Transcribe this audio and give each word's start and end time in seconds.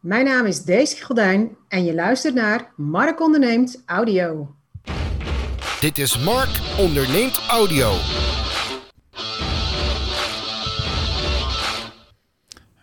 Mijn 0.00 0.24
naam 0.24 0.46
is 0.46 0.64
Daisy 0.64 1.02
Goddijn 1.02 1.56
en 1.68 1.84
je 1.84 1.94
luistert 1.94 2.34
naar 2.34 2.72
Mark 2.76 3.20
Onderneemt 3.20 3.82
Audio. 3.86 4.54
Dit 5.80 5.98
is 5.98 6.24
Mark 6.24 6.60
Onderneemt 6.78 7.46
Audio. 7.50 7.90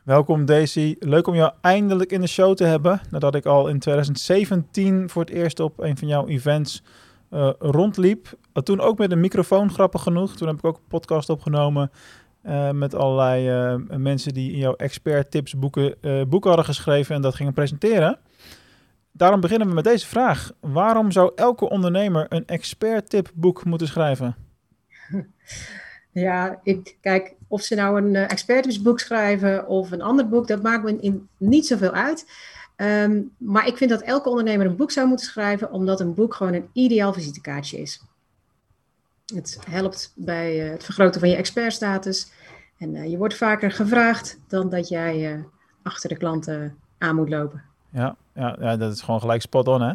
Welkom 0.04 0.46
Daisy. 0.46 0.96
Leuk 1.00 1.28
om 1.28 1.36
jou 1.36 1.54
eindelijk 1.62 2.12
in 2.12 2.22
de 2.22 2.28
show 2.28 2.56
te 2.56 2.64
hebben. 2.64 3.02
Nadat 3.10 3.36
ik 3.36 3.46
al 3.46 3.68
in 3.68 3.80
2017 3.80 5.10
voor 5.10 5.22
het 5.22 5.32
eerst 5.32 5.60
op 5.60 5.80
een 5.80 5.98
van 5.98 6.08
jouw 6.08 6.28
events 6.28 6.84
uh, 7.32 7.50
rondliep. 7.60 8.34
Toen 8.64 8.80
ook 8.80 8.98
met 8.98 9.12
een 9.12 9.20
microfoon, 9.20 9.72
grappig 9.72 10.02
genoeg. 10.02 10.36
Toen 10.36 10.48
heb 10.48 10.58
ik 10.58 10.66
ook 10.66 10.78
een 10.78 10.88
podcast 10.88 11.30
opgenomen 11.30 11.92
uh, 12.48 12.72
met 12.72 12.96
allerlei 12.96 13.74
uh, 13.74 13.98
mensen 13.98 14.34
die 14.34 14.52
in 14.52 14.58
jouw 14.58 14.76
expert 14.76 15.32
tips 15.32 15.54
boeken, 15.54 15.96
boeken 16.30 16.50
hadden 16.50 16.66
geschreven 16.66 17.16
en 17.16 17.22
dat 17.22 17.36
gingen 17.36 17.54
presenteren. 17.54 18.20
Daarom 19.12 19.40
beginnen 19.40 19.68
we 19.68 19.74
met 19.74 19.84
deze 19.84 20.08
vraag. 20.08 20.52
Waarom 20.60 21.12
zou 21.12 21.32
elke 21.36 21.70
ondernemer 21.70 22.26
een 22.30 22.46
expert 22.46 23.10
tip 23.10 23.32
boek 23.34 23.66
moeten 23.66 23.88
schrijven? 23.88 24.36
Ja, 26.22 26.60
ik 26.64 26.98
kijk, 27.02 27.34
of 27.48 27.62
ze 27.62 27.76
nou 27.76 28.02
een 28.02 28.16
expertboek 28.16 29.00
schrijven 29.00 29.68
of 29.68 29.92
een 29.92 30.02
ander 30.02 30.30
boek, 30.30 30.48
dat 30.48 30.62
maakt 30.62 30.84
me 30.84 30.98
in, 31.00 31.28
niet 31.38 31.68
zoveel 31.68 31.92
uit. 31.92 32.26
Um, 32.78 33.32
maar 33.38 33.68
ik 33.68 33.78
vind 33.78 33.90
dat 33.90 34.02
elke 34.02 34.30
ondernemer 34.30 34.66
een 34.66 34.76
boek 34.76 34.92
zou 34.92 35.08
moeten 35.08 35.26
schrijven, 35.26 35.72
omdat 35.72 36.00
een 36.00 36.14
boek 36.14 36.34
gewoon 36.34 36.54
een 36.54 36.70
ideaal 36.74 37.14
visitekaartje 37.14 37.78
is. 37.78 38.02
Het 39.34 39.60
helpt 39.70 40.14
bij 40.16 40.66
uh, 40.66 40.72
het 40.72 40.84
vergroten 40.84 41.20
van 41.20 41.30
je 41.30 41.36
expertstatus. 41.36 42.32
En 42.78 42.96
uh, 42.96 43.10
je 43.10 43.18
wordt 43.18 43.36
vaker 43.36 43.72
gevraagd 43.72 44.40
dan 44.48 44.70
dat 44.70 44.88
jij 44.88 45.36
uh, 45.36 45.44
achter 45.84 46.10
de 46.10 46.18
klanten 46.18 46.78
aan 46.98 47.16
moet 47.16 47.30
lopen. 47.30 47.64
Ja, 47.90 48.16
ja, 48.34 48.58
ja, 48.60 48.78
dat 48.78 48.94
is 48.94 49.02
gewoon 49.02 49.20
gelijk 49.20 49.42
spot 49.42 49.68
on, 49.68 49.82
hè? 49.82 49.94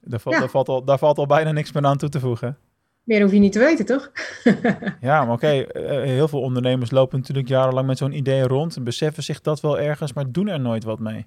Daar, 0.00 0.20
valt, 0.20 0.34
ja. 0.34 0.40
daar, 0.40 0.50
valt 0.50 0.68
al, 0.68 0.84
daar 0.84 0.98
valt 0.98 1.18
al 1.18 1.26
bijna 1.26 1.52
niks 1.52 1.72
meer 1.72 1.84
aan 1.84 1.96
toe 1.96 2.08
te 2.08 2.20
voegen. 2.20 2.58
Meer 3.02 3.22
hoef 3.22 3.32
je 3.32 3.38
niet 3.38 3.52
te 3.52 3.58
weten, 3.58 3.86
toch? 3.86 4.10
ja, 5.00 5.24
maar 5.24 5.34
oké, 5.34 5.66
okay, 5.72 6.06
heel 6.06 6.28
veel 6.28 6.40
ondernemers 6.40 6.90
lopen 6.90 7.18
natuurlijk 7.18 7.48
jarenlang 7.48 7.86
met 7.86 7.98
zo'n 7.98 8.12
idee 8.12 8.42
rond 8.42 8.76
en 8.76 8.84
beseffen 8.84 9.22
zich 9.22 9.40
dat 9.40 9.60
wel 9.60 9.78
ergens, 9.78 10.12
maar 10.12 10.32
doen 10.32 10.48
er 10.48 10.60
nooit 10.60 10.84
wat 10.84 10.98
mee. 10.98 11.26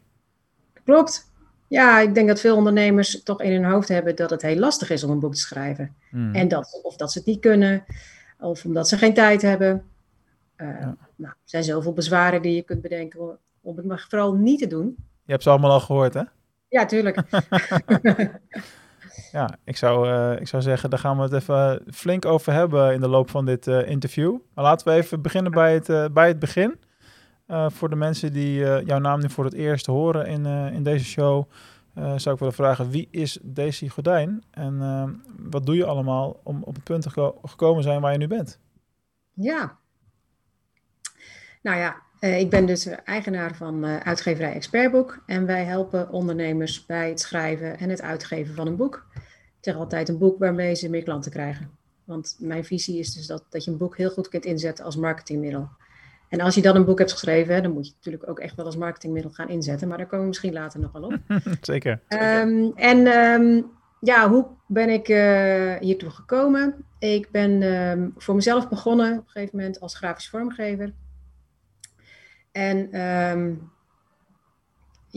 Klopt. 0.84 1.34
Ja, 1.68 2.00
ik 2.00 2.14
denk 2.14 2.28
dat 2.28 2.40
veel 2.40 2.56
ondernemers 2.56 3.24
toch 3.24 3.42
in 3.42 3.52
hun 3.52 3.72
hoofd 3.72 3.88
hebben 3.88 4.16
dat 4.16 4.30
het 4.30 4.42
heel 4.42 4.60
lastig 4.60 4.90
is 4.90 5.04
om 5.04 5.12
een 5.12 5.20
boek 5.20 5.34
te 5.34 5.40
schrijven. 5.40 5.96
Hmm. 6.10 6.36
En 6.36 6.48
dat, 6.48 6.80
of 6.84 6.96
dat 6.96 7.12
ze 7.12 7.18
het 7.18 7.28
niet 7.28 7.40
kunnen, 7.40 7.86
of 8.40 8.66
omdat 8.66 8.88
ze 8.88 8.98
geen 8.98 9.14
tijd 9.14 9.42
hebben. 9.42 9.84
Uh, 10.58 10.68
ja. 10.68 10.98
Nou, 11.16 11.32
er 11.32 11.38
zijn 11.44 11.64
zoveel 11.64 11.94
bezwaren 11.94 12.42
die 12.42 12.56
je 12.56 12.62
kunt 12.62 12.82
bedenken 12.82 13.38
om 13.62 13.78
het 13.78 13.86
maar 13.86 14.06
vooral 14.10 14.34
niet 14.34 14.60
te 14.60 14.68
doen. 14.68 14.96
Je 14.98 15.32
hebt 15.32 15.44
ze 15.44 15.50
allemaal 15.50 15.72
al 15.72 15.80
gehoord, 15.80 16.14
hè? 16.14 16.22
Ja, 16.68 16.86
tuurlijk. 16.86 17.22
ja, 19.32 19.58
ik 19.64 19.78
zou, 19.78 20.10
uh, 20.10 20.40
ik 20.40 20.48
zou 20.48 20.62
zeggen, 20.62 20.90
daar 20.90 21.00
gaan 21.00 21.18
we 21.18 21.24
het 21.24 21.34
even 21.34 21.82
flink 21.94 22.26
over 22.26 22.54
hebben 22.54 22.94
in 22.94 23.02
de 23.02 23.08
loop 23.08 23.30
van 23.30 23.46
dit 23.46 23.68
uh, 23.68 23.90
interview. 23.90 24.38
Maar 24.54 24.64
laten 24.64 24.88
we 24.88 24.94
even 24.94 25.22
beginnen 25.22 25.52
bij 25.52 25.74
het, 25.74 26.14
bij 26.14 26.28
het 26.28 26.40
begin. 26.40 26.80
Uh, 27.48 27.70
voor 27.70 27.90
de 27.90 27.96
mensen 27.96 28.34
die 28.34 28.60
uh, 28.60 28.86
jouw 28.86 29.00
naam 29.00 29.20
nu 29.20 29.30
voor 29.30 29.46
het 29.46 29.54
eerst 29.54 29.86
horen 29.86 30.28
in, 30.28 30.46
uh, 30.46 30.74
in 30.74 30.84
deze 30.84 31.06
show, 31.06 31.50
zou 31.96 32.32
ik 32.32 32.40
willen 32.40 32.54
vragen: 32.54 32.90
wie 32.90 33.08
is 33.12 33.40
Daisy 33.42 33.90
Gordijn 33.90 34.44
en 34.52 34.80
wat 35.38 35.66
doe 35.66 35.76
je 35.76 35.86
allemaal 35.86 36.40
om 36.44 36.64
op 36.64 36.76
het 36.76 36.84
punt 36.84 37.02
te 37.02 37.10
geko 37.10 37.40
gekomen 37.44 37.84
zijn 37.84 38.02
waar 38.02 38.12
je 38.12 38.18
nu 38.18 38.28
bent? 38.28 38.60
Ja, 39.34 39.78
nou 41.62 41.78
ja, 41.78 42.02
ik 42.20 42.50
ben 42.50 42.66
dus 42.66 42.86
eigenaar 42.86 43.56
van 43.56 43.86
uitgeverij 43.86 44.54
Expertboek 44.54 45.24
en 45.26 45.46
wij 45.46 45.64
helpen 45.64 46.10
ondernemers 46.12 46.86
bij 46.86 47.10
het 47.10 47.20
schrijven 47.20 47.78
en 47.78 47.90
het 47.90 48.02
uitgeven 48.02 48.56
van 48.56 48.68
een 48.68 48.76
boek. 48.76 49.06
Ik 49.58 49.72
zeg 49.72 49.76
altijd 49.76 50.10
een 50.10 50.18
boek 50.18 50.40
waarmee 50.40 50.76
ze 50.76 50.90
meer 50.90 51.04
klanten 51.04 51.32
krijgen. 51.32 51.70
Want 52.04 52.36
mijn 52.40 52.66
visie 52.66 53.00
is 53.00 53.14
dus 53.14 53.28
dat, 53.28 53.44
dat 53.50 53.64
je 53.64 53.72
een 53.72 53.78
boek 53.78 53.98
heel 53.98 54.10
goed 54.10 54.28
kunt 54.28 54.46
inzetten 54.46 54.86
als 54.86 54.96
marketingmiddel. 54.96 55.70
En 56.30 56.42
als 56.42 56.56
je 56.56 56.62
dan 56.62 56.76
een 56.76 56.86
boek 56.86 57.00
hebt 57.00 57.12
geschreven, 57.12 57.64
dan 57.64 57.72
moet 57.72 57.86
je 57.86 57.94
het 57.94 58.06
natuurlijk 58.06 58.30
ook 58.30 58.40
echt 58.40 58.56
wel 58.56 58.66
als 58.66 58.78
marketingmiddel 58.78 59.32
gaan 59.32 59.50
inzetten. 59.50 59.88
Maar 59.88 59.98
daar 59.98 60.06
komen 60.06 60.22
we 60.22 60.28
misschien 60.28 60.54
later 60.54 60.80
nog 60.80 60.92
wel 60.92 61.04
op. 61.04 61.18
Zeker. 61.62 62.00
Um, 62.10 62.72
en 62.76 63.08
um, 63.08 63.66
ja, 64.00 64.30
hoe 64.30 64.46
ben 64.68 64.90
ik 64.90 65.10
uh, 65.10 65.76
hiertoe 65.80 66.10
gekomen? 66.10 66.86
Ik 67.00 67.32
ben 67.32 67.62
um, 67.62 68.14
voor 68.18 68.36
mezelf 68.36 68.70
begonnen 68.70 69.12
op 69.12 69.24
een 69.26 69.30
gegeven 69.30 69.58
moment 69.58 69.80
als 69.80 69.96
grafisch 69.96 70.30
vormgever. 70.30 70.94
En 72.52 72.90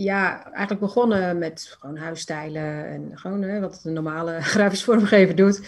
ja, 0.03 0.45
eigenlijk 0.45 0.81
begonnen 0.81 1.39
met 1.39 1.77
gewoon 1.81 1.97
huisstijlen 1.97 2.87
en 2.87 3.11
gewoon 3.15 3.43
hè, 3.43 3.61
wat 3.61 3.81
een 3.85 3.93
normale 3.93 4.41
grafisch 4.55 4.85
vormgever 4.85 5.37
doet. 5.37 5.61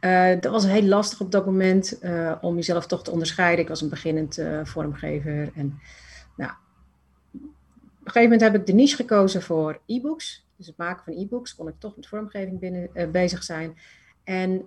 Uh, 0.00 0.40
dat 0.40 0.52
was 0.52 0.66
heel 0.66 0.82
lastig 0.82 1.20
op 1.20 1.30
dat 1.30 1.46
moment 1.46 1.98
uh, 2.02 2.32
om 2.40 2.54
jezelf 2.54 2.86
toch 2.86 3.04
te 3.04 3.10
onderscheiden. 3.10 3.62
Ik 3.62 3.68
was 3.68 3.80
een 3.80 3.88
beginnend 3.88 4.38
uh, 4.38 4.60
vormgever. 4.64 5.50
En 5.54 5.80
nou, 6.36 6.50
op 7.32 7.40
een 8.04 8.12
gegeven 8.12 8.22
moment 8.22 8.40
heb 8.40 8.54
ik 8.54 8.66
de 8.66 8.72
niche 8.72 8.96
gekozen 8.96 9.42
voor 9.42 9.80
e-books. 9.86 10.46
Dus 10.56 10.66
het 10.66 10.76
maken 10.76 11.04
van 11.04 11.22
e-books 11.22 11.54
kon 11.54 11.68
ik 11.68 11.74
toch 11.78 11.96
met 11.96 12.06
vormgeving 12.06 12.58
binnen, 12.58 13.10
bezig 13.12 13.42
zijn. 13.42 13.78
En 14.24 14.64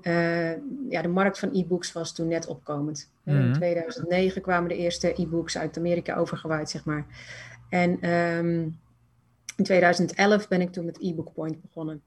ja, 0.90 1.02
de 1.02 1.08
markt 1.08 1.40
van 1.40 1.50
e-books 1.54 1.92
was 1.92 2.14
toen 2.14 2.28
net 2.28 2.48
opkomend. 2.48 3.12
Mm 3.24 3.36
-hmm. 3.36 3.46
In 3.46 3.54
2009 3.54 4.42
kwamen 4.42 4.70
de 4.70 4.78
eerste 4.78 5.22
e-books 5.22 5.58
uit 5.58 5.78
Amerika 5.78 6.16
overgewaaid, 6.16 6.70
zeg 6.70 6.86
maar. 6.86 7.06
En 7.70 8.10
um, 8.10 8.78
in 9.58 9.64
2011 9.64 10.48
ben 10.48 10.62
ik 10.62 10.72
toen 10.72 10.86
met 10.86 11.02
e-book 11.02 11.34
Point 11.34 11.62
begonnen. 11.62 12.02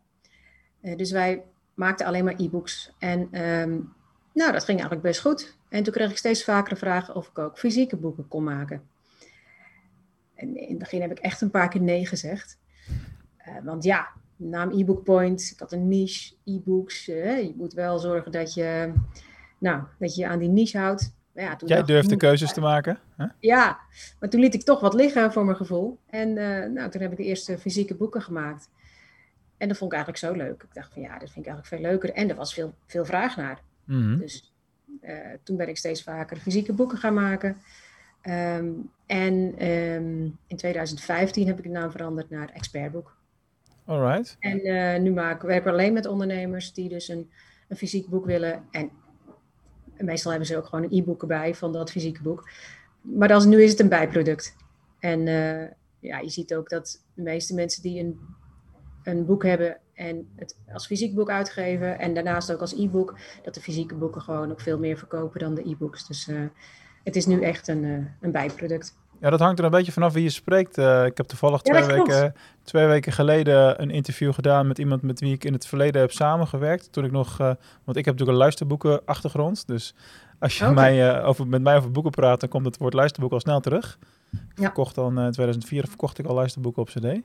Uh, 0.82 0.96
dus 0.96 1.10
wij 1.10 1.44
maakten 1.74 2.06
alleen 2.06 2.24
maar 2.24 2.34
e-books. 2.36 2.92
En 2.98 3.20
um, 3.20 3.92
nou, 4.32 4.52
dat 4.52 4.64
ging 4.64 4.78
eigenlijk 4.78 5.02
best 5.02 5.20
goed. 5.20 5.56
En 5.68 5.82
toen 5.82 5.92
kreeg 5.92 6.10
ik 6.10 6.16
steeds 6.16 6.44
vaker 6.44 6.74
de 6.74 6.80
vraag 6.80 7.14
of 7.14 7.28
ik 7.28 7.38
ook 7.38 7.58
fysieke 7.58 7.96
boeken 7.96 8.28
kon 8.28 8.44
maken. 8.44 8.82
En 10.34 10.56
in 10.56 10.68
het 10.68 10.78
begin 10.78 11.00
heb 11.00 11.10
ik 11.10 11.18
echt 11.18 11.40
een 11.40 11.50
paar 11.50 11.68
keer 11.68 11.80
nee 11.80 12.06
gezegd. 12.06 12.58
Uh, 13.48 13.64
want 13.64 13.84
ja, 13.84 14.08
naam 14.36 14.70
e-book 14.70 15.04
Point, 15.04 15.50
ik 15.52 15.58
had 15.58 15.72
een 15.72 15.88
niche, 15.88 16.34
e-books. 16.44 17.08
Uh, 17.08 17.42
je 17.42 17.54
moet 17.56 17.72
wel 17.72 17.98
zorgen 17.98 18.32
dat 18.32 18.54
je, 18.54 18.92
nou, 19.58 19.82
dat 19.98 20.14
je 20.14 20.26
aan 20.26 20.38
die 20.38 20.48
niche 20.48 20.78
houdt. 20.78 21.14
Ja, 21.40 21.56
toen 21.56 21.68
Jij 21.68 21.82
durfde 21.82 22.16
keuzes 22.16 22.52
te 22.52 22.60
maken? 22.60 22.98
Hè? 23.16 23.26
Ja, 23.38 23.78
maar 24.20 24.28
toen 24.28 24.40
liet 24.40 24.54
ik 24.54 24.62
toch 24.62 24.80
wat 24.80 24.94
liggen 24.94 25.32
voor 25.32 25.44
mijn 25.44 25.56
gevoel. 25.56 25.98
En 26.06 26.28
uh, 26.28 26.66
nou, 26.66 26.90
toen 26.90 27.00
heb 27.00 27.10
ik 27.10 27.16
de 27.16 27.24
eerste 27.24 27.58
fysieke 27.58 27.94
boeken 27.94 28.22
gemaakt. 28.22 28.68
En 29.56 29.68
dat 29.68 29.76
vond 29.76 29.92
ik 29.92 29.98
eigenlijk 29.98 30.26
zo 30.26 30.44
leuk. 30.44 30.62
Ik 30.62 30.74
dacht 30.74 30.92
van 30.92 31.02
ja, 31.02 31.18
dat 31.18 31.30
vind 31.30 31.46
ik 31.46 31.52
eigenlijk 31.52 31.66
veel 31.66 31.90
leuker. 31.90 32.12
En 32.12 32.28
er 32.28 32.36
was 32.36 32.54
veel, 32.54 32.74
veel 32.86 33.04
vraag 33.04 33.36
naar. 33.36 33.60
Mm 33.84 34.02
-hmm. 34.02 34.18
Dus 34.18 34.52
uh, 35.02 35.10
toen 35.42 35.56
ben 35.56 35.68
ik 35.68 35.76
steeds 35.76 36.02
vaker 36.02 36.36
fysieke 36.36 36.72
boeken 36.72 36.98
gaan 36.98 37.14
maken. 37.14 37.56
Um, 38.22 38.90
en 39.06 39.66
um, 39.66 40.38
in 40.46 40.56
2015 40.56 41.46
heb 41.46 41.58
ik 41.58 41.64
de 41.64 41.70
naam 41.70 41.90
veranderd 41.90 42.30
naar 42.30 42.50
Expertboek. 42.52 43.16
Alright. 43.84 44.36
En 44.40 44.66
uh, 44.66 44.98
nu 44.98 45.12
maken, 45.12 45.48
werken 45.48 45.64
we 45.64 45.70
alleen 45.70 45.92
met 45.92 46.06
ondernemers 46.06 46.72
die 46.72 46.88
dus 46.88 47.08
een, 47.08 47.30
een 47.68 47.76
fysiek 47.76 48.08
boek 48.08 48.26
willen. 48.26 48.64
En 48.70 48.90
en 50.00 50.06
meestal 50.06 50.30
hebben 50.30 50.48
ze 50.48 50.56
ook 50.56 50.66
gewoon 50.66 50.84
een 50.84 50.98
e-book 50.98 51.20
erbij 51.20 51.54
van 51.54 51.72
dat 51.72 51.90
fysieke 51.90 52.22
boek. 52.22 52.50
Maar 53.00 53.28
dan, 53.28 53.48
nu 53.48 53.62
is 53.62 53.70
het 53.70 53.80
een 53.80 53.88
bijproduct. 53.88 54.56
En 54.98 55.20
uh, 55.26 55.64
ja, 55.98 56.18
je 56.18 56.30
ziet 56.30 56.54
ook 56.54 56.68
dat 56.68 57.04
de 57.14 57.22
meeste 57.22 57.54
mensen 57.54 57.82
die 57.82 58.00
een, 58.00 58.20
een 59.02 59.26
boek 59.26 59.44
hebben 59.44 59.76
en 59.94 60.28
het 60.36 60.56
als 60.72 60.86
fysiek 60.86 61.14
boek 61.14 61.30
uitgeven 61.30 61.98
en 61.98 62.14
daarnaast 62.14 62.52
ook 62.52 62.60
als 62.60 62.74
e-book, 62.78 63.18
dat 63.42 63.54
de 63.54 63.60
fysieke 63.60 63.94
boeken 63.94 64.22
gewoon 64.22 64.50
ook 64.50 64.60
veel 64.60 64.78
meer 64.78 64.98
verkopen 64.98 65.40
dan 65.40 65.54
de 65.54 65.68
e-books. 65.68 66.06
Dus 66.06 66.28
uh, 66.28 66.40
het 67.04 67.16
is 67.16 67.26
nu 67.26 67.42
echt 67.42 67.68
een, 67.68 67.84
uh, 67.84 68.06
een 68.20 68.32
bijproduct. 68.32 68.98
Ja, 69.20 69.30
dat 69.30 69.40
hangt 69.40 69.58
er 69.58 69.64
een 69.64 69.70
beetje 69.70 69.92
vanaf 69.92 70.12
wie 70.12 70.22
je 70.22 70.30
spreekt. 70.30 70.78
Uh, 70.78 71.04
ik 71.04 71.16
heb 71.16 71.26
toevallig 71.26 71.60
twee, 71.60 71.84
weken, 71.84 72.34
twee 72.62 72.86
weken 72.86 73.12
geleden 73.12 73.82
een 73.82 73.90
interview 73.90 74.32
gedaan 74.32 74.66
met 74.66 74.78
iemand 74.78 75.02
met 75.02 75.20
wie 75.20 75.32
ik 75.32 75.44
in 75.44 75.52
het 75.52 75.66
verleden 75.66 76.00
heb 76.00 76.12
samengewerkt. 76.12 76.92
Toen 76.92 77.04
ik 77.04 77.12
nog, 77.12 77.32
uh, 77.32 77.46
want 77.84 77.96
ik 77.96 78.04
heb 78.04 78.04
natuurlijk 78.04 78.30
een 78.30 78.34
luisterboekenachtergrond. 78.34 79.66
Dus 79.66 79.94
als 80.38 80.58
je 80.58 80.68
okay. 80.68 80.74
mij, 80.74 81.20
uh, 81.20 81.28
over, 81.28 81.46
met 81.46 81.62
mij 81.62 81.76
over 81.76 81.90
boeken 81.90 82.12
praat, 82.12 82.40
dan 82.40 82.48
komt 82.48 82.66
het 82.66 82.78
woord 82.78 82.94
luisterboek 82.94 83.32
al 83.32 83.40
snel 83.40 83.60
terug. 83.60 83.98
Ik 84.32 84.38
ja. 84.54 84.62
verkocht 84.64 84.94
dan 84.94 85.20
in 85.20 85.32
2004 85.32 85.86
verkocht 85.88 86.18
ik 86.18 86.26
al 86.26 86.34
luisterboeken 86.34 86.82
op 86.82 86.88
cd. 86.88 87.20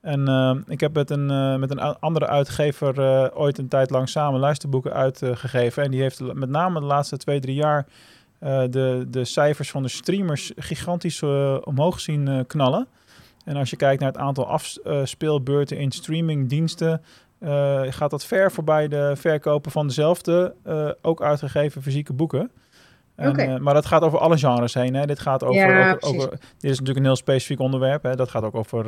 En 0.00 0.64
ik 0.68 0.80
heb 0.80 0.94
met 0.94 1.10
een, 1.10 1.60
met 1.60 1.70
een 1.70 1.80
andere 1.80 2.26
uitgever 2.26 2.94
ooit 3.34 3.58
een 3.58 3.68
tijd 3.68 3.90
lang 3.90 4.08
samen 4.08 4.40
luisterboeken 4.40 4.92
uitgegeven. 4.92 5.82
en 5.82 5.90
die 5.90 6.00
heeft 6.00 6.34
met 6.34 6.48
name 6.48 6.80
de 6.80 6.86
laatste 6.86 7.16
twee, 7.16 7.40
drie 7.40 7.54
jaar 7.54 7.86
uh, 8.42 8.62
de, 8.70 9.06
de 9.08 9.24
cijfers 9.24 9.70
van 9.70 9.82
de 9.82 9.88
streamers 9.88 10.52
gigantisch 10.56 11.20
uh, 11.20 11.56
omhoog 11.64 12.00
zien 12.00 12.28
uh, 12.28 12.40
knallen. 12.46 12.86
En 13.44 13.56
als 13.56 13.70
je 13.70 13.76
kijkt 13.76 14.00
naar 14.00 14.12
het 14.12 14.20
aantal 14.20 14.46
afspeelbeurten 14.46 15.78
in 15.78 15.90
streamingdiensten, 15.90 17.02
gaat 17.88 18.10
dat 18.10 18.24
ver 18.24 18.52
voorbij 18.52 18.88
de 18.88 19.12
verkopen 19.16 19.70
van 19.70 19.86
dezelfde, 19.86 20.54
ook 21.02 21.22
uitgegeven 21.22 21.82
fysieke 21.82 22.12
boeken. 22.12 22.50
En, 23.14 23.62
maar 23.62 23.74
dat 23.74 23.86
gaat 23.86 24.02
over 24.02 24.18
alle 24.18 24.38
genres 24.38 24.74
heen. 24.74 24.94
Hè? 24.94 25.06
Dit 25.06 25.18
gaat 25.18 25.44
over, 25.44 25.96
over, 26.00 26.30
Dit 26.30 26.40
is 26.58 26.70
natuurlijk 26.70 26.98
een 26.98 27.04
heel 27.04 27.16
specifiek 27.16 27.60
onderwerp. 27.60 28.02
Hè? 28.02 28.14
Dat 28.14 28.30
gaat 28.30 28.42
ook 28.42 28.54
over 28.54 28.84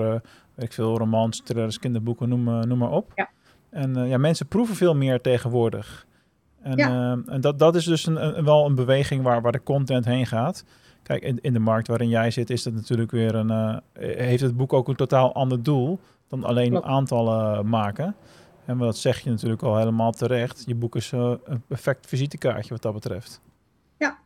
weet 0.54 0.66
ik 0.66 0.72
veel, 0.72 0.98
romans, 0.98 1.42
thrillers, 1.44 1.78
kinderboeken, 1.78 2.28
noem, 2.28 2.68
noem 2.68 2.78
maar 2.78 2.90
op. 2.90 3.12
Ja. 3.14 3.30
En 3.70 4.08
ja, 4.08 4.18
mensen 4.18 4.46
proeven 4.46 4.76
veel 4.76 4.94
meer 4.94 5.20
tegenwoordig. 5.20 6.06
En, 6.64 6.76
ja. 6.76 7.18
en 7.26 7.40
dat, 7.40 7.58
dat 7.58 7.74
is 7.74 7.84
dus 7.84 8.06
een, 8.06 8.38
een, 8.38 8.44
wel 8.44 8.66
een 8.66 8.74
beweging 8.74 9.22
waar, 9.22 9.42
waar 9.42 9.52
de 9.52 9.62
content 9.62 10.04
heen 10.04 10.26
gaat. 10.26 10.64
Kijk, 11.02 11.22
in, 11.22 11.38
in 11.40 11.52
de 11.52 11.58
markt 11.58 11.88
waarin 11.88 12.08
jij 12.08 12.30
zit, 12.30 12.50
is 12.50 12.62
dat 12.62 12.72
natuurlijk 12.72 13.10
weer 13.10 13.34
een. 13.34 13.50
Uh, 13.50 13.76
heeft 14.16 14.42
het 14.42 14.56
boek 14.56 14.72
ook 14.72 14.88
een 14.88 14.96
totaal 14.96 15.34
ander 15.34 15.62
doel 15.62 16.00
dan 16.28 16.44
alleen 16.44 16.82
aantallen 16.82 17.68
maken. 17.68 18.16
En 18.64 18.78
dat 18.78 18.96
zeg 18.96 19.20
je 19.20 19.30
natuurlijk 19.30 19.62
al 19.62 19.76
helemaal 19.76 20.12
terecht. 20.12 20.62
Je 20.66 20.74
boek 20.74 20.96
is 20.96 21.12
uh, 21.12 21.32
een 21.44 21.62
perfect 21.66 22.06
visitekaartje 22.06 22.70
wat 22.70 22.82
dat 22.82 22.92
betreft. 22.92 23.40
Ja. 23.98 24.18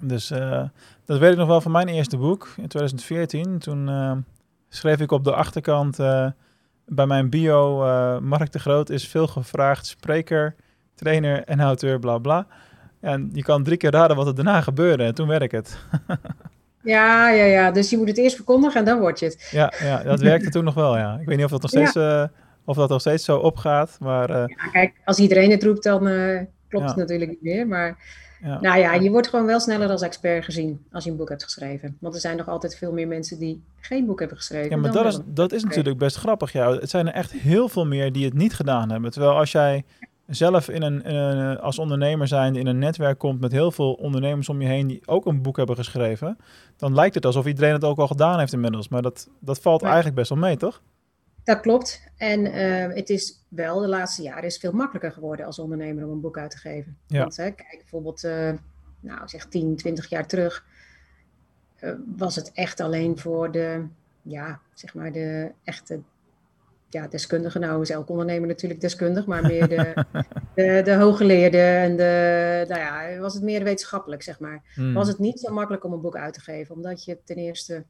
Dus 0.00 0.30
uh, 0.30 0.64
dat 1.04 1.18
weet 1.18 1.32
ik 1.32 1.38
nog 1.38 1.48
wel 1.48 1.60
van 1.60 1.72
mijn 1.72 1.88
eerste 1.88 2.16
boek 2.16 2.44
in 2.56 2.68
2014. 2.68 3.58
Toen 3.58 4.24
schreef 4.68 5.00
ik 5.00 5.10
op 5.10 5.24
de 5.24 5.34
achterkant 5.34 5.96
bij 6.86 7.06
mijn 7.06 7.30
bio: 7.30 7.78
Mark 8.20 8.52
de 8.52 8.58
Groot 8.58 8.90
is 8.90 9.08
veel 9.08 9.26
gevraagd 9.26 9.86
spreker, 9.86 10.54
trainer 10.98 11.44
en 11.44 11.60
auteur, 11.60 11.98
bla 11.98 12.18
bla. 12.18 12.46
En 13.00 13.30
je 13.32 13.42
kan 13.42 13.62
drie 13.62 13.76
keer 13.76 13.90
raden 13.90 14.16
wat 14.16 14.26
er 14.26 14.34
daarna 14.34 14.60
gebeurde. 14.60 15.04
En 15.04 15.14
toen 15.14 15.28
werd 15.28 15.42
ik 15.42 15.50
het. 15.50 15.78
ja, 16.82 17.30
ja, 17.30 17.44
ja. 17.44 17.70
Dus 17.70 17.90
je 17.90 17.96
moet 17.96 18.08
het 18.08 18.18
eerst 18.18 18.36
verkondigen 18.36 18.80
en 18.80 18.84
dan 18.86 18.98
word 18.98 19.18
je 19.18 19.26
het. 19.26 19.48
Ja, 19.50 19.72
ja 19.82 20.02
dat 20.02 20.20
werkte 20.20 20.50
toen 20.50 20.64
nog 20.64 20.74
wel, 20.74 20.96
ja. 20.96 21.18
Ik 21.20 21.26
weet 21.26 21.36
niet 21.36 21.44
of 21.44 21.50
dat 21.50 21.62
nog 21.62 21.70
steeds, 21.70 21.96
uh, 21.96 22.24
of 22.64 22.76
dat 22.76 22.88
nog 22.88 23.00
steeds 23.00 23.24
zo 23.24 23.38
opgaat. 23.38 23.96
Maar, 24.00 24.30
uh, 24.30 24.36
ja, 24.36 24.70
kijk, 24.72 24.94
als 25.04 25.18
iedereen 25.18 25.50
het 25.50 25.62
roept, 25.62 25.82
dan 25.82 26.08
uh, 26.08 26.40
klopt 26.68 26.88
het 26.88 26.96
natuurlijk 26.96 27.30
niet 27.30 27.42
meer. 27.42 27.66
Maar 27.66 27.96
nou 28.40 28.78
ja, 28.78 28.94
je 28.94 29.10
wordt 29.10 29.28
gewoon 29.28 29.46
wel 29.46 29.60
sneller 29.60 29.90
als 29.90 30.02
expert 30.02 30.44
gezien 30.44 30.84
als 30.92 31.04
je 31.04 31.10
een 31.10 31.16
boek 31.16 31.28
hebt 31.28 31.42
geschreven. 31.42 31.96
Want 32.00 32.14
er 32.14 32.20
zijn 32.20 32.36
nog 32.36 32.48
altijd 32.48 32.76
veel 32.76 32.92
meer 32.92 33.08
mensen 33.08 33.38
die 33.38 33.62
geen 33.80 34.06
boek 34.06 34.18
hebben 34.18 34.36
geschreven. 34.36 34.70
Ja, 34.70 34.76
maar 34.76 34.92
dat 34.92 35.06
is, 35.06 35.18
dat 35.24 35.52
is 35.52 35.64
natuurlijk 35.64 35.98
best 35.98 36.16
grappig. 36.16 36.52
Ja. 36.52 36.72
Het 36.72 36.90
zijn 36.90 37.06
er 37.06 37.12
echt 37.12 37.32
heel 37.32 37.68
veel 37.68 37.86
meer 37.86 38.12
die 38.12 38.24
het 38.24 38.34
niet 38.34 38.54
gedaan 38.54 38.90
hebben. 38.90 39.10
Terwijl 39.10 39.36
als 39.36 39.52
jij 39.52 39.84
zelf 40.28 40.68
in 40.68 40.82
een, 40.82 41.02
in 41.02 41.58
als 41.58 41.78
ondernemer 41.78 42.28
zijn 42.28 42.56
in 42.56 42.66
een 42.66 42.78
netwerk 42.78 43.18
komt 43.18 43.40
met 43.40 43.52
heel 43.52 43.70
veel 43.70 43.92
ondernemers 43.92 44.48
om 44.48 44.60
je 44.60 44.68
heen 44.68 44.86
die 44.86 45.02
ook 45.06 45.26
een 45.26 45.42
boek 45.42 45.56
hebben 45.56 45.76
geschreven, 45.76 46.38
dan 46.76 46.94
lijkt 46.94 47.14
het 47.14 47.24
alsof 47.24 47.46
iedereen 47.46 47.72
het 47.72 47.84
ook 47.84 47.98
al 47.98 48.06
gedaan 48.06 48.38
heeft 48.38 48.52
inmiddels. 48.52 48.88
Maar 48.88 49.02
dat, 49.02 49.28
dat 49.40 49.60
valt 49.60 49.82
eigenlijk 49.82 50.14
best 50.14 50.28
wel 50.28 50.38
mee, 50.38 50.56
toch? 50.56 50.82
Dat 51.44 51.60
klopt. 51.60 52.02
En 52.16 52.40
uh, 52.46 52.94
het 52.94 53.10
is 53.10 53.44
wel 53.48 53.80
de 53.80 53.88
laatste 53.88 54.22
jaren 54.22 54.44
is 54.44 54.58
veel 54.58 54.72
makkelijker 54.72 55.12
geworden 55.12 55.46
als 55.46 55.58
ondernemer 55.58 56.04
om 56.04 56.10
een 56.10 56.20
boek 56.20 56.38
uit 56.38 56.50
te 56.50 56.58
geven. 56.58 56.96
Ja. 57.06 57.18
Want 57.18 57.36
hè, 57.36 57.50
kijk, 57.50 57.76
bijvoorbeeld, 57.78 58.24
uh, 58.24 58.52
nou 59.00 59.28
zeg 59.28 59.46
10, 59.46 59.76
20 59.76 60.08
jaar 60.08 60.26
terug, 60.26 60.64
uh, 61.80 61.92
was 62.16 62.36
het 62.36 62.52
echt 62.52 62.80
alleen 62.80 63.18
voor 63.18 63.52
de, 63.52 63.86
ja, 64.22 64.60
zeg 64.74 64.94
maar 64.94 65.12
de 65.12 65.52
echte 65.64 66.00
ja, 66.88 67.08
deskundigen, 67.08 67.60
nou 67.60 67.82
is 67.82 67.90
elk 67.90 68.08
ondernemer 68.08 68.48
natuurlijk 68.48 68.80
deskundig, 68.80 69.26
maar 69.26 69.42
meer 69.42 69.68
de, 69.68 70.04
de, 70.54 70.80
de 70.84 70.94
hooggeleerden 70.94 71.76
en 71.76 71.96
de, 71.96 72.64
nou 72.68 72.80
ja, 72.80 73.18
was 73.20 73.34
het 73.34 73.42
meer 73.42 73.64
wetenschappelijk, 73.64 74.22
zeg 74.22 74.40
maar. 74.40 74.62
Hmm. 74.74 74.94
Was 74.94 75.08
het 75.08 75.18
niet 75.18 75.40
zo 75.40 75.52
makkelijk 75.52 75.84
om 75.84 75.92
een 75.92 76.00
boek 76.00 76.16
uit 76.16 76.34
te 76.34 76.40
geven, 76.40 76.74
omdat 76.74 77.04
je 77.04 77.18
ten 77.24 77.36
eerste, 77.36 77.84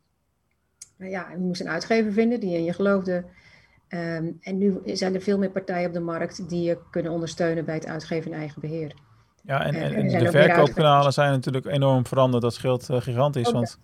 nou 0.96 1.10
ja, 1.10 1.30
je 1.30 1.38
moest 1.38 1.60
een 1.60 1.68
uitgever 1.68 2.12
vinden 2.12 2.40
die 2.40 2.56
in 2.56 2.64
je 2.64 2.72
geloofde. 2.72 3.24
Um, 3.88 4.38
en 4.40 4.58
nu 4.58 4.80
zijn 4.84 5.14
er 5.14 5.20
veel 5.20 5.38
meer 5.38 5.50
partijen 5.50 5.86
op 5.86 5.92
de 5.92 6.00
markt 6.00 6.48
die 6.48 6.62
je 6.62 6.78
kunnen 6.90 7.12
ondersteunen 7.12 7.64
bij 7.64 7.74
het 7.74 7.86
uitgeven 7.86 8.30
in 8.32 8.38
eigen 8.38 8.60
beheer. 8.60 8.94
Ja, 9.42 9.64
en, 9.64 9.74
en, 9.74 9.94
en 9.94 10.24
de 10.24 10.30
verkoopkanalen 10.30 11.12
zijn 11.12 11.30
natuurlijk 11.30 11.66
enorm 11.66 12.06
veranderd. 12.06 12.42
Dat 12.42 12.54
scheelt 12.54 12.90
uh, 12.90 13.00
gigantisch. 13.00 13.50
want 13.50 13.78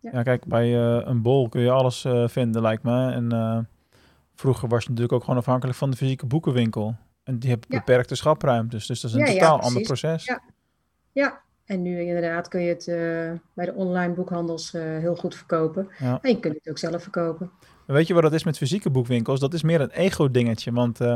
ja. 0.00 0.10
ja. 0.12 0.22
kijk, 0.22 0.44
bij 0.44 0.68
uh, 0.68 1.00
een 1.04 1.22
bol 1.22 1.48
kun 1.48 1.60
je 1.60 1.70
alles 1.70 2.04
uh, 2.04 2.28
vinden, 2.28 2.62
lijkt 2.62 2.82
me. 2.82 3.12
En 3.12 3.32
Vroeger 4.40 4.68
was 4.68 4.82
je 4.82 4.88
natuurlijk 4.88 5.14
ook 5.14 5.24
gewoon 5.24 5.38
afhankelijk 5.38 5.78
van 5.78 5.90
de 5.90 5.96
fysieke 5.96 6.26
boekenwinkel. 6.26 6.96
En 7.24 7.38
die 7.38 7.50
hebben 7.50 7.68
beperkte 7.68 8.14
schapruimtes. 8.14 8.86
Dus 8.86 9.00
dat 9.00 9.10
is 9.10 9.16
een 9.16 9.24
totaal 9.24 9.60
ander 9.60 9.82
proces. 9.82 10.24
Ja. 10.24 10.42
ja, 11.12 11.40
en 11.64 11.82
nu 11.82 12.00
inderdaad 12.00 12.48
kun 12.48 12.60
je 12.60 12.68
het 12.68 12.86
uh, 12.86 12.96
bij 13.54 13.64
de 13.64 13.74
online 13.74 14.14
boekhandels 14.14 14.74
uh, 14.74 14.82
heel 14.82 15.16
goed 15.16 15.34
verkopen. 15.34 15.88
En 15.98 16.30
je 16.30 16.40
kunt 16.40 16.54
het 16.54 16.68
ook 16.70 16.78
zelf 16.78 17.02
verkopen. 17.02 17.50
Weet 17.86 18.06
je 18.06 18.14
wat 18.14 18.22
dat 18.22 18.32
is 18.32 18.44
met 18.44 18.56
fysieke 18.56 18.90
boekwinkels? 18.90 19.40
Dat 19.40 19.54
is 19.54 19.62
meer 19.62 19.80
een 19.80 19.90
ego-dingetje. 19.90 20.72
Want 20.72 21.00
uh, 21.00 21.14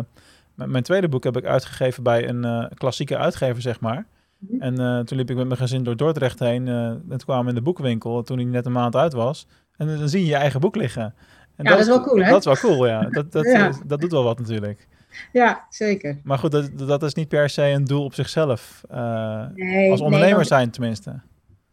mijn 0.54 0.82
tweede 0.82 1.08
boek 1.08 1.24
heb 1.24 1.36
ik 1.36 1.44
uitgegeven 1.44 2.02
bij 2.02 2.28
een 2.28 2.70
klassieke 2.74 3.16
uitgever, 3.16 3.62
zeg 3.62 3.80
maar. 3.80 4.06
Mhm. 4.38 4.62
En 4.62 5.04
toen 5.04 5.18
liep 5.18 5.30
ik 5.30 5.36
met 5.36 5.46
mijn 5.46 5.60
gezin 5.60 5.84
door 5.84 5.96
Dordrecht 5.96 6.38
heen. 6.38 6.68
en 6.68 7.04
toen 7.08 7.18
kwamen 7.18 7.44
we 7.44 7.48
in 7.48 7.54
de 7.54 7.62
boekwinkel, 7.62 8.22
toen 8.22 8.38
hij 8.38 8.46
net 8.46 8.66
een 8.66 8.72
maand 8.72 8.96
uit 8.96 9.12
was. 9.12 9.46
En 9.76 9.86
dan 9.98 10.08
zie 10.08 10.20
je 10.20 10.26
je 10.26 10.34
eigen 10.34 10.60
boek 10.60 10.76
liggen. 10.76 11.14
En 11.56 11.64
ja, 11.64 11.70
dat, 11.70 11.80
is 11.80 11.86
wel 11.86 12.00
cool, 12.00 12.22
hè? 12.22 12.30
Dat 12.30 12.38
is 12.38 12.62
wel 12.62 12.70
cool, 12.70 12.86
ja. 12.86 13.08
Dat, 13.10 13.32
dat, 13.32 13.44
dat 13.86 14.00
doet 14.00 14.10
wel 14.10 14.24
wat 14.24 14.38
natuurlijk. 14.38 14.86
Ja, 15.32 15.66
zeker. 15.70 16.18
Maar 16.22 16.38
goed, 16.38 16.52
dat, 16.52 16.78
dat 16.78 17.02
is 17.02 17.14
niet 17.14 17.28
per 17.28 17.50
se 17.50 17.62
een 17.62 17.84
doel 17.84 18.04
op 18.04 18.14
zichzelf. 18.14 18.80
Uh, 18.92 19.44
nee, 19.54 19.90
als 19.90 20.00
ondernemer 20.00 20.44
zijn 20.44 20.70
tenminste. 20.70 21.20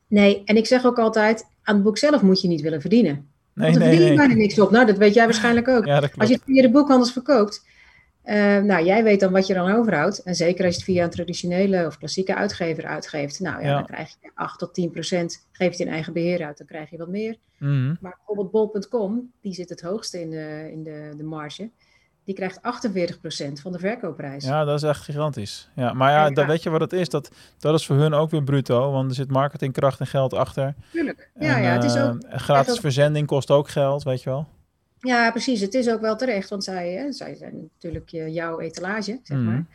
Nee, 0.08 0.42
en 0.46 0.58
ik 0.58 0.66
zeg 0.66 0.86
ook 0.86 1.00
altijd, 1.00 1.46
aan 1.64 1.76
het 1.76 1.84
boek 1.84 1.98
zelf 1.98 2.22
moet 2.22 2.42
je 2.42 2.48
niet 2.48 2.62
willen 2.62 2.82
verdienen. 2.82 3.30
Nee, 3.54 3.70
Want 3.70 3.80
nee, 3.84 3.90
verdien 3.90 4.12
je 4.12 4.18
bijna 4.18 4.34
niks 4.34 4.60
op. 4.60 4.72
Nou, 4.72 4.86
dat 4.86 4.98
weet 4.98 5.14
jij 5.14 5.26
waarschijnlijk 5.26 5.68
ook. 5.68 5.86
Ja, 5.86 6.10
als 6.18 6.30
je 6.30 6.36
het 6.36 6.44
via 6.46 6.62
de 6.62 6.72
boekhandels 6.72 7.12
verkoopt, 7.12 7.66
uh, 8.26 8.58
nou, 8.58 8.86
jij 8.86 9.04
weet 9.04 9.20
dan 9.20 9.32
wat 9.32 9.48
je 9.48 9.54
dan 9.54 9.72
overhoudt. 9.72 10.24
En 10.24 10.36
zeker 10.36 10.66
als 10.66 10.74
je 10.74 10.82
het 10.82 10.90
via 10.90 11.04
een 11.04 11.10
traditionele 11.10 11.86
of 11.86 11.98
klassieke 11.98 12.36
uitgever 12.36 12.86
uitgeeft. 12.86 13.40
Nou 13.40 13.64
ja, 13.64 13.74
dan 13.74 13.86
krijg 13.86 14.18
je 14.22 14.32
8 14.34 14.60
tot 14.60 14.74
10 14.74 14.92
procent, 14.92 15.48
geef 15.52 15.78
je 15.78 15.84
in 15.84 15.92
eigen 15.92 16.14
beheer 16.14 16.46
uit, 16.46 16.58
dan 16.58 16.68
krijg 16.68 16.90
je 16.90 16.98
wat 16.98 17.08
meer. 17.08 17.38
Mm 17.58 17.98
Maar 18.02 18.18
bijvoorbeeld 18.18 18.52
bol.com, 18.52 19.32
die 19.42 19.54
zit 19.54 19.70
het 19.70 19.82
hoogste 19.82 20.22
in 20.22 20.30
de, 20.30 20.70
in 20.72 20.84
de, 20.84 21.14
de 21.18 21.24
marge. 21.24 21.70
Die 22.24 22.36
krijgt 22.36 22.62
48 22.62 23.20
procent 23.20 23.62
van 23.62 23.72
de 23.72 23.80
verkoopprijs. 23.80 24.46
Ja, 24.46 24.64
dat 24.66 24.76
is 24.76 24.90
echt 24.90 25.02
gigantisch. 25.02 25.70
Ja, 25.76 25.94
maar 25.94 26.12
ja, 26.12 26.30
dan 26.30 26.48
weet 26.48 26.64
je 26.64 26.70
wat 26.70 26.82
het 26.82 26.94
is. 26.94 27.10
Dat, 27.10 27.32
dat 27.60 27.74
is 27.74 27.86
voor 27.86 27.96
hun 27.96 28.14
ook 28.14 28.30
weer 28.30 28.44
bruto, 28.44 28.92
want 28.92 29.10
er 29.10 29.16
zit 29.16 29.32
marketingkracht 29.32 30.00
en 30.00 30.08
geld 30.08 30.34
achter. 30.34 30.76
Tuurlijk. 30.92 31.30
Ja, 31.40 31.58
ja, 31.58 31.74
het 31.74 31.84
is 31.84 31.98
ook... 31.98 32.24
Uh, 32.24 32.38
gratis 32.38 32.80
verzending 32.80 33.28
kost 33.28 33.52
ook 33.52 33.70
geld, 33.70 34.04
weet 34.04 34.24
je 34.24 34.30
wel. 34.30 34.48
Ja, 35.02 35.32
precies. 35.32 35.62
Het 35.62 35.74
is 35.74 35.90
ook 35.90 36.02
wel 36.02 36.16
terecht, 36.16 36.50
want 36.50 36.64
zij, 36.64 36.92
hè, 36.92 37.12
zij 37.12 37.36
zijn 37.36 37.70
natuurlijk 37.74 38.10
jouw 38.10 38.60
etalage, 38.60 39.20
zeg 39.24 39.38
mhm. 39.38 39.46
maar. 39.46 39.66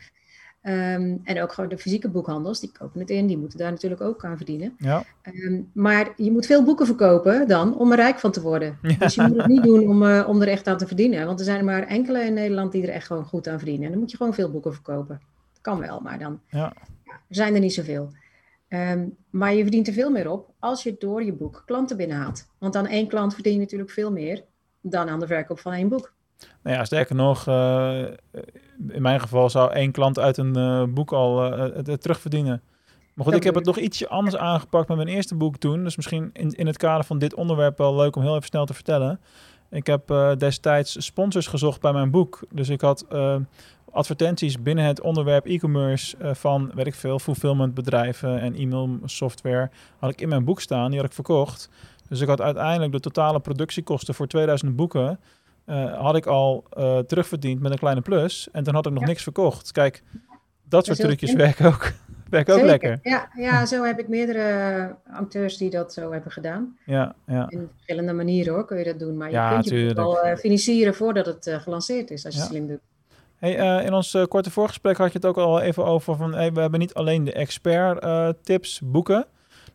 Um, 0.67 1.21
en 1.23 1.41
ook 1.41 1.53
gewoon 1.53 1.69
de 1.69 1.77
fysieke 1.77 2.09
boekhandels, 2.09 2.59
die 2.59 2.71
kopen 2.71 2.99
het 2.99 3.09
in, 3.09 3.27
die 3.27 3.37
moeten 3.37 3.59
daar 3.59 3.71
natuurlijk 3.71 4.01
ook 4.01 4.25
aan 4.25 4.37
verdienen. 4.37 4.75
Ja. 4.77 5.03
Um, 5.23 5.69
maar 5.73 6.13
je 6.15 6.31
moet 6.31 6.45
veel 6.45 6.63
boeken 6.63 6.85
verkopen 6.85 7.47
dan 7.47 7.77
om 7.77 7.91
er 7.91 7.97
rijk 7.97 8.19
van 8.19 8.31
te 8.31 8.41
worden. 8.41 8.77
Ja. 8.81 8.95
Dus 8.95 9.15
je 9.15 9.21
moet 9.21 9.37
het 9.37 9.47
niet 9.47 9.63
doen 9.63 9.87
om, 9.87 10.03
uh, 10.03 10.25
om 10.27 10.41
er 10.41 10.47
echt 10.47 10.67
aan 10.67 10.77
te 10.77 10.87
verdienen. 10.87 11.25
Want 11.25 11.39
er 11.39 11.45
zijn 11.45 11.57
er 11.57 11.65
maar 11.65 11.83
enkele 11.83 12.23
in 12.23 12.33
Nederland 12.33 12.71
die 12.71 12.83
er 12.83 12.89
echt 12.89 13.07
gewoon 13.07 13.25
goed 13.25 13.47
aan 13.47 13.57
verdienen. 13.57 13.85
En 13.85 13.91
dan 13.91 13.99
moet 13.99 14.11
je 14.11 14.17
gewoon 14.17 14.33
veel 14.33 14.51
boeken 14.51 14.73
verkopen. 14.73 15.21
Dat 15.53 15.61
kan 15.61 15.79
wel, 15.79 15.99
maar 15.99 16.19
dan 16.19 16.41
ja. 16.49 16.73
er 17.05 17.15
zijn 17.29 17.53
er 17.53 17.59
niet 17.59 17.73
zoveel. 17.73 18.11
Um, 18.69 19.15
maar 19.29 19.53
je 19.53 19.61
verdient 19.61 19.87
er 19.87 19.93
veel 19.93 20.11
meer 20.11 20.29
op 20.31 20.49
als 20.59 20.83
je 20.83 20.95
door 20.99 21.23
je 21.23 21.33
boek 21.33 21.63
klanten 21.65 21.97
binnenhaalt. 21.97 22.47
Want 22.57 22.73
dan 22.73 22.87
één 22.87 23.07
klant 23.07 23.33
verdient 23.33 23.55
je 23.55 23.61
natuurlijk 23.61 23.91
veel 23.91 24.11
meer 24.11 24.43
dan 24.81 25.09
aan 25.09 25.19
de 25.19 25.27
verkoop 25.27 25.59
van 25.59 25.73
één 25.73 25.89
boek. 25.89 26.15
Nou 26.63 26.75
ja, 26.77 26.85
sterker 26.85 27.15
nog, 27.15 27.47
uh, 27.47 28.01
in 28.89 29.01
mijn 29.01 29.19
geval 29.19 29.49
zou 29.49 29.71
één 29.73 29.91
klant 29.91 30.19
uit 30.19 30.37
een 30.37 30.57
uh, 30.57 30.83
boek 30.83 31.11
al 31.11 31.53
uh, 31.53 31.75
het, 31.75 32.01
terugverdienen. 32.01 32.61
Maar 33.13 33.25
goed, 33.25 33.35
ik 33.35 33.43
heb 33.43 33.55
het 33.55 33.65
nog 33.65 33.77
ietsje 33.77 34.07
anders 34.07 34.37
aangepakt 34.37 34.87
met 34.87 34.97
mijn 34.97 35.09
eerste 35.09 35.35
boek 35.35 35.57
toen. 35.57 35.83
Dus 35.83 35.95
misschien 35.95 36.29
in, 36.33 36.51
in 36.51 36.67
het 36.67 36.77
kader 36.77 37.05
van 37.05 37.17
dit 37.17 37.33
onderwerp 37.33 37.77
wel 37.77 37.95
leuk 37.95 38.15
om 38.15 38.21
heel 38.21 38.35
even 38.35 38.47
snel 38.47 38.65
te 38.65 38.73
vertellen. 38.73 39.19
Ik 39.69 39.87
heb 39.87 40.07
destijds 40.37 41.05
sponsors 41.05 41.47
gezocht 41.47 41.81
bij 41.81 41.93
mijn 41.93 42.11
boek. 42.11 42.39
Dus 42.51 42.69
ik 42.69 42.81
had 42.81 43.05
advertenties 43.91 44.61
binnen 44.61 44.85
het 44.85 45.01
onderwerp 45.01 45.45
e-commerce 45.45 46.15
van, 46.35 46.71
weet 46.73 46.87
ik 46.87 46.95
veel, 46.95 47.19
fulfillmentbedrijven 47.19 48.39
en 48.39 48.55
e-mail 48.55 48.99
software 49.05 49.69
had 49.99 50.09
ik 50.09 50.21
in 50.21 50.29
mijn 50.29 50.43
boek 50.43 50.61
staan. 50.61 50.89
Die 50.89 50.99
had 50.99 51.09
ik 51.09 51.15
verkocht. 51.15 51.69
Dus 52.09 52.21
ik 52.21 52.27
had 52.27 52.41
uiteindelijk 52.41 52.91
de 52.91 52.99
totale 52.99 53.39
productiekosten 53.39 54.13
voor 54.13 54.27
2000 54.27 54.75
boeken 54.75 55.19
uh, 55.67 56.01
had 56.01 56.15
ik 56.15 56.25
al 56.25 56.63
uh, 56.77 56.99
terugverdiend 56.99 57.61
met 57.61 57.71
een 57.71 57.77
kleine 57.77 58.01
plus. 58.01 58.47
En 58.51 58.63
dan 58.63 58.73
had 58.73 58.85
ik 58.85 58.93
nog 58.93 59.05
niks 59.05 59.23
verkocht. 59.23 59.71
Kijk, 59.71 60.03
dat 60.63 60.85
soort 60.85 60.99
trucjes 60.99 61.33
werken 61.33 61.65
ook, 61.65 61.91
werken 62.29 62.55
ook 62.55 62.61
lekker. 62.61 62.99
Ja, 63.01 63.29
ja, 63.35 63.65
zo 63.65 63.83
heb 63.83 63.99
ik 63.99 64.07
meerdere 64.07 64.95
auteurs 65.13 65.57
die 65.57 65.69
dat 65.69 65.93
zo 65.93 66.11
hebben 66.11 66.31
gedaan. 66.31 66.77
Ja, 66.85 67.15
ja. 67.25 67.45
In 67.49 67.69
verschillende 67.73 68.13
manieren 68.13 68.53
hoor, 68.53 68.65
kun 68.65 68.77
je 68.77 68.83
dat 68.83 68.99
doen. 68.99 69.17
Maar 69.17 69.31
je 69.31 69.47
kunt 69.53 69.69
je 69.69 69.93
wel 69.93 70.25
uh, 70.25 70.35
financieren 70.35 70.95
voordat 70.95 71.25
het 71.25 71.49
gelanceerd 71.61 72.11
is, 72.11 72.25
als 72.25 72.35
je 72.35 72.41
slim 72.41 72.67
doet. 72.67 72.79
Hey, 73.35 73.83
in 73.85 73.93
ons 73.93 74.17
korte 74.27 74.51
voorgesprek 74.51 74.97
had 74.97 75.11
je 75.11 75.17
het 75.17 75.27
ook 75.27 75.37
al 75.37 75.61
even 75.61 75.85
over 75.85 76.15
van 76.15 76.33
hey, 76.33 76.51
we 76.53 76.59
hebben 76.59 76.79
niet 76.79 76.93
alleen 76.93 77.23
de 77.23 77.33
expert 77.33 78.05
tips 78.43 78.81
boeken. 78.83 79.25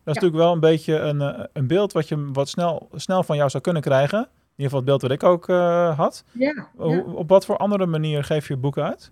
Dat 0.04 0.16
is 0.16 0.22
natuurlijk 0.22 0.42
wel 0.42 0.52
een 0.52 0.60
beetje 0.60 0.98
een, 0.98 1.48
een 1.52 1.66
beeld 1.66 1.92
wat 1.92 2.08
je 2.08 2.30
wat 2.32 2.48
snel, 2.48 2.88
snel 2.94 3.22
van 3.22 3.36
jou 3.36 3.50
zou 3.50 3.62
kunnen 3.62 3.82
krijgen 3.82 4.28
ieder 4.62 4.78
geval 4.78 4.78
het 4.78 4.84
beeld 4.84 5.02
wat 5.02 5.10
ik 5.10 5.22
ook 5.22 5.48
uh, 5.48 5.98
had. 5.98 6.24
Ja, 6.32 6.68
Op 7.14 7.28
wat 7.28 7.44
voor 7.44 7.56
andere 7.56 7.86
manier 7.86 8.24
geef 8.24 8.48
je 8.48 8.56
boeken 8.56 8.84
uit? 8.84 9.10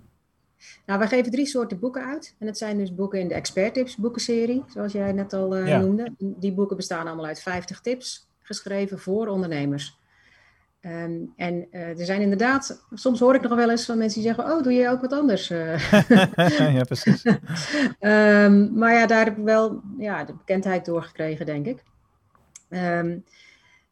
Nou, 0.87 0.99
wij 0.99 1.09
geven 1.09 1.33
drie 1.33 1.47
soorten 1.47 1.79
boeken 1.79 2.05
uit. 2.05 2.35
En 2.39 2.47
dat 2.47 2.59
zijn 2.59 2.79
dus 2.79 2.95
boeken 2.95 3.21
in 3.21 3.29
de 3.29 3.35
Expert 3.35 3.75
Tips 3.75 3.97
boekenserie, 3.97 4.65
zoals 4.69 4.93
jij 4.93 5.13
net 5.13 5.33
al 5.33 5.49
noemde. 5.55 6.13
Die 6.19 6.53
boeken 6.53 6.77
bestaan 6.77 7.07
allemaal 7.07 7.27
uit 7.27 7.43
50 7.43 7.81
tips, 7.81 8.27
geschreven 8.43 8.99
voor 8.99 9.27
ondernemers. 9.27 9.99
Ehm, 10.81 11.21
en 11.37 11.67
er 11.71 12.05
zijn 12.05 12.21
inderdaad, 12.21 12.87
soms 12.93 13.21
hoor 13.21 13.35
ik 13.35 13.43
nog 13.43 13.55
wel 13.55 13.71
eens 13.71 13.85
van 13.85 13.99
mensen 13.99 14.21
die 14.23 14.33
zeggen: 14.33 14.53
Oh, 14.53 14.63
doe 14.63 14.73
je 14.73 14.89
ook 14.89 15.01
wat 15.01 15.13
anders? 15.13 15.49
ja, 16.79 16.85
precies. 16.85 17.25
um, 18.01 18.73
maar 18.81 18.93
ja, 18.93 19.07
daar 19.07 19.25
heb 19.25 19.39
ik 19.39 19.45
wel 19.45 19.81
ja, 19.99 20.25
de 20.25 20.33
bekendheid 20.33 20.85
doorgekregen, 20.85 21.47
denk 21.47 21.67
ik. 21.67 21.83
Um, 22.69 23.25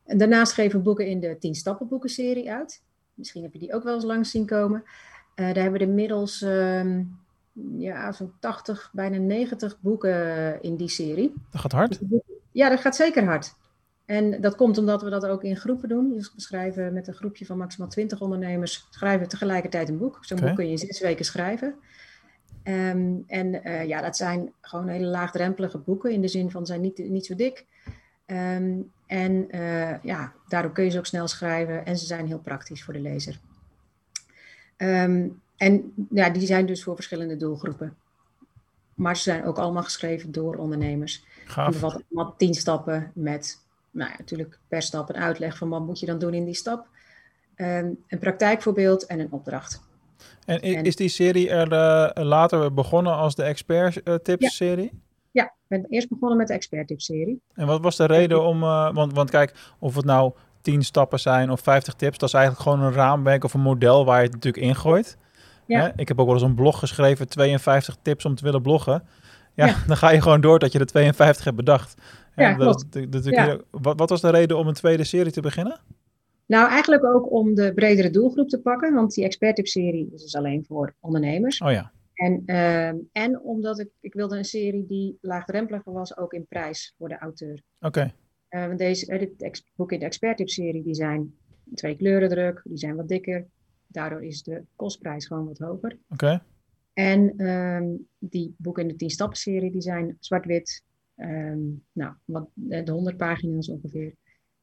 en 0.05 0.19
daarnaast 0.19 0.53
geven 0.53 0.79
we 0.79 0.85
boeken 0.85 1.07
in 1.07 1.21
de 1.21 1.37
10 1.39 1.55
stappen 1.55 1.89
boekenserie 1.89 2.53
uit. 2.53 2.83
Misschien 3.15 3.43
heb 3.43 3.53
je 3.53 3.59
die 3.59 3.75
ook 3.75 3.83
wel 3.83 3.95
eens 3.95 4.05
langs 4.05 4.31
zien 4.31 4.47
komen. 4.47 4.83
Uh, 4.85 4.91
daar 5.35 5.63
hebben 5.63 5.81
we 5.81 5.87
inmiddels 5.87 6.45
ja, 7.77 8.13
zo'n 8.13 8.33
80, 8.41 8.91
bijna 8.93 9.17
90 9.17 9.81
boeken 9.81 10.63
in 10.63 10.77
die 10.77 10.89
serie. 10.89 11.35
Dat 11.51 11.61
gaat 11.61 11.73
hard? 11.73 11.99
Ja, 12.53 12.69
dat 12.69 12.81
gaat 12.81 12.97
zeker 12.97 13.25
hard. 13.25 13.55
En 14.09 14.41
dat 14.41 14.57
komt 14.57 14.79
omdat 14.79 15.03
we 15.03 15.11
dat 15.11 15.27
ook 15.27 15.45
in 15.45 15.57
groepen 15.57 15.89
doen. 15.89 16.13
Dus 16.15 16.35
we 16.35 16.41
schrijven 16.41 16.93
met 16.93 17.09
een 17.09 17.15
groepje 17.15 17.47
van 17.47 17.59
maximaal 17.59 17.89
20 17.89 18.21
ondernemers, 18.21 18.87
schrijven 18.91 19.21
we 19.21 19.27
tegelijkertijd 19.27 19.89
een 19.89 19.99
boek. 19.99 20.19
Zo'n 20.21 20.37
okay. 20.37 20.49
boek 20.49 20.59
kun 20.59 20.67
je 20.67 20.73
in 20.73 20.79
zes 20.79 21.01
weken 21.01 21.25
schrijven. 21.25 21.75
Um, 22.65 23.25
en 23.27 23.69
uh, 23.69 23.85
ja, 23.87 24.01
dat 24.01 24.17
zijn 24.17 24.53
gewoon 24.61 24.89
hele 24.89 25.07
laagdrempelige 25.07 25.79
boeken 25.79 26.13
in 26.13 26.21
de 26.21 26.29
zin 26.29 26.51
van 26.51 26.67
zijn 26.67 26.81
niet, 26.81 26.99
niet 26.99 27.27
zo 27.27 27.35
dik. 27.35 27.65
Um, 28.27 28.93
en 29.07 29.57
uh, 29.57 30.03
ja, 30.03 30.33
daardoor 30.49 30.73
kun 30.73 30.85
je 30.85 30.91
ze 30.91 30.99
ook 30.99 31.07
snel 31.07 31.29
schrijven 31.29 31.87
en 31.87 31.99
ze 31.99 32.07
zijn 32.07 32.27
heel 32.27 32.41
praktisch 32.41 32.85
voor 32.85 32.95
de 32.95 33.01
lezer. 33.01 33.41
Um, 34.77 35.43
en 35.57 35.93
ja, 36.11 36.31
die 36.31 36.47
zijn 36.47 36.67
dus 36.67 36.83
voor 36.83 36.95
verschillende 36.95 37.37
doelgroepen. 37.37 37.97
Maar 38.95 39.17
ze 39.17 39.23
zijn 39.23 39.45
ook 39.45 39.59
allemaal 39.59 39.83
geschreven 39.83 40.33
door 40.33 40.57
ondernemers. 40.57 41.25
Gaaf. 41.45 41.83
Allemaal 41.83 42.35
tien 42.37 42.55
stappen 42.55 43.11
met, 43.15 43.67
nou 43.91 44.11
ja, 44.11 44.17
natuurlijk 44.19 44.59
per 44.69 44.83
stap 44.83 45.09
een 45.09 45.17
uitleg 45.17 45.57
van 45.57 45.69
wat 45.69 45.87
moet 45.87 46.01
je 46.01 46.07
dan 46.07 46.19
doen 46.19 46.35
in 46.35 46.45
die 46.45 46.55
stap. 46.55 46.87
Um, 47.57 48.05
een 48.09 48.19
praktijkvoorbeeld 48.19 49.07
en 49.07 49.21
een 49.21 49.33
opdracht. 49.33 49.81
En, 50.45 50.61
en 50.61 50.85
is 50.85 50.97
die 50.97 51.09
serie 51.09 51.51
er 51.51 51.73
uh, 51.73 52.25
later 52.25 52.75
begonnen 52.75 53.13
als 53.13 53.35
de 53.35 53.43
expert 53.43 54.01
uh, 54.05 54.15
tips 54.15 54.57
serie? 54.57 54.93
Ja. 55.31 55.45
Ik 55.45 55.81
ben 55.81 55.87
eerst 55.89 56.09
begonnen 56.09 56.39
met 56.39 56.49
de 56.49 56.55
expert-tips-serie. 56.55 57.41
En 57.55 57.67
wat 57.67 57.81
was 57.81 57.97
de 57.97 58.05
reden 58.05 58.43
om, 58.43 58.63
uh, 58.63 58.95
want, 58.95 59.13
want 59.13 59.31
kijk, 59.31 59.55
of 59.79 59.95
het 59.95 60.05
nou 60.05 60.33
10 60.61 60.83
stappen 60.83 61.21
zijn 61.21 61.51
of 61.51 61.61
50 61.61 61.95
tips, 61.95 62.19
dat 62.19 62.29
is 62.29 62.35
eigenlijk 62.35 62.65
gewoon 62.65 62.83
een 62.83 62.93
raamwerk 62.93 63.45
of 63.45 63.55
een 63.55 63.61
model 63.61 64.05
waar 64.05 64.19
je 64.19 64.25
het 64.25 64.33
natuurlijk 64.33 64.65
ingooit. 64.65 65.17
Ja. 65.67 65.81
Hè? 65.81 65.89
Ik 65.97 66.09
heb 66.09 66.19
ook 66.19 66.27
wel 66.27 66.35
eens 66.35 66.45
een 66.45 66.55
blog 66.55 66.79
geschreven, 66.79 67.29
52 67.29 67.97
tips 68.03 68.25
om 68.25 68.35
te 68.35 68.45
willen 68.45 68.63
bloggen. 68.63 69.03
Ja, 69.55 69.67
ja. 69.67 69.75
dan 69.87 69.97
ga 69.97 70.11
je 70.11 70.23
gewoon 70.23 70.41
door 70.41 70.59
dat 70.59 70.73
je 70.73 70.79
de 70.79 70.85
52 70.85 71.45
hebt 71.45 71.57
bedacht. 71.57 71.95
Ja, 72.39 72.57
dat, 72.57 72.87
dat, 72.91 73.13
dat, 73.13 73.25
ja. 73.25 73.59
Wat, 73.71 73.99
wat 73.99 74.11
was 74.11 74.21
de 74.21 74.31
reden 74.31 74.59
om 74.59 74.67
een 74.67 74.75
tweede 74.75 75.05
serie 75.05 75.33
te 75.33 75.41
beginnen? 75.41 75.81
Nou, 76.47 76.69
eigenlijk 76.69 77.05
ook 77.05 77.33
om 77.33 77.55
de 77.55 77.75
bredere 77.75 78.11
doelgroep 78.11 78.49
te 78.49 78.61
pakken, 78.61 78.95
want 78.95 79.15
die 79.15 79.25
expert-tip-serie 79.25 80.11
is 80.13 80.23
dus 80.23 80.35
alleen 80.35 80.65
voor 80.65 80.95
ondernemers. 81.01 81.61
Oh 81.61 81.71
ja. 81.71 81.93
En, 82.15 82.43
uh, 82.47 82.89
en 83.13 83.41
omdat 83.43 83.79
ik, 83.79 83.89
ik 84.01 84.15
wilde 84.15 84.37
een 84.37 84.45
serie 84.45 84.87
die 84.87 85.19
laagdrempeliger 85.21 85.93
was, 85.93 86.17
ook 86.17 86.33
in 86.33 86.47
prijs 86.47 86.95
voor 86.99 87.09
de 87.09 87.19
auteur. 87.19 87.63
Oké. 87.81 87.87
Okay. 87.87 88.15
Uh, 88.51 88.67
want 88.67 88.79
deze 88.79 89.13
uh, 89.13 89.19
dit 89.19 89.65
boek 89.75 89.93
in 89.93 89.99
de 89.99 90.05
expert-tip-serie, 90.05 90.83
die 90.83 90.95
zijn 90.95 91.35
twee 91.75 91.97
kleuren 91.97 92.29
druk, 92.29 92.61
die 92.65 92.79
zijn 92.79 92.97
wat 92.97 93.09
dikker. 93.09 93.47
Daardoor 93.87 94.25
is 94.25 94.43
de 94.43 94.63
kostprijs 94.77 95.27
gewoon 95.27 95.47
wat 95.47 95.59
hoger. 95.59 95.99
Oké. 96.09 96.25
Okay. 96.25 96.41
En 96.93 97.47
um, 97.47 98.09
die 98.19 98.55
boeken 98.57 98.83
in 98.83 98.89
de 98.89 98.97
10 98.97 99.11
stappen 99.11 99.39
serie, 99.39 99.71
die 99.71 99.81
zijn 99.81 100.17
zwart-wit. 100.21 100.83
Um, 101.21 101.85
nou, 101.93 102.15
wat, 102.25 102.49
de 102.55 102.91
100 102.91 103.17
pagina's 103.17 103.69
ongeveer. 103.69 104.15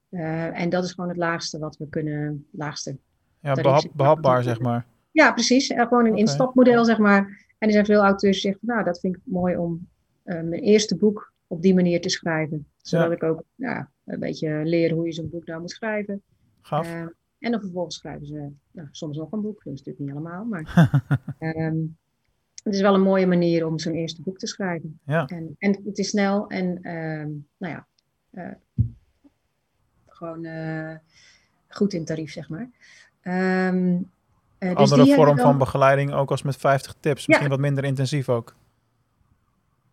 Uh, 0.10 0.60
en 0.60 0.70
dat 0.70 0.84
is 0.84 0.92
gewoon 0.92 1.10
het 1.10 1.20
laagste 1.20 1.60
wat 1.60 1.78
we 1.78 1.90
kunnen, 1.90 2.48
laagste. 2.52 2.98
Ja, 3.40 3.54
behap, 3.54 3.92
behapbaar 3.94 4.44
zeg 4.44 4.60
maar. 4.60 4.86
Ja, 5.12 5.32
precies. 5.32 5.68
gewoon 5.68 6.06
een 6.06 6.12
okay. 6.12 6.20
instapmodel 6.20 6.86
zeg 6.86 6.98
maar. 6.98 7.46
En 7.58 7.68
er 7.68 7.72
zijn 7.72 7.86
veel 7.86 8.02
auteurs 8.02 8.42
die 8.42 8.52
zeggen, 8.52 8.68
nou, 8.68 8.84
dat 8.84 9.00
vind 9.00 9.16
ik 9.16 9.22
mooi 9.24 9.58
om 9.58 9.88
uh, 10.26 10.42
mijn 10.42 10.62
eerste 10.62 10.98
boek 10.98 11.34
op 11.48 11.62
die 11.62 11.74
manier 11.74 12.02
te 12.02 12.10
schrijven. 12.10 12.68
Zodat 12.78 13.08
ja. 13.08 13.14
ik 13.14 13.24
ook 13.24 13.44
ja, 13.56 13.92
een 14.06 14.20
beetje 14.20 14.62
leer 14.64 14.92
hoe 14.92 15.06
je 15.06 15.12
zo'n 15.12 15.30
boek 15.30 15.46
nou 15.46 15.62
moet 15.62 15.72
schrijven. 15.72 16.22
Gaaf. 16.62 16.88
Uh, 16.88 17.02
en 17.40 17.52
dan 17.52 17.60
vervolgens 17.60 17.96
schrijven 17.96 18.28
ze 18.28 18.50
nou, 18.72 18.88
soms 18.92 19.18
nog 19.18 19.32
een 19.32 19.42
boek. 19.42 19.64
Dat 19.64 19.74
is 19.74 19.84
natuurlijk 19.84 20.00
niet 20.00 20.12
allemaal, 20.12 20.46
maar 20.46 20.92
um, 21.40 21.98
het 22.66 22.74
is 22.74 22.82
wel 22.82 22.94
een 22.94 23.02
mooie 23.02 23.28
manier 23.28 23.66
om 23.66 23.80
zo'n 23.80 23.94
eerste 23.94 24.22
boek 24.22 24.38
te 24.38 24.48
schrijven. 24.48 25.00
Ja. 25.06 25.26
En, 25.26 25.56
en 25.60 25.82
het 25.86 25.98
is 25.98 26.10
snel 26.10 26.48
en 26.48 26.90
um, 26.90 27.48
nou 27.58 27.74
ja, 27.74 27.88
uh, 28.32 28.54
gewoon 30.08 30.48
goed 31.68 31.94
in 31.94 32.06
tarief, 32.06 32.32
zeg 32.32 32.50
maar. 32.50 32.70
Um, 33.68 34.14
Uh, 34.60 34.76
dus 34.76 34.92
Andere 34.92 35.16
vorm 35.16 35.38
van 35.38 35.58
begeleiding 35.58 36.14
ook 36.14 36.32
als 36.32 36.44
met 36.44 36.58
50 36.58 36.96
tips. 37.00 37.28
Misschien 37.28 37.48
ja. 37.48 37.52
wat 37.52 37.60
minder 37.60 37.84
intensief 37.84 38.30
ook. 38.30 38.56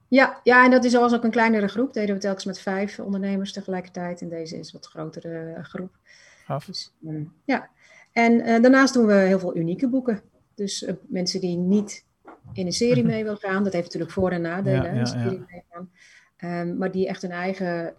Ja, 0.09 0.41
ja, 0.43 0.64
en 0.64 0.71
dat 0.71 0.85
is 0.85 0.95
was 0.95 1.14
ook 1.14 1.25
een 1.25 1.31
kleinere 1.31 1.69
groep. 1.69 1.93
Deden 1.93 2.14
we 2.14 2.21
telkens 2.21 2.45
met 2.45 2.61
vijf 2.61 2.99
ondernemers 2.99 3.52
tegelijkertijd. 3.52 4.21
En 4.21 4.29
deze 4.29 4.59
is 4.59 4.67
een 4.67 4.79
wat 4.81 4.88
grotere 4.88 5.59
groep. 5.62 5.91
Af. 6.47 6.64
Dus, 6.64 6.93
um, 7.07 7.33
ja. 7.45 7.69
En 8.12 8.33
uh, 8.33 8.62
daarnaast 8.62 8.95
doen 8.95 9.07
we 9.07 9.12
heel 9.12 9.38
veel 9.38 9.57
unieke 9.57 9.88
boeken. 9.88 10.23
Dus 10.55 10.83
uh, 10.83 10.93
mensen 11.09 11.41
die 11.41 11.57
niet 11.57 12.05
in 12.52 12.66
een 12.66 12.73
serie 12.73 13.04
mee 13.04 13.25
willen 13.25 13.38
gaan. 13.38 13.64
Dat 13.64 13.73
heeft 13.73 13.85
natuurlijk 13.85 14.12
voor- 14.12 14.30
en 14.30 14.40
nadelen. 14.40 14.85
Ja, 14.85 14.92
ja, 14.92 15.04
serie 15.04 15.44
meegaan. 15.50 15.90
Um, 16.44 16.76
maar 16.76 16.90
die 16.90 17.09
echt 17.09 17.23
een 17.23 17.30
eigen 17.30 17.94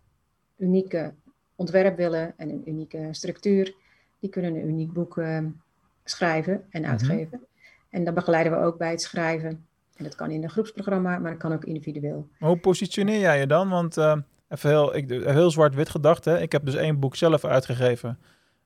unieke 0.58 1.14
ontwerp 1.56 1.98
willen. 1.98 2.34
En 2.38 2.50
een 2.50 2.62
unieke 2.66 3.08
structuur. 3.12 3.76
Die 4.20 4.30
kunnen 4.30 4.56
een 4.56 4.68
uniek 4.68 4.94
boek 4.94 5.18
um, 5.18 5.62
schrijven 6.04 6.64
en 6.70 6.86
uitgeven. 6.86 7.28
Mm-hmm. 7.32 7.48
En 7.90 8.04
dan 8.04 8.14
begeleiden 8.14 8.52
we 8.52 8.66
ook 8.66 8.78
bij 8.78 8.90
het 8.90 9.02
schrijven. 9.02 9.66
En 9.96 10.04
dat 10.04 10.16
kan 10.16 10.32
in 10.32 10.44
een 10.44 10.50
groepsprogramma, 10.50 11.20
maar 11.20 11.32
dat 11.32 11.40
kan 11.40 11.54
ook 11.54 11.66
individueel. 11.66 12.28
Hoe 12.40 12.58
positioneer 12.58 13.20
jij 13.20 13.40
je 13.40 13.48
dan? 13.48 13.70
Want 13.70 13.98
uh, 13.98 14.16
even 14.50 14.70
heel, 14.70 14.96
ik, 14.96 15.10
heel 15.10 15.52
zwart-wit 15.52 15.90
gedacht. 15.90 16.26
Hè? 16.26 16.40
Ik 16.40 16.52
heb 16.52 16.66
dus 16.66 16.76
één 16.76 17.00
boek 17.00 17.16
zelf 17.16 17.46
uitgegeven. 17.46 18.20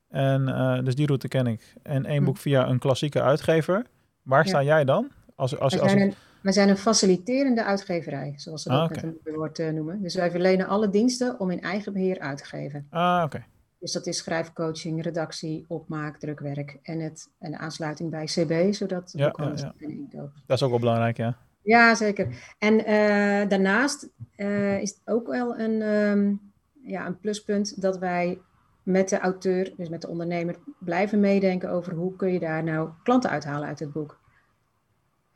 En 0.10 0.48
uh, 0.48 0.84
dus 0.84 0.96
die 0.96 1.06
route 1.06 1.28
ken 1.28 1.48
ik. 1.48 1.74
En 1.84 2.06
één 2.06 2.18
hm. 2.18 2.26
boek 2.26 2.38
via 2.38 2.70
een 2.70 2.80
klassieke 2.80 3.22
uitgever. 3.22 3.86
Waar 4.22 4.44
ja. 4.44 4.50
sta 4.50 4.64
jij 4.64 4.86
dan? 4.86 5.12
Als, 5.38 5.60
als, 5.60 5.74
wij, 5.74 5.82
als, 5.82 5.92
zijn 5.92 6.04
een, 6.04 6.14
wij 6.42 6.54
zijn 6.54 6.70
een 6.70 6.78
faciliterende 6.78 7.64
uitgeverij, 7.64 8.34
zoals 8.36 8.64
ze 8.64 8.70
dat 8.70 8.78
ah, 8.78 8.86
okay. 8.86 9.04
met 9.04 9.16
een 9.24 9.34
woord 9.34 9.60
uh, 9.60 9.70
noemen. 9.70 10.02
Dus 10.02 10.16
wij 10.16 10.32
verlenen 10.32 10.68
alle 10.68 10.90
diensten 10.90 11.40
om 11.40 11.52
in 11.52 11.62
eigen 11.62 11.94
beheer 11.94 12.20
uit 12.20 12.38
te 12.38 12.46
geven. 12.46 12.88
Ah, 12.90 13.22
oké. 13.26 13.36
Okay. 13.36 13.48
Dus 13.80 13.92
dat 13.92 14.08
is 14.08 14.18
schrijfcoaching, 14.18 15.04
redactie, 15.04 15.66
opmaak, 15.68 16.18
drukwerk 16.18 16.80
en, 16.84 17.00
het, 17.00 17.30
en 17.40 17.52
de 17.52 17.58
aansluiting 17.58 18.10
bij 18.10 18.26
CB, 18.26 18.74
zodat 18.74 19.12
ja, 19.16 19.34
ja, 19.38 19.74
ja. 20.10 20.32
Dat 20.46 20.58
is 20.58 20.64
ook 20.64 20.70
wel 20.70 20.80
belangrijk, 20.80 21.18
ja. 21.18 21.38
Ja, 21.62 21.96
zeker. 21.96 22.28
En 22.58 22.80
uh, 22.80 23.50
daarnaast 23.50 24.10
uh, 24.38 24.82
is 24.82 24.90
het 24.90 25.02
ook 25.06 25.28
wel 25.28 25.60
een, 25.60 25.82
um, 25.82 26.52
ja, 26.84 27.06
een 27.06 27.20
pluspunt 27.20 27.82
dat 27.82 27.98
wij 27.98 28.40
met 28.84 29.10
de 29.10 29.20
auteur, 29.20 29.74
dus 29.78 29.90
met 29.90 30.02
de 30.02 30.08
ondernemer, 30.08 30.56
blijven 30.80 31.20
meedenken 31.20 31.70
over 31.70 31.94
hoe 31.94 32.16
kun 32.16 32.34
je 32.34 32.40
daar 32.40 32.64
nou 32.64 32.90
klanten 33.04 33.30
uithalen 33.30 33.68
uit 33.68 33.80
het 33.80 33.92
boek. 33.92 34.20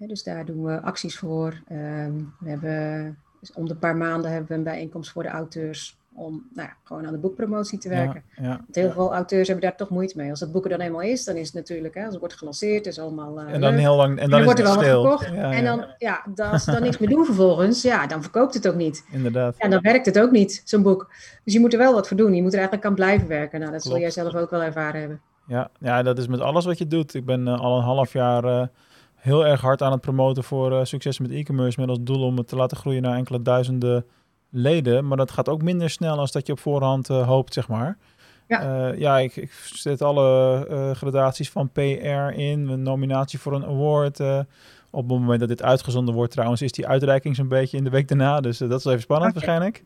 Dus 0.07 0.23
daar 0.23 0.45
doen 0.45 0.63
we 0.63 0.81
acties 0.81 1.17
voor. 1.17 1.61
Um, 1.71 2.33
we 2.39 2.49
hebben, 2.49 3.17
dus 3.39 3.53
om 3.53 3.67
de 3.67 3.75
paar 3.75 3.95
maanden 3.95 4.31
hebben 4.31 4.49
we 4.49 4.55
een 4.55 4.63
bijeenkomst 4.63 5.11
voor 5.11 5.23
de 5.23 5.29
auteurs 5.29 5.99
om 6.13 6.47
nou 6.53 6.67
ja, 6.67 6.75
gewoon 6.83 7.05
aan 7.05 7.13
de 7.13 7.19
boekpromotie 7.19 7.79
te 7.79 7.89
werken. 7.89 8.23
Ja, 8.35 8.43
ja, 8.43 8.49
Want 8.49 8.75
heel 8.75 8.91
veel 8.91 9.13
auteurs 9.13 9.47
hebben 9.47 9.65
daar 9.65 9.77
toch 9.77 9.89
moeite 9.89 10.17
mee. 10.17 10.29
Als 10.29 10.39
het 10.39 10.51
boek 10.51 10.63
er 10.63 10.69
dan 10.69 10.79
eenmaal 10.79 11.01
is, 11.01 11.23
dan 11.23 11.35
is 11.35 11.45
het 11.45 11.55
natuurlijk, 11.55 11.93
hè, 11.93 12.01
als 12.01 12.11
het 12.11 12.19
wordt 12.19 12.35
gelanceerd, 12.35 12.85
is 12.85 12.99
allemaal. 12.99 13.41
Uh, 13.41 13.53
en 13.53 13.61
dan 13.61 13.71
leuk. 13.71 13.79
heel 13.79 13.95
lang. 13.95 14.09
En 14.09 14.15
dan, 14.15 14.23
en 14.23 14.29
dan 14.29 14.39
is 14.39 14.45
wordt 14.45 14.59
er 14.59 14.65
het 14.65 14.75
wel 14.75 14.83
stil. 14.83 15.03
wat 15.03 15.23
verkocht. 15.23 15.53
en 15.53 15.63
dan, 15.63 15.85
ja, 15.97 16.25
als 16.51 16.63
ze 16.63 16.71
dan 16.71 16.81
niks 16.81 16.97
meer 16.97 17.09
doen 17.09 17.25
vervolgens, 17.25 17.81
ja, 17.81 18.07
dan 18.07 18.21
verkoopt 18.21 18.53
het 18.53 18.67
ook 18.67 18.75
niet. 18.75 19.05
Inderdaad. 19.11 19.55
En 19.57 19.69
dan 19.69 19.81
werkt 19.81 20.05
het 20.05 20.19
ook 20.19 20.31
niet, 20.31 20.61
zo'n 20.65 20.83
boek. 20.83 21.13
Dus 21.43 21.53
je 21.53 21.59
moet 21.59 21.73
er 21.73 21.79
wel 21.79 21.93
wat 21.93 22.07
voor 22.07 22.17
doen. 22.17 22.33
Je 22.33 22.41
moet 22.41 22.53
er 22.53 22.59
eigenlijk 22.59 22.87
aan 22.87 22.95
blijven 22.95 23.27
werken. 23.27 23.59
Nou, 23.59 23.71
dat 23.71 23.81
Klopt. 23.81 23.95
zul 23.95 24.05
jij 24.05 24.11
zelf 24.11 24.35
ook 24.35 24.49
wel 24.49 24.61
ervaren 24.61 24.99
hebben. 24.99 25.21
Ja, 25.47 25.69
ja, 25.79 26.03
dat 26.03 26.17
is 26.17 26.27
met 26.27 26.39
alles 26.39 26.65
wat 26.65 26.77
je 26.77 26.87
doet. 26.87 27.13
Ik 27.13 27.25
ben 27.25 27.47
uh, 27.47 27.59
al 27.59 27.77
een 27.77 27.83
half 27.83 28.13
jaar. 28.13 28.45
Uh, 28.45 28.67
heel 29.21 29.45
erg 29.45 29.61
hard 29.61 29.81
aan 29.81 29.91
het 29.91 30.01
promoten 30.01 30.43
voor 30.43 30.71
uh, 30.71 30.79
succes 30.83 31.19
met 31.19 31.31
e-commerce 31.31 31.79
met 31.79 31.89
als 31.89 31.97
doel 32.01 32.23
om 32.23 32.37
het 32.37 32.47
te 32.47 32.55
laten 32.55 32.77
groeien 32.77 33.01
naar 33.01 33.15
enkele 33.15 33.41
duizenden 33.41 34.05
leden, 34.49 35.07
maar 35.07 35.17
dat 35.17 35.31
gaat 35.31 35.49
ook 35.49 35.61
minder 35.61 35.89
snel 35.89 36.17
als 36.17 36.31
dat 36.31 36.47
je 36.47 36.53
op 36.53 36.59
voorhand 36.59 37.09
uh, 37.09 37.27
hoopt, 37.27 37.53
zeg 37.53 37.67
maar. 37.67 37.97
Ja, 38.47 38.89
uh, 38.89 38.99
ja 38.99 39.19
ik, 39.19 39.35
ik, 39.35 39.51
zet 39.73 40.01
alle 40.01 40.93
gradaties 40.95 41.49
van 41.49 41.69
PR 41.71 41.79
in, 41.79 42.67
een 42.67 42.83
nominatie 42.83 43.39
voor 43.39 43.53
een 43.53 43.65
award. 43.65 44.19
Op 44.93 45.09
het 45.09 45.19
moment 45.19 45.39
dat 45.39 45.49
dit 45.49 45.63
uitgezonden 45.63 46.13
wordt 46.13 46.31
trouwens, 46.31 46.61
is 46.61 46.71
die 46.71 46.87
uitreiking 46.87 47.35
zo'n 47.35 47.47
beetje 47.47 47.77
in 47.77 47.83
de 47.83 47.89
week 47.89 48.07
daarna. 48.07 48.41
Dus 48.41 48.57
dat 48.57 48.79
is 48.79 48.85
even 48.85 49.01
spannend 49.01 49.35
okay. 49.35 49.45
waarschijnlijk. 49.45 49.83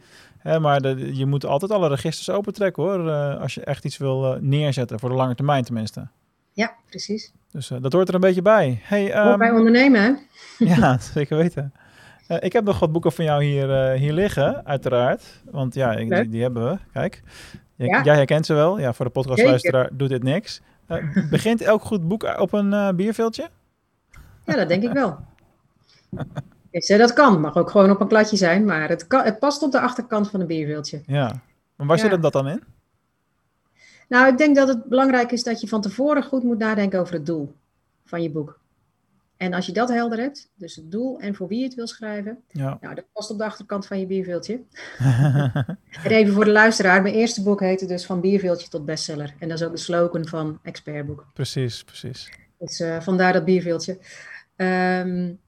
maar 0.61 0.81
de, 0.81 1.15
je 1.15 1.25
moet 1.25 1.45
altijd 1.45 1.71
alle 1.71 1.89
registers 1.89 2.29
opentrekken 2.29 2.83
hoor, 2.83 3.11
als 3.39 3.53
je 3.53 3.63
echt 3.63 3.85
iets 3.85 3.97
wil 3.97 4.37
neerzetten, 4.41 4.99
voor 4.99 5.09
de 5.09 5.15
lange 5.15 5.35
termijn 5.35 5.63
tenminste. 5.63 6.07
Ja, 6.53 6.75
precies. 6.89 7.33
Dus 7.55 7.71
dat 7.81 7.93
hoort 7.93 8.07
er 8.07 8.13
een 8.13 8.21
beetje 8.21 8.41
bij. 8.41 8.79
Hey, 8.83 9.27
um, 9.31 9.37
bij 9.37 9.51
ondernemen, 9.51 10.01
hè? 10.01 10.13
ja, 10.75 10.97
zeker 11.13 11.37
weten. 11.37 11.73
ik 12.39 12.53
heb 12.53 12.63
nog 12.63 12.79
wat 12.79 12.91
boeken 12.91 13.11
van 13.11 13.25
jou 13.25 13.43
hier, 13.43 13.91
hier 13.91 14.13
liggen, 14.13 14.65
uiteraard. 14.65 15.23
Want 15.51 15.73
ja, 15.73 15.95
die, 15.95 16.29
die, 16.29 16.41
hebben 16.41 16.69
we. 16.69 16.77
Kijk. 16.93 17.21
Jij, 17.75 17.87
ja. 17.87 18.03
jij 18.03 18.15
herkent 18.15 18.45
ze 18.45 18.53
wel. 18.53 18.79
Ja, 18.79 18.93
voor 18.93 19.05
de 19.05 19.11
podcastluisteraar 19.11 19.89
doet 19.93 20.09
dit 20.09 20.23
niks. 20.23 20.61
begint 21.29 21.61
elk 21.61 21.81
goed 21.81 22.07
boek 22.07 22.39
op 22.39 22.53
een 22.53 22.95
bierveeltje? 22.95 23.49
Ja, 24.45 24.55
dat 24.55 24.67
denk 24.67 24.83
ik 24.83 24.91
wel. 24.91 25.17
dat 26.97 27.13
kan. 27.13 27.31
Het 27.31 27.41
mag 27.41 27.55
ook 27.55 27.69
gewoon 27.69 27.89
op 27.89 28.01
een 28.01 28.07
kladje 28.07 28.37
zijn, 28.37 28.65
maar 28.65 28.89
het, 28.89 29.07
kan, 29.07 29.23
het 29.23 29.39
past 29.39 29.63
op 29.63 29.71
de 29.71 29.79
achterkant 29.79 30.29
van 30.29 30.39
een 30.39 30.47
bierveeltje. 30.47 31.01
Ja, 31.05 31.41
maar 31.75 31.87
waar 31.87 31.99
zit 31.99 32.11
hem 32.11 32.21
dat 32.21 32.33
dan 32.33 32.47
in? 32.47 32.63
Nou, 34.09 34.27
ik 34.27 34.37
denk 34.37 34.55
dat 34.55 34.67
het 34.67 34.85
belangrijk 34.85 35.31
is 35.31 35.43
dat 35.43 35.61
je 35.61 35.67
van 35.67 35.81
tevoren 35.81 36.23
goed 36.23 36.43
moet 36.43 36.57
nadenken 36.57 36.99
over 36.99 37.13
het 37.13 37.25
doel 37.25 37.55
van 38.05 38.21
je 38.21 38.29
boek. 38.29 38.59
En 39.37 39.53
als 39.53 39.65
je 39.65 39.71
dat 39.71 39.89
helder 39.89 40.19
hebt, 40.19 40.51
dus 40.55 40.75
het 40.75 40.91
doel 40.91 41.19
en 41.19 41.35
voor 41.35 41.47
wie 41.47 41.59
je 41.59 41.65
het 41.65 41.73
wil 41.73 41.87
schrijven, 41.87 42.37
ja. 42.47 42.77
nou, 42.81 42.95
dat 42.95 43.05
past 43.13 43.29
op 43.29 43.37
de 43.37 43.43
achterkant 43.43 43.87
van 43.87 43.99
je 43.99 44.05
bierveeltje. 44.05 44.61
en 46.03 46.11
even 46.11 46.33
voor 46.33 46.45
de 46.45 46.51
luisteraar, 46.51 47.01
mijn 47.01 47.13
eerste 47.13 47.43
boek 47.43 47.59
heette 47.59 47.85
dus 47.85 48.05
Van 48.05 48.21
bierveeltje 48.21 48.69
tot 48.69 48.85
bestseller. 48.85 49.33
En 49.39 49.49
dat 49.49 49.59
is 49.59 49.65
ook 49.65 49.71
de 49.71 49.77
slogan 49.77 50.27
van 50.27 50.59
Expertboek. 50.63 51.25
Precies, 51.33 51.83
precies. 51.83 52.31
Dus 52.57 52.79
uh, 52.79 52.99
vandaar 52.99 53.33
dat 53.33 53.45
bierveeltje. 53.45 53.97
Um, 54.55 55.39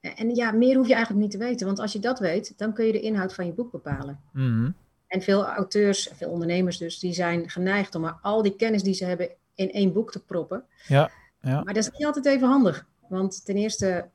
en 0.00 0.34
ja, 0.34 0.52
meer 0.52 0.76
hoef 0.76 0.86
je 0.86 0.94
eigenlijk 0.94 1.22
niet 1.22 1.32
te 1.32 1.38
weten, 1.38 1.66
want 1.66 1.78
als 1.78 1.92
je 1.92 1.98
dat 1.98 2.18
weet, 2.18 2.52
dan 2.56 2.72
kun 2.72 2.86
je 2.86 2.92
de 2.92 3.00
inhoud 3.00 3.34
van 3.34 3.46
je 3.46 3.52
boek 3.52 3.70
bepalen. 3.70 4.20
Mhm. 4.32 4.70
En 5.14 5.22
veel 5.22 5.46
auteurs, 5.46 6.10
veel 6.14 6.30
ondernemers 6.30 6.78
dus, 6.78 6.98
die 6.98 7.12
zijn 7.12 7.50
geneigd 7.50 7.94
om 7.94 8.00
maar 8.00 8.18
al 8.22 8.42
die 8.42 8.56
kennis 8.56 8.82
die 8.82 8.94
ze 8.94 9.04
hebben 9.04 9.30
in 9.54 9.70
één 9.70 9.92
boek 9.92 10.12
te 10.12 10.24
proppen. 10.24 10.64
Ja, 10.86 11.10
ja. 11.40 11.62
Maar 11.62 11.74
dat 11.74 11.84
is 11.84 11.90
niet 11.90 12.06
altijd 12.06 12.26
even 12.26 12.48
handig. 12.48 12.86
Want 13.08 13.44
ten 13.44 13.56
eerste 13.56 14.08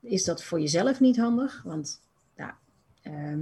is 0.00 0.24
dat 0.24 0.44
voor 0.44 0.60
jezelf 0.60 1.00
niet 1.00 1.16
handig, 1.16 1.62
want 1.64 2.00
ja, 2.36 2.56
ehm, 3.02 3.40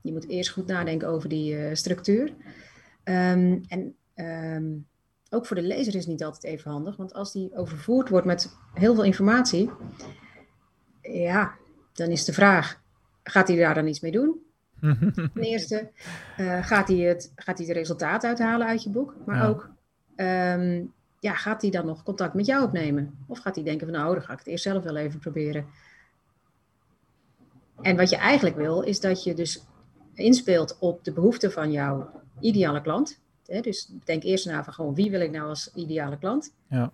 je 0.00 0.12
moet 0.12 0.28
eerst 0.28 0.50
goed 0.50 0.66
nadenken 0.66 1.08
over 1.08 1.28
die 1.28 1.54
uh, 1.54 1.74
structuur. 1.74 2.28
Um, 3.04 3.64
en 3.68 3.94
um, 4.14 4.86
ook 5.30 5.46
voor 5.46 5.56
de 5.56 5.62
lezer 5.62 5.94
is 5.94 6.00
het 6.00 6.12
niet 6.12 6.24
altijd 6.24 6.44
even 6.44 6.70
handig, 6.70 6.96
want 6.96 7.12
als 7.12 7.32
die 7.32 7.56
overvoerd 7.56 8.08
wordt 8.08 8.26
met 8.26 8.56
heel 8.74 8.94
veel 8.94 9.04
informatie, 9.04 9.70
ja, 11.02 11.54
dan 11.92 12.08
is 12.08 12.24
de 12.24 12.32
vraag, 12.32 12.82
gaat 13.22 13.48
hij 13.48 13.56
daar 13.56 13.74
dan 13.74 13.86
iets 13.86 14.00
mee 14.00 14.12
doen? 14.12 14.46
Ten 15.14 15.42
eerste, 15.42 15.90
uh, 16.40 16.62
gaat, 16.62 16.88
hij 16.88 16.96
het, 16.96 17.32
gaat 17.36 17.58
hij 17.58 17.66
het 17.66 17.76
resultaat 17.76 18.24
uithalen 18.24 18.66
uit 18.66 18.82
je 18.82 18.90
boek? 18.90 19.14
Maar 19.26 19.48
ook, 19.48 19.70
ehm, 20.16 20.82
ja, 21.20 21.34
gaat 21.34 21.62
hij 21.62 21.70
dan 21.70 21.86
nog 21.86 22.02
contact 22.02 22.34
met 22.34 22.46
jou 22.46 22.64
opnemen? 22.64 23.14
Of 23.26 23.38
gaat 23.38 23.54
hij 23.54 23.64
denken 23.64 23.86
van, 23.86 23.96
nou, 23.96 24.14
dan 24.14 24.22
ga 24.22 24.32
ik 24.32 24.38
het 24.38 24.48
eerst 24.48 24.64
zelf 24.64 24.82
wel 24.82 24.96
even 24.96 25.20
proberen. 25.20 25.66
En 27.80 27.96
wat 27.96 28.10
je 28.10 28.16
eigenlijk 28.16 28.56
wil, 28.56 28.80
is 28.80 29.00
dat 29.00 29.24
je 29.24 29.34
dus 29.34 29.64
inspeelt 30.14 30.76
op 30.80 31.04
de 31.04 31.12
behoeften 31.12 31.52
van 31.52 31.70
jouw 31.70 32.10
ideale 32.40 32.80
klant. 32.80 33.20
Dus 33.44 33.92
denk 34.04 34.22
eerst 34.22 34.46
na 34.46 34.64
van 34.64 34.72
gewoon 34.72 34.94
wie 34.94 35.10
wil 35.10 35.20
ik 35.20 35.30
nou 35.30 35.48
als 35.48 35.70
ideale 35.74 36.18
klant. 36.18 36.54
Ja. 36.68 36.92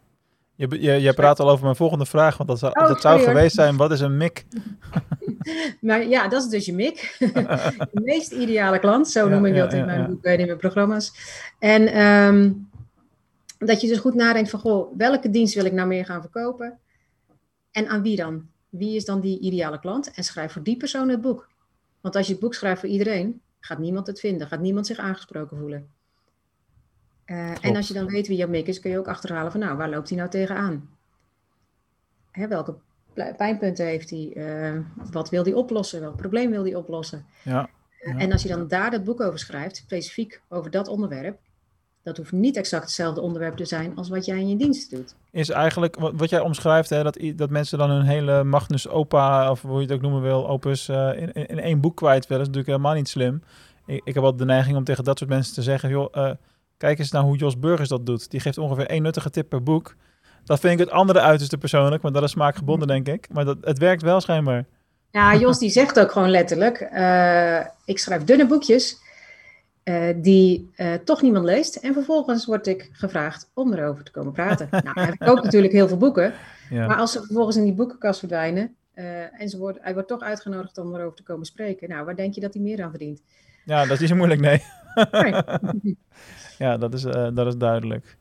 Je, 0.54 0.80
je, 0.80 0.92
je 0.92 1.14
praat 1.14 1.40
al 1.40 1.50
over 1.50 1.64
mijn 1.64 1.76
volgende 1.76 2.06
vraag, 2.06 2.36
want 2.36 2.48
dat 2.48 2.58
zou, 2.58 2.72
oh, 2.80 2.88
dat 2.88 3.00
zou 3.00 3.20
geweest 3.20 3.54
zijn, 3.54 3.76
wat 3.76 3.90
is 3.90 4.00
een 4.00 4.16
MIC? 4.16 4.44
maar 5.80 6.06
ja, 6.06 6.28
dat 6.28 6.42
is 6.42 6.48
dus 6.48 6.66
je 6.66 6.72
MIC. 6.72 7.16
de 7.18 8.00
meest 8.04 8.32
ideale 8.32 8.78
klant, 8.78 9.08
zo 9.08 9.28
noem 9.28 9.46
ik 9.46 9.54
dat 9.54 9.72
in 9.72 9.84
mijn 9.84 10.06
boek 10.06 10.24
en 10.24 10.38
in 10.38 10.46
mijn 10.46 10.58
programma's. 10.58 11.12
En 11.58 11.86
ehm, 11.86 12.52
dat 13.58 13.80
je 13.80 13.88
dus 13.88 13.98
goed 13.98 14.14
nadenkt 14.14 14.50
van, 14.50 14.60
goh, 14.60 14.96
welke 14.96 15.30
dienst 15.30 15.54
wil 15.54 15.64
ik 15.64 15.72
nou 15.72 15.88
meer 15.88 16.04
gaan 16.04 16.20
verkopen? 16.20 16.78
En 17.70 17.88
aan 17.88 18.02
wie 18.02 18.16
dan? 18.16 18.48
Wie 18.68 18.96
is 18.96 19.04
dan 19.04 19.20
die 19.20 19.38
ideale 19.38 19.80
klant? 19.80 20.10
En 20.10 20.24
schrijf 20.24 20.52
voor 20.52 20.62
die 20.62 20.76
persoon 20.76 21.08
het 21.08 21.20
boek. 21.20 21.48
Want 22.00 22.16
als 22.16 22.26
je 22.26 22.32
het 22.32 22.40
boek 22.40 22.54
schrijft 22.54 22.80
voor 22.80 22.88
iedereen, 22.88 23.40
gaat 23.60 23.78
niemand 23.78 24.06
het 24.06 24.20
vinden, 24.20 24.46
gaat 24.46 24.60
niemand 24.60 24.86
zich 24.86 24.98
aangesproken 24.98 25.56
voelen. 25.56 25.88
Uh, 27.26 27.64
en 27.64 27.76
als 27.76 27.88
je 27.88 27.94
dan 27.94 28.06
weet 28.06 28.26
wie 28.26 28.36
jouw 28.36 28.48
mik 28.48 28.66
is, 28.66 28.80
kun 28.80 28.90
je 28.90 28.98
ook 28.98 29.08
achterhalen 29.08 29.50
van 29.50 29.60
nou, 29.60 29.76
waar 29.76 29.90
loopt 29.90 30.08
hij 30.08 30.18
nou 30.18 30.30
tegenaan? 30.30 30.88
Hè, 32.30 32.48
welke 32.48 32.74
pijnpunten 33.36 33.86
heeft 33.86 34.10
hij? 34.10 34.32
Uh, 34.34 34.80
wat 35.10 35.30
wil 35.30 35.42
hij 35.44 35.52
oplossen? 35.52 36.00
Welk 36.00 36.16
probleem 36.16 36.50
wil 36.50 36.64
hij 36.64 36.74
oplossen? 36.74 37.24
Ja, 37.42 37.68
uh, 38.00 38.22
en 38.22 38.32
als 38.32 38.42
je 38.42 38.48
dan 38.48 38.68
daar 38.68 38.92
het 38.92 39.04
boek 39.04 39.20
over 39.20 39.38
schrijft, 39.38 39.76
specifiek 39.76 40.40
over 40.48 40.70
dat 40.70 40.88
onderwerp, 40.88 41.38
dat 42.02 42.16
hoeft 42.16 42.32
niet 42.32 42.56
exact 42.56 42.82
hetzelfde 42.82 43.20
onderwerp 43.20 43.56
te 43.56 43.64
zijn 43.64 43.96
als 43.96 44.08
wat 44.08 44.24
jij 44.24 44.38
in 44.38 44.48
je 44.48 44.56
dienst 44.56 44.90
doet. 44.90 45.14
Is 45.30 45.48
eigenlijk 45.48 45.96
wat, 45.96 46.12
wat 46.16 46.30
jij 46.30 46.40
omschrijft, 46.40 46.90
hè, 46.90 47.02
dat, 47.02 47.18
dat 47.36 47.50
mensen 47.50 47.78
dan 47.78 47.90
hun 47.90 48.04
hele 48.04 48.44
Magnus 48.44 48.88
Opa, 48.88 49.50
of 49.50 49.62
hoe 49.62 49.76
je 49.76 49.86
het 49.86 49.92
ook 49.92 50.00
noemen 50.00 50.22
wil, 50.22 50.48
opus, 50.48 50.88
in, 50.88 51.32
in, 51.32 51.46
in, 51.46 51.58
één 51.58 51.80
boek 51.80 51.96
kwijt 51.96 52.26
willen, 52.26 52.42
is 52.42 52.48
natuurlijk 52.48 52.76
helemaal 52.76 52.94
niet 52.94 53.08
slim. 53.08 53.42
Ik, 53.86 54.00
ik 54.04 54.14
heb 54.14 54.22
wel 54.22 54.36
de 54.36 54.44
neiging 54.44 54.76
om 54.76 54.84
tegen 54.84 55.04
dat 55.04 55.18
soort 55.18 55.30
mensen 55.30 55.54
te 55.54 55.62
zeggen, 55.62 55.88
joh, 55.88 56.36
Kijk 56.76 56.98
eens 56.98 57.10
naar 57.10 57.22
hoe 57.22 57.36
Jos 57.36 57.58
Burgers 57.58 57.88
dat 57.88 58.06
doet. 58.06 58.30
Die 58.30 58.40
geeft 58.40 58.58
ongeveer 58.58 58.86
één 58.86 59.02
nuttige 59.02 59.30
tip 59.30 59.48
per 59.48 59.62
boek. 59.62 59.96
Dat 60.44 60.60
vind 60.60 60.72
ik 60.72 60.78
het 60.78 60.90
andere 60.90 61.20
uiterste 61.20 61.58
persoonlijk, 61.58 62.02
maar 62.02 62.12
dat 62.12 62.22
is 62.22 62.30
smaakgebonden, 62.30 62.88
denk 62.88 63.08
ik. 63.08 63.28
Maar 63.32 63.44
dat, 63.44 63.56
het 63.60 63.78
werkt 63.78 64.02
wel 64.02 64.20
schijnbaar. 64.20 64.64
Ja, 65.10 65.36
Jos 65.36 65.58
die 65.58 65.70
zegt 65.70 66.00
ook 66.00 66.12
gewoon 66.12 66.30
letterlijk: 66.30 66.88
uh, 66.92 67.60
ik 67.84 67.98
schrijf 67.98 68.24
dunne 68.24 68.46
boekjes 68.46 68.98
uh, 69.84 70.08
die 70.16 70.70
uh, 70.76 70.92
toch 70.94 71.22
niemand 71.22 71.44
leest. 71.44 71.76
En 71.76 71.92
vervolgens 71.92 72.46
word 72.46 72.66
ik 72.66 72.88
gevraagd 72.92 73.50
om 73.54 73.72
erover 73.72 74.04
te 74.04 74.10
komen 74.10 74.32
praten. 74.32 74.68
nou, 74.84 75.00
heb 75.00 75.14
ik 75.14 75.28
ook 75.28 75.42
natuurlijk 75.42 75.72
heel 75.72 75.88
veel 75.88 75.96
boeken. 75.96 76.32
Ja. 76.70 76.86
Maar 76.86 76.96
als 76.96 77.12
ze 77.12 77.22
vervolgens 77.22 77.56
in 77.56 77.64
die 77.64 77.74
boekenkast 77.74 78.18
verdwijnen 78.18 78.74
en 79.38 79.48
ze 79.48 79.58
wordt, 79.58 79.78
hij 79.82 79.92
wordt 79.92 80.08
toch 80.08 80.20
uitgenodigd 80.20 80.78
om 80.78 80.94
erover 80.94 81.16
te 81.16 81.22
komen 81.22 81.46
spreken. 81.46 81.88
Nou, 81.88 82.04
waar 82.04 82.16
denk 82.16 82.34
je 82.34 82.40
dat 82.40 82.54
hij 82.54 82.62
meer 82.62 82.82
aan 82.82 82.90
verdient? 82.90 83.22
Ja, 83.64 83.82
dat 83.82 83.90
is 83.90 83.98
niet 83.98 84.08
zo 84.08 84.16
moeilijk, 84.16 84.40
nee. 84.40 84.62
nee. 85.10 85.96
Ja, 86.58 86.76
dat 86.76 86.94
is, 86.94 87.04
uh, 87.04 87.28
dat 87.34 87.46
is 87.46 87.56
duidelijk. 87.56 88.16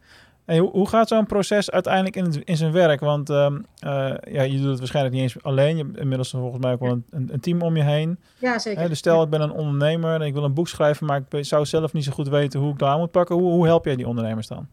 En 0.46 0.58
hoe, 0.58 0.88
gaat 0.88 1.08
zo'n 1.08 1.26
proces 1.26 1.72
uiteindelijk 1.72 2.16
in, 2.16 2.44
in 2.44 2.58
zijn 2.58 2.72
werk? 2.72 3.00
Want 3.00 3.30
uh, 3.30 3.56
uh, 3.86 4.14
ja, 4.32 4.42
je 4.42 4.58
doet 4.58 4.70
het 4.70 4.78
waarschijnlijk 4.78 5.16
niet 5.16 5.24
eens 5.24 5.44
alleen. 5.44 5.78
Je 5.78 5.84
hebt 5.84 5.98
inmiddels 5.98 6.30
volgens 6.30 6.64
mij 6.64 6.72
ook 6.72 6.80
wel 6.80 6.92
een, 6.92 7.30
een, 7.32 7.40
team 7.40 7.62
om 7.62 7.78
je 7.78 7.84
heen. 7.84 8.20
Ja, 8.38 8.60
zeker. 8.60 8.90
dus 8.90 8.98
stel, 8.98 9.24
ik 9.24 9.30
ben 9.30 9.42
een 9.42 9.52
ondernemer 9.52 10.14
en 10.14 10.22
ik 10.22 10.34
wil 10.34 10.44
een 10.44 10.54
boek 10.54 10.68
schrijven, 10.68 11.06
maar 11.06 11.24
ik 11.30 11.46
zou 11.46 11.66
zelf 11.66 11.94
niet 11.94 12.04
zo 12.04 12.12
goed 12.12 12.28
weten 12.28 12.60
hoe 12.60 12.72
ik 12.72 12.80
daar 12.80 12.90
aan 12.90 13.00
moet 13.00 13.12
pakken. 13.12 13.36
Hoe, 13.36 13.52
hoe 13.52 13.66
help 13.66 13.86
jij 13.86 13.96
die 13.96 14.08
ondernemers 14.08 14.48
dan? 14.48 14.68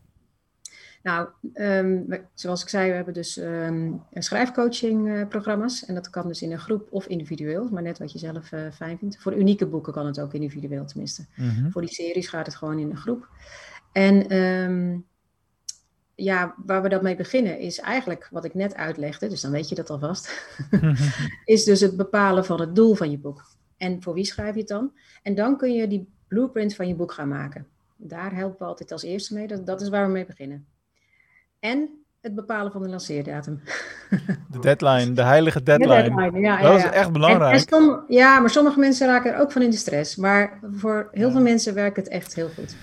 Nou, 1.03 1.29
um, 1.55 2.07
zoals 2.35 2.63
ik 2.63 2.69
zei, 2.69 2.89
we 2.89 2.95
hebben 2.95 3.15
dus 3.15 3.37
um, 3.37 4.03
schrijfcoaching 4.13 5.09
uh, 5.09 5.29
programma's. 5.29 5.85
En 5.85 5.95
dat 5.95 6.11
kan 6.11 6.27
dus 6.29 6.43
in 6.43 6.53
een 6.53 6.59
groep 6.59 6.89
of 6.91 7.07
individueel, 7.07 7.69
maar 7.71 7.83
net 7.83 7.99
wat 7.99 8.13
je 8.13 8.19
zelf 8.19 8.53
uh, 8.53 8.61
fijn 8.73 8.99
vindt. 8.99 9.19
Voor 9.21 9.37
unieke 9.37 9.67
boeken 9.67 9.93
kan 9.93 10.07
het 10.07 10.21
ook 10.21 10.35
individueel 10.35 10.85
tenminste. 10.85 11.25
Mm 11.37 11.49
-hmm. 11.49 11.71
Voor 11.71 11.81
die 11.81 11.91
series 11.91 12.29
gaat 12.29 12.47
het 12.47 12.55
gewoon 12.55 12.79
in 12.79 12.91
een 12.91 12.97
groep. 12.97 13.29
En 13.93 14.37
um, 14.37 15.07
ja, 16.23 16.55
waar 16.67 16.83
we 16.83 16.89
dan 16.89 17.03
mee 17.03 17.17
beginnen 17.17 17.59
is 17.59 17.79
eigenlijk 17.79 18.29
wat 18.31 18.45
ik 18.45 18.55
net 18.55 18.75
uitlegde, 18.75 19.29
dus 19.29 19.41
dan 19.41 19.51
weet 19.51 19.69
je 19.69 19.75
dat 19.75 19.91
alvast. 19.91 20.49
is 21.45 21.65
dus 21.65 21.81
het 21.81 21.97
bepalen 21.97 22.45
van 22.45 22.61
het 22.61 22.75
doel 22.75 22.95
van 22.95 23.11
je 23.11 23.19
boek. 23.19 23.45
En 23.77 24.03
voor 24.03 24.15
wie 24.15 24.25
schrijf 24.25 24.55
je 24.55 24.61
het 24.61 24.69
dan? 24.69 24.93
En 25.23 25.35
dan 25.35 25.57
kun 25.57 25.73
je 25.73 25.89
die 25.89 26.09
blueprint 26.29 26.75
van 26.75 26.89
je 26.89 26.95
boek 26.95 27.13
gaan 27.13 27.29
maken. 27.29 27.67
Daar 27.97 28.35
helpen 28.35 28.59
we 28.59 28.65
altijd 28.65 28.93
als 28.93 29.03
eerste 29.03 29.35
mee. 29.35 29.47
Dat, 29.47 29.67
dat 29.67 29.81
is 29.81 29.89
waar 29.89 30.07
we 30.07 30.13
mee 30.13 30.27
beginnen. 30.27 30.67
En 31.59 32.01
het 32.21 32.35
bepalen 32.35 32.73
van 32.73 32.83
de 32.83 32.89
lanceerdatum. 32.89 33.61
De 34.51 34.59
deadline, 34.59 35.13
de 35.13 35.23
heilige 35.23 35.63
deadline. 35.63 36.03
De 36.03 36.11
deadline 36.11 36.41
ja, 36.41 36.63
dat 36.63 36.81
ja, 36.81 36.87
is 36.87 36.95
echt 36.95 37.13
belangrijk. 37.13 37.71
En, 37.71 37.79
en 37.79 38.05
ja, 38.09 38.41
maar 38.41 38.51
sommige 38.51 38.79
mensen 38.79 39.07
raken 39.07 39.33
er 39.33 39.41
ook 39.41 39.53
van 39.53 39.63
in 39.63 39.71
de 39.71 39.77
stress. 39.77 40.17
Maar 40.17 40.59
voor 40.73 41.09
heel 41.13 41.31
veel 41.31 41.41
mensen 41.41 41.75
werkt 41.75 41.97
het 41.97 42.09
echt 42.09 42.35
heel 42.35 42.49
goed. 42.49 42.77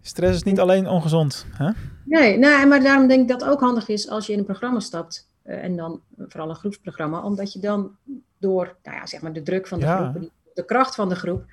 Stress 0.00 0.36
is 0.36 0.42
niet 0.42 0.60
alleen 0.60 0.88
ongezond, 0.88 1.46
hè? 1.52 1.70
Nee, 2.04 2.38
nou, 2.38 2.66
maar 2.66 2.82
daarom 2.82 3.08
denk 3.08 3.20
ik 3.20 3.28
dat 3.28 3.40
het 3.40 3.50
ook 3.50 3.60
handig 3.60 3.88
is 3.88 4.08
als 4.08 4.26
je 4.26 4.32
in 4.32 4.38
een 4.38 4.44
programma 4.44 4.80
stapt. 4.80 5.28
Uh, 5.44 5.64
en 5.64 5.76
dan 5.76 6.00
vooral 6.18 6.48
een 6.48 6.56
groepsprogramma. 6.56 7.22
Omdat 7.22 7.52
je 7.52 7.58
dan 7.58 7.96
door 8.38 8.76
nou 8.82 8.96
ja, 8.96 9.06
zeg 9.06 9.20
maar 9.20 9.32
de 9.32 9.42
druk 9.42 9.66
van 9.66 9.80
de 9.80 9.86
groep, 9.86 10.30
de 10.54 10.64
kracht 10.64 10.94
van 10.94 11.08
de 11.08 11.14
groep... 11.14 11.44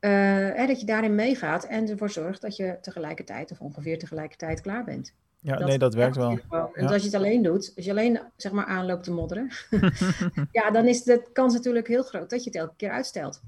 Uh, 0.00 0.10
hè, 0.10 0.66
dat 0.66 0.80
je 0.80 0.86
daarin 0.86 1.14
meegaat 1.14 1.64
en 1.64 1.88
ervoor 1.88 2.10
zorgt 2.10 2.40
dat 2.40 2.56
je 2.56 2.78
tegelijkertijd 2.80 3.50
of 3.50 3.60
ongeveer 3.60 3.98
tegelijkertijd 3.98 4.60
klaar 4.60 4.84
bent. 4.84 5.14
Ja, 5.40 5.56
dat, 5.56 5.68
nee, 5.68 5.78
dat 5.78 5.94
werkt 5.94 6.16
wel. 6.16 6.38
En 6.72 6.86
als 6.86 7.02
je 7.02 7.08
het 7.08 7.14
alleen 7.14 7.42
doet, 7.42 7.72
als 7.76 7.84
je 7.84 7.90
alleen 7.90 8.20
zeg 8.36 8.52
maar 8.52 8.64
aanloopt 8.64 9.04
te 9.04 9.12
modderen, 9.12 9.50
ja, 10.52 10.70
dan 10.70 10.86
is 10.86 11.02
de 11.02 11.28
kans 11.32 11.54
natuurlijk 11.54 11.88
heel 11.88 12.02
groot 12.02 12.30
dat 12.30 12.44
je 12.44 12.50
het 12.50 12.58
elke 12.58 12.74
keer 12.76 12.90
uitstelt. 12.90 13.42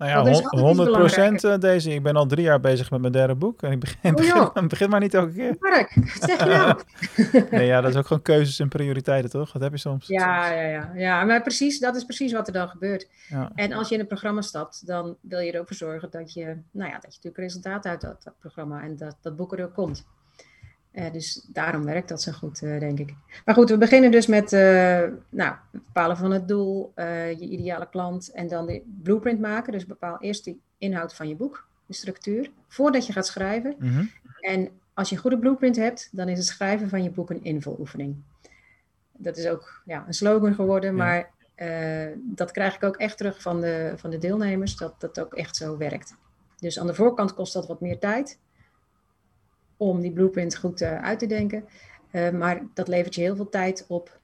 Nou 0.00 0.30
ja, 0.30 0.60
100 0.60 0.92
procent 0.92 1.44
eh, 1.44 1.58
deze. 1.58 1.90
Ik 1.90 2.02
ben 2.02 2.16
al 2.16 2.26
drie 2.26 2.44
jaar 2.44 2.60
bezig 2.60 2.90
met 2.90 3.00
mijn 3.00 3.12
derde 3.12 3.34
boek. 3.34 3.62
En 3.62 3.72
ik 3.72 3.80
begin, 3.80 4.10
oh, 4.10 4.16
begin, 4.16 4.68
begin, 4.68 4.90
maar 4.90 5.00
niet 5.00 5.14
elke 5.14 5.32
keer. 5.32 5.56
Mark, 5.58 5.96
zeg 6.20 6.38
je 6.38 6.44
nou? 6.44 6.80
nee, 7.50 7.66
ja, 7.66 7.80
dat 7.80 7.90
is 7.90 7.96
ook 7.96 8.06
gewoon 8.06 8.22
keuzes 8.22 8.58
en 8.58 8.68
prioriteiten, 8.68 9.30
toch? 9.30 9.52
Dat 9.52 9.62
heb 9.62 9.72
je 9.72 9.78
soms. 9.78 10.06
Ja, 10.06 10.52
ja, 10.52 10.62
ja. 10.62 10.90
ja 10.94 11.24
maar 11.24 11.42
precies, 11.42 11.78
dat 11.78 11.96
is 11.96 12.04
precies 12.04 12.32
wat 12.32 12.46
er 12.46 12.52
dan 12.52 12.68
gebeurt. 12.68 13.08
Ja. 13.28 13.50
En 13.54 13.72
als 13.72 13.88
je 13.88 13.94
in 13.94 14.00
een 14.00 14.06
programma 14.06 14.40
stapt, 14.40 14.86
dan 14.86 15.16
wil 15.20 15.38
je 15.38 15.52
er 15.52 15.60
ook 15.60 15.66
voor 15.66 15.76
zorgen 15.76 16.10
dat 16.10 16.32
je, 16.32 16.44
nou 16.70 16.90
ja, 16.90 16.94
dat 16.94 17.02
je 17.02 17.08
natuurlijk 17.22 17.36
resultaat 17.36 17.86
uit 17.86 18.00
dat, 18.00 18.22
dat 18.22 18.34
programma 18.38 18.82
en 18.82 18.96
dat 18.96 19.16
dat 19.20 19.36
boek 19.36 19.52
er 19.52 19.64
ook 19.64 19.74
komt. 19.74 20.06
Dus 20.92 21.46
daarom 21.52 21.84
werkt 21.84 22.08
dat 22.08 22.22
zo 22.22 22.32
goed, 22.32 22.60
denk 22.60 22.98
ik. 22.98 23.14
Maar 23.44 23.54
goed, 23.54 23.70
we 23.70 23.78
beginnen 23.78 24.10
dus 24.10 24.26
met 24.26 24.50
nou, 25.30 25.54
het 25.72 25.84
bepalen 25.84 26.16
van 26.16 26.30
het 26.30 26.48
doel, 26.48 26.92
je 26.96 27.48
ideale 27.48 27.88
klant 27.88 28.30
en 28.30 28.48
dan 28.48 28.66
de 28.66 28.82
blueprint 29.02 29.40
maken. 29.40 29.72
Dus 29.72 29.86
bepaal 29.86 30.20
eerst 30.20 30.44
de 30.44 30.56
inhoud 30.78 31.14
van 31.14 31.28
je 31.28 31.36
boek, 31.36 31.68
de 31.86 31.94
structuur, 31.94 32.50
voordat 32.68 33.06
je 33.06 33.12
gaat 33.12 33.26
schrijven. 33.26 33.74
Mhm. 33.78 34.04
En 34.40 34.68
als 34.94 35.08
je 35.08 35.14
een 35.14 35.20
goede 35.20 35.38
blueprint 35.38 35.76
hebt, 35.76 36.08
dan 36.12 36.28
is 36.28 36.38
het 36.38 36.46
schrijven 36.46 36.88
van 36.88 37.02
je 37.02 37.10
boek 37.10 37.30
een 37.30 37.44
invuloefening. 37.44 38.16
Dat 39.12 39.36
is 39.36 39.46
ook 39.46 39.82
ja, 39.84 40.04
een 40.06 40.14
slogan 40.14 40.54
geworden, 40.54 40.94
maar 40.94 41.30
uh, 41.56 42.06
dat 42.16 42.50
krijg 42.50 42.74
ik 42.74 42.82
ook 42.82 42.96
echt 42.96 43.16
terug 43.16 43.42
van 43.42 43.60
de, 43.60 43.92
van 43.96 44.10
de 44.10 44.18
deelnemers, 44.18 44.76
dat 44.76 45.00
dat 45.00 45.20
ook 45.20 45.34
echt 45.34 45.56
zo 45.56 45.76
werkt. 45.76 46.14
Dus 46.58 46.78
aan 46.78 46.86
de 46.86 46.94
voorkant 46.94 47.34
kost 47.34 47.52
dat 47.52 47.66
wat 47.66 47.80
meer 47.80 47.98
tijd 47.98 48.38
om 49.80 50.00
die 50.00 50.12
blueprint 50.12 50.56
goed 50.56 50.80
uh, 50.80 51.02
uit 51.02 51.18
te 51.18 51.26
denken. 51.26 51.64
Uh, 52.12 52.30
maar 52.30 52.62
dat 52.74 52.88
levert 52.88 53.14
je 53.14 53.20
heel 53.20 53.36
veel 53.36 53.48
tijd 53.48 53.84
op, 53.88 54.20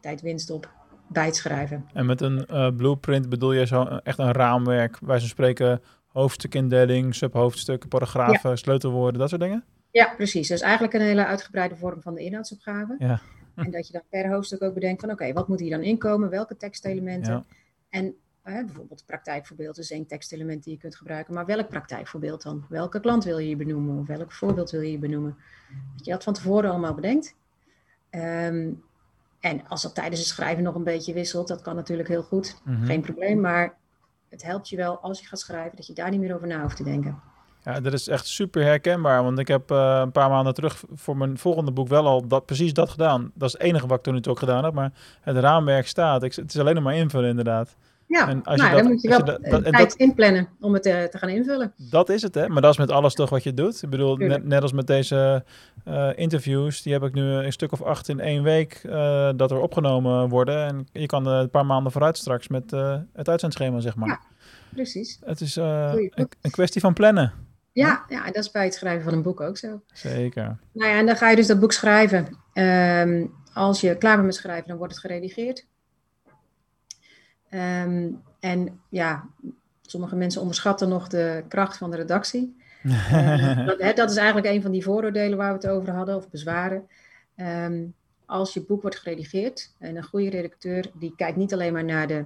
tijdwinst 0.00 0.50
op 0.50 0.70
bij 1.08 1.24
het 1.24 1.36
schrijven. 1.36 1.88
En 1.92 2.06
met 2.06 2.20
een 2.20 2.46
blueprint 2.76 3.28
bedoel 3.28 3.52
je 3.52 3.66
zo 3.66 3.84
echt 3.84 4.18
een 4.18 4.32
raamwerk, 4.32 4.98
wij 5.00 5.18
zo 5.18 5.26
spreken 5.26 5.82
hoofdstukindeling, 6.06 7.14
subhoofdstukken, 7.14 7.88
paragrafen, 7.88 8.50
ja. 8.50 8.56
sleutelwoorden, 8.56 9.20
dat 9.20 9.28
soort 9.28 9.40
dingen? 9.40 9.64
Ja, 9.90 10.14
precies. 10.16 10.48
Dus 10.48 10.60
eigenlijk 10.60 10.94
een 10.94 11.00
hele 11.00 11.26
uitgebreide 11.26 11.76
vorm 11.76 12.02
van 12.02 12.14
de 12.14 12.24
inhoudsopgave. 12.24 12.96
Ja. 12.98 13.20
En 13.54 13.70
dat 13.70 13.86
je 13.86 13.92
dan 13.92 14.02
per 14.08 14.30
hoofdstuk 14.30 14.62
ook 14.62 14.74
bedenkt 14.74 15.00
van 15.00 15.10
oké, 15.10 15.32
wat 15.32 15.48
moet 15.48 15.60
hier 15.60 15.70
dan 15.70 15.82
inkomen? 15.82 16.30
Welke 16.30 16.56
tekstelementen? 16.56 17.32
Ja. 17.32 17.44
En 17.90 18.14
bijvoorbeeld 18.42 19.02
praktijkvoorbeeld 19.06 19.78
is 19.78 19.90
één 19.90 20.06
tekstelement 20.06 20.64
die 20.64 20.72
je 20.72 20.78
kunt 20.78 20.96
gebruiken. 20.96 21.34
Maar 21.34 21.46
welk 21.46 21.68
praktijkvoorbeeld 21.68 22.42
dan? 22.42 22.66
Welke 22.68 23.00
klant 23.00 23.24
wil 23.24 23.38
je 23.38 23.46
hier 23.46 23.56
benoemen? 23.56 23.98
Of 23.98 24.06
welk 24.06 24.32
voorbeeld 24.32 24.70
wil 24.70 24.80
je 24.80 24.88
hier 24.88 24.98
benoemen? 24.98 25.36
Dat 25.96 26.04
je 26.04 26.10
dat 26.10 26.24
van 26.24 26.32
tevoren 26.32 26.70
allemaal 26.70 26.94
bedenkt. 26.94 27.34
Ehm, 28.10 28.70
en 29.40 29.68
als 29.68 29.82
dat 29.82 29.94
tijdens 29.94 30.20
het 30.20 30.28
schrijven 30.28 30.62
nog 30.62 30.74
een 30.74 30.84
beetje 30.84 31.12
wisselt, 31.12 31.48
dat 31.48 31.62
kan 31.62 31.76
natuurlijk 31.76 32.08
heel 32.08 32.22
goed. 32.22 32.60
Mhm. 32.64 32.84
Geen 32.84 33.00
probleem. 33.00 33.40
Maar 33.40 33.76
het 34.28 34.42
helpt 34.42 34.68
je 34.68 34.76
wel 34.76 34.98
als 34.98 35.20
je 35.20 35.26
gaat 35.26 35.40
schrijven, 35.40 35.76
dat 35.76 35.86
je 35.86 35.92
daar 35.92 36.10
niet 36.10 36.20
meer 36.20 36.34
over 36.34 36.46
na 36.46 36.62
hoeft 36.62 36.76
te 36.76 36.84
denken. 36.84 37.20
Ja, 37.64 37.80
dat 37.80 37.92
is 37.92 38.08
echt 38.08 38.26
super 38.26 38.62
herkenbaar. 38.62 39.22
Want 39.22 39.38
ik 39.38 39.48
heb 39.48 39.70
uh, 39.70 40.00
een 40.02 40.12
paar 40.12 40.30
maanden 40.30 40.54
terug 40.54 40.84
voor 40.92 41.16
mijn 41.16 41.38
volgende 41.38 41.72
boek 41.72 41.88
wel 41.88 42.06
al 42.06 42.28
dat, 42.28 42.46
precies 42.46 42.72
dat 42.72 42.88
gedaan. 42.90 43.30
Dat 43.34 43.48
is 43.48 43.52
het 43.52 43.62
enige 43.62 43.86
wat 43.86 43.98
ik 43.98 44.04
toen 44.04 44.26
ook 44.26 44.38
gedaan 44.38 44.64
heb. 44.64 44.74
Maar 44.74 44.92
het 45.20 45.36
raamwerk 45.36 45.86
staat. 45.86 46.22
Ik, 46.22 46.34
het 46.34 46.54
is 46.54 46.60
alleen 46.60 46.74
nog 46.74 46.84
maar 46.84 46.96
invullen 46.96 47.28
inderdaad. 47.28 47.76
Ja, 48.08 48.28
en 48.28 48.42
als 48.42 48.56
nou, 48.56 48.68
je 48.68 48.74
dat, 48.74 48.84
dan 48.84 48.92
moet 48.92 49.02
je 49.02 49.08
wel 49.08 49.18
je 49.18 49.24
dat, 49.24 49.64
dat, 49.64 49.72
tijd 49.72 49.94
inplannen 49.94 50.48
om 50.60 50.74
het 50.74 50.86
uh, 50.86 51.02
te 51.02 51.18
gaan 51.18 51.28
invullen. 51.28 51.72
Dat 51.76 52.08
is 52.08 52.22
het, 52.22 52.34
hè? 52.34 52.48
Maar 52.48 52.62
dat 52.62 52.70
is 52.70 52.78
met 52.78 52.90
alles 52.90 53.14
toch 53.14 53.30
wat 53.30 53.42
je 53.42 53.54
doet. 53.54 53.82
Ik 53.82 53.90
bedoel, 53.90 54.16
net, 54.16 54.44
net, 54.44 54.62
als 54.62 54.72
met 54.72 54.86
deze 54.86 55.44
uh, 55.88 56.10
interviews, 56.14 56.82
die 56.82 56.92
heb 56.92 57.02
ik 57.02 57.14
nu 57.14 57.22
een 57.22 57.52
stuk 57.52 57.72
of 57.72 57.82
acht 57.82 58.08
in 58.08 58.20
één 58.20 58.42
week 58.42 58.82
uh, 58.86 59.30
dat 59.36 59.50
er 59.50 59.60
opgenomen 59.60 60.28
worden. 60.28 60.66
En 60.66 60.86
je 60.92 61.06
kan 61.06 61.26
een 61.26 61.50
paar 61.50 61.66
maanden 61.66 61.92
vooruit 61.92 62.16
straks 62.16 62.48
met 62.48 62.70
het 63.12 63.28
uitzendschema, 63.28 63.80
zeg 63.80 63.96
maar. 63.96 64.08
Ja, 64.08 64.20
precies. 64.74 65.18
Het 65.24 65.40
is 65.40 65.56
een, 65.56 66.28
een 66.40 66.50
kwestie 66.50 66.80
van 66.80 66.92
plannen. 66.92 67.32
Ja, 67.72 68.04
ja, 68.08 68.24
dat 68.24 68.36
is 68.36 68.50
bij 68.50 68.64
het 68.64 68.74
schrijven 68.74 69.04
van 69.04 69.12
een 69.12 69.22
boek 69.22 69.40
ook 69.40 69.56
zo. 69.56 69.80
Zeker. 69.92 70.58
Nou 70.72 70.90
ja, 70.90 70.98
en 70.98 71.06
dan 71.06 71.16
ga 71.16 71.30
je 71.30 71.36
dus 71.36 71.46
dat 71.46 71.60
boek 71.60 71.72
schrijven. 71.72 72.38
Um, 72.54 73.34
als 73.52 73.80
je 73.80 73.96
klaar 73.96 74.14
bent 74.14 74.26
met 74.26 74.34
schrijven, 74.34 74.68
dan 74.68 74.76
wordt 74.76 74.92
het 74.92 75.02
geredigeerd. 75.02 75.66
Um, 77.50 78.22
en 78.40 78.80
ja, 78.88 79.28
sommige 79.82 80.16
mensen 80.16 80.40
onderschatten 80.40 80.88
nog 80.88 81.08
de 81.08 81.44
kracht 81.48 81.76
van 81.76 81.90
de 81.90 81.96
redactie. 81.96 82.56
uh, 82.82 83.66
dat, 83.78 83.96
dat, 83.96 84.10
is 84.10 84.16
eigenlijk 84.16 84.46
een 84.46 84.62
van 84.62 84.70
die 84.70 84.82
vooroordelen 84.82 85.38
waar 85.38 85.52
we 85.52 85.66
het 85.66 85.68
over 85.68 85.92
hadden, 85.92 86.16
of 86.16 86.30
bezwaren. 86.30 86.88
Um, 87.36 87.94
als 88.26 88.54
je 88.54 88.64
boek 88.64 88.82
wordt 88.82 88.98
geredigeerd, 88.98 89.74
en 89.78 89.96
een 89.96 90.04
goede 90.04 90.30
redacteur, 90.30 90.90
die 90.94 91.14
kijkt 91.16 91.36
niet 91.36 91.52
alleen 91.52 91.72
maar 91.72 91.84
naar 91.84 92.06
de, 92.06 92.24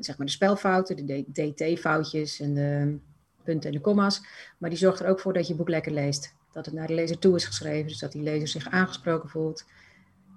zeg 0.00 0.18
maar 0.18 0.26
de 0.26 0.32
spelfouten, 0.32 1.06
de 1.06 1.24
DT-foutjes 1.32 2.40
en 2.40 2.54
de 2.54 2.98
punten 3.42 3.70
en 3.70 3.76
de 3.76 3.82
comma's. 3.82 4.20
Maar 4.58 4.70
die 4.70 4.78
zorgt 4.78 5.00
er 5.00 5.08
ook 5.08 5.20
voor 5.20 5.32
dat 5.32 5.46
je 5.46 5.54
boek 5.54 5.68
lekker 5.68 5.92
leest. 5.92 6.34
Dat 6.52 6.66
het 6.66 6.74
naar 6.74 6.86
de 6.86 6.94
lezer 6.94 7.18
toe 7.18 7.36
is 7.36 7.44
geschreven, 7.44 7.88
dus 7.88 7.98
dat 7.98 8.12
die 8.12 8.22
lezer 8.22 8.48
zich 8.48 8.68
aangesproken 8.68 9.28
voelt. 9.28 9.64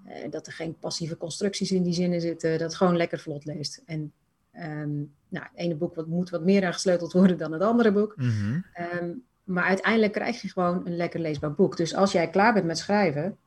Uh, 0.10 0.16
dat 0.30 0.48
er 0.48 0.54
geen 0.54 0.78
passieve 0.80 1.18
constructies 1.18 1.72
in 1.72 1.84
die 1.84 1.94
zinnen 1.94 2.22
zitten, 2.22 2.52
dat 2.52 2.60
het 2.60 2.76
gewoon 2.76 2.98
lekker 2.98 3.20
vlot 3.20 3.46
leest. 3.46 3.82
En 3.86 4.14
um, 4.56 5.14
nou, 5.30 5.46
het 5.46 5.56
ene 5.56 5.76
boek 5.76 5.96
wat, 5.96 6.08
moet 6.08 6.30
wat 6.30 6.44
meer 6.44 6.66
aangesleuteld 6.66 7.14
worden 7.14 7.38
dan 7.38 7.52
het 7.52 7.62
andere 7.62 7.92
boek. 7.92 8.14
Mm 8.18 8.30
-hmm. 8.30 8.66
um, 9.00 9.24
maar 9.44 9.64
uiteindelijk 9.64 10.14
krijg 10.14 10.42
je 10.42 10.50
gewoon 10.50 10.86
een 10.86 10.96
lekker 10.96 11.20
leesbaar 11.20 11.54
boek. 11.54 11.78
Dus 11.78 11.96
als 11.96 12.12
jij 12.12 12.30
klaar 12.30 12.54
bent 12.54 12.66
met 12.66 12.78
schrijven, 12.78 13.38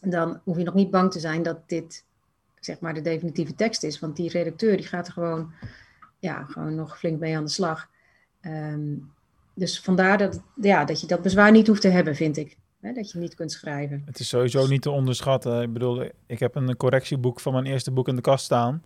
dan 0.00 0.40
hoef 0.44 0.56
je 0.56 0.64
nog 0.64 0.74
niet 0.74 0.90
bang 0.90 1.12
te 1.12 1.20
zijn 1.20 1.42
dat 1.42 1.68
dit 1.68 2.04
zeg 2.60 2.80
maar 2.80 2.94
de 2.94 3.00
definitieve 3.00 3.54
tekst 3.54 3.82
is. 3.82 3.98
Want 3.98 4.16
die 4.16 4.30
redacteur 4.30 4.76
die 4.76 4.86
gaat 4.86 5.06
er 5.06 5.12
gewoon, 5.12 5.52
ja, 6.18 6.44
gewoon 6.44 6.74
nog 6.74 6.98
flink 6.98 7.20
mee 7.20 7.36
aan 7.36 7.44
de 7.44 7.50
slag. 7.50 7.88
Um, 8.42 9.12
dus 9.54 9.80
vandaar 9.80 10.18
dat, 10.18 10.42
ja, 10.60 10.84
dat 10.84 11.00
je 11.00 11.06
dat 11.06 11.22
bezwaar 11.22 11.50
niet 11.50 11.66
hoeft 11.66 11.80
te 11.80 11.88
hebben, 11.88 12.16
vind 12.16 12.36
ik. 12.36 12.56
Hè, 12.80 12.92
dat 12.92 13.10
je 13.10 13.18
niet 13.18 13.34
kunt 13.34 13.52
schrijven. 13.52 14.02
Het 14.04 14.18
is 14.18 14.28
sowieso 14.28 14.66
niet 14.66 14.82
te 14.82 14.90
onderschatten. 14.90 15.62
Ik 15.62 15.72
bedoel, 15.72 16.10
ik 16.26 16.38
heb 16.38 16.54
een 16.54 16.76
correctieboek 16.76 17.40
van 17.40 17.52
mijn 17.52 17.66
eerste 17.66 17.90
boek 17.90 18.08
in 18.08 18.16
de 18.16 18.22
kast 18.22 18.44
staan. 18.44 18.82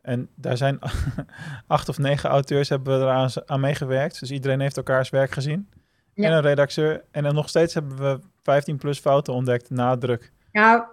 En 0.00 0.28
daar 0.34 0.56
zijn 0.56 0.78
acht 1.66 1.88
of 1.88 1.98
negen 1.98 2.30
auteurs 2.30 2.68
hebben 2.68 2.98
we 2.98 3.04
eraan 3.04 3.30
aan 3.46 3.60
meegewerkt. 3.60 4.20
Dus 4.20 4.30
iedereen 4.30 4.60
heeft 4.60 4.76
elkaars 4.76 5.10
werk 5.10 5.30
gezien. 5.30 5.68
Ja. 6.14 6.28
En 6.28 6.32
een 6.32 6.42
redacteur. 6.42 7.04
En 7.10 7.22
dan 7.22 7.34
nog 7.34 7.48
steeds 7.48 7.74
hebben 7.74 7.96
we 7.96 8.20
15 8.42 8.76
plus 8.76 8.98
fouten 8.98 9.34
ontdekt 9.34 9.70
na 9.70 9.96
druk. 9.96 10.32
Nou, 10.52 10.84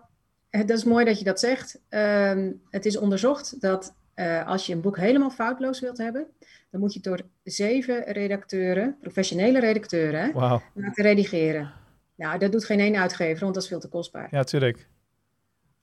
dat 0.50 0.70
is 0.70 0.84
mooi 0.84 1.06
dat 1.06 1.20
je 1.20 1.26
dat 1.26 1.40
zegt. 1.40 1.82
Um, 1.90 2.62
het 2.70 2.86
is 2.86 2.98
onderzocht 2.98 3.62
dat 3.62 3.94
uh, 4.16 4.48
als 4.48 4.66
je 4.66 4.74
een 4.74 4.82
boek 4.82 4.98
helemaal 4.98 5.30
foutloos 5.30 5.80
wilt 5.80 5.98
hebben, 5.98 6.28
dan 6.70 6.80
moet 6.80 6.94
je 6.94 7.00
het 7.04 7.08
door 7.08 7.28
zeven 7.44 8.04
redacteuren, 8.04 8.98
professionele 9.02 9.60
redacteuren, 9.60 10.32
wow. 10.32 10.62
laten 10.74 11.04
redigeren. 11.04 11.72
Nou, 12.22 12.38
dat 12.38 12.52
doet 12.52 12.66
geen 12.66 12.80
één 12.80 12.96
uitgever, 12.96 13.42
want 13.42 13.54
dat 13.54 13.64
is 13.64 13.70
veel 13.70 13.80
te 13.80 13.90
kostbaar. 13.90 14.28
Ja, 14.32 14.44
tuurlijk. 14.44 14.88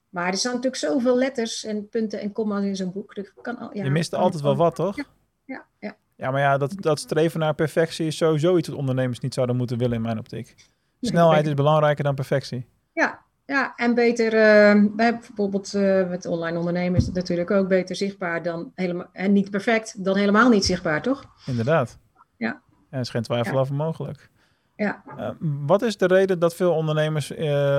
Maar 0.08 0.26
er 0.26 0.36
staan 0.36 0.54
natuurlijk 0.54 0.82
zoveel 0.82 1.18
letters 1.18 1.64
en 1.64 1.88
punten 1.88 2.20
en 2.20 2.32
komma's 2.32 2.64
in 2.64 2.76
zo'n 2.76 2.92
boek. 2.92 3.14
Dat 3.14 3.32
kan 3.42 3.58
al, 3.58 3.70
ja, 3.72 3.84
je 3.84 3.90
mist 3.90 4.14
altijd 4.14 4.42
wel 4.42 4.56
wat, 4.56 4.74
toch? 4.74 4.96
Ja, 4.96 5.04
ja, 5.44 5.66
ja. 5.78 5.96
ja 6.16 6.30
maar 6.30 6.40
ja, 6.40 6.58
dat, 6.58 6.74
dat 6.76 6.98
streven 6.98 7.40
naar 7.40 7.54
perfectie 7.54 8.06
is 8.06 8.16
sowieso 8.16 8.56
iets 8.56 8.68
wat 8.68 8.76
ondernemers 8.76 9.20
niet 9.20 9.34
zouden 9.34 9.56
moeten 9.56 9.78
willen 9.78 9.96
in 9.96 10.02
mijn 10.02 10.18
optiek. 10.18 10.54
Snelheid 11.00 11.46
is 11.46 11.54
belangrijker 11.54 12.04
dan 12.04 12.14
perfectie. 12.14 12.66
Ja, 12.92 13.24
ja, 13.46 13.72
en 13.76 13.94
beter, 13.94 14.34
uh, 14.34 14.94
bijvoorbeeld 14.96 15.74
uh, 15.74 16.08
met 16.08 16.26
online 16.26 16.58
ondernemen 16.58 16.98
is 16.98 17.06
het 17.06 17.14
natuurlijk 17.14 17.50
ook 17.50 17.68
beter 17.68 17.96
zichtbaar 17.96 18.42
dan 18.42 18.72
helemaal, 18.74 19.08
en 19.12 19.32
niet 19.32 19.50
perfect, 19.50 20.04
dan 20.04 20.16
helemaal 20.16 20.48
niet 20.48 20.64
zichtbaar, 20.64 21.02
toch? 21.02 21.24
Inderdaad. 21.46 21.98
Ja. 22.14 22.26
ja 22.36 22.62
er 22.90 23.00
is 23.00 23.10
geen 23.10 23.22
twijfel 23.22 23.58
over 23.58 23.74
mogelijk. 23.74 24.30
Ja. 24.78 25.02
Uh, 25.18 25.30
wat 25.40 25.82
is 25.82 25.96
de 25.96 26.06
reden 26.06 26.38
dat 26.38 26.54
veel 26.54 26.74
ondernemers, 26.74 27.36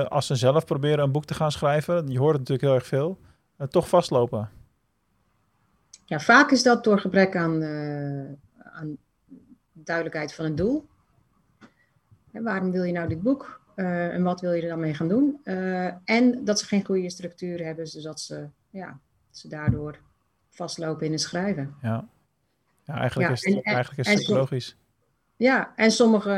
als 0.08 0.26
ze 0.26 0.34
zelf 0.34 0.64
proberen 0.64 1.04
een 1.04 1.12
boek 1.12 1.24
te 1.24 1.34
gaan 1.34 1.52
schrijven, 1.52 2.08
je 2.08 2.18
hoort 2.18 2.38
het 2.38 2.48
natuurlijk 2.48 2.66
heel 2.68 2.74
erg 2.74 2.86
veel, 2.86 3.18
toch 3.68 3.88
vastlopen? 3.88 4.50
Ja, 6.04 6.20
vaak 6.20 6.50
is 6.50 6.62
dat 6.62 6.84
door 6.84 6.98
gebrek 6.98 7.36
aan, 7.36 7.64
aan 8.62 8.96
duidelijkheid 9.72 10.34
van 10.34 10.44
het 10.44 10.56
doel. 10.56 10.88
En 12.32 12.42
waarom 12.42 12.70
wil 12.70 12.82
je 12.82 12.92
nou 12.92 13.08
dit 13.08 13.22
boek? 13.22 13.60
En 13.74 14.22
wat 14.22 14.40
wil 14.40 14.52
je 14.52 14.62
er 14.62 14.68
dan 14.68 14.80
mee 14.80 14.94
gaan 14.94 15.08
doen? 15.08 15.40
En 16.04 16.44
dat 16.44 16.58
ze 16.58 16.66
geen 16.66 16.84
goede 16.84 17.10
structuur 17.10 17.64
hebben, 17.64 17.86
zodat 17.86 18.20
ze, 18.20 18.48
ja, 18.70 18.98
ze 19.30 19.48
daardoor 19.48 19.98
vastlopen 20.48 21.06
in 21.06 21.12
het 21.12 21.20
schrijven. 21.20 21.74
Ja, 21.82 22.08
ja 22.84 22.94
eigenlijk 22.94 23.28
ja, 23.28 23.34
is 23.34 23.44
het, 23.44 23.64
en, 23.64 23.74
eigenlijk 23.74 24.08
is 24.08 24.14
het 24.14 24.28
logisch. 24.28 24.76
Ja, 25.40 25.72
en 25.76 25.90
sommigen, 25.90 26.32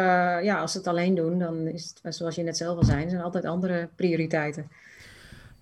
ja, 0.44 0.60
als 0.60 0.72
ze 0.72 0.78
het 0.78 0.86
alleen 0.86 1.14
doen, 1.14 1.38
dan 1.38 1.66
is 1.66 1.94
het, 2.02 2.14
zoals 2.14 2.34
je 2.34 2.42
net 2.42 2.56
zelf 2.56 2.76
al 2.76 2.84
zei, 2.84 3.10
zijn 3.10 3.22
altijd 3.22 3.44
andere 3.44 3.88
prioriteiten. 3.96 4.70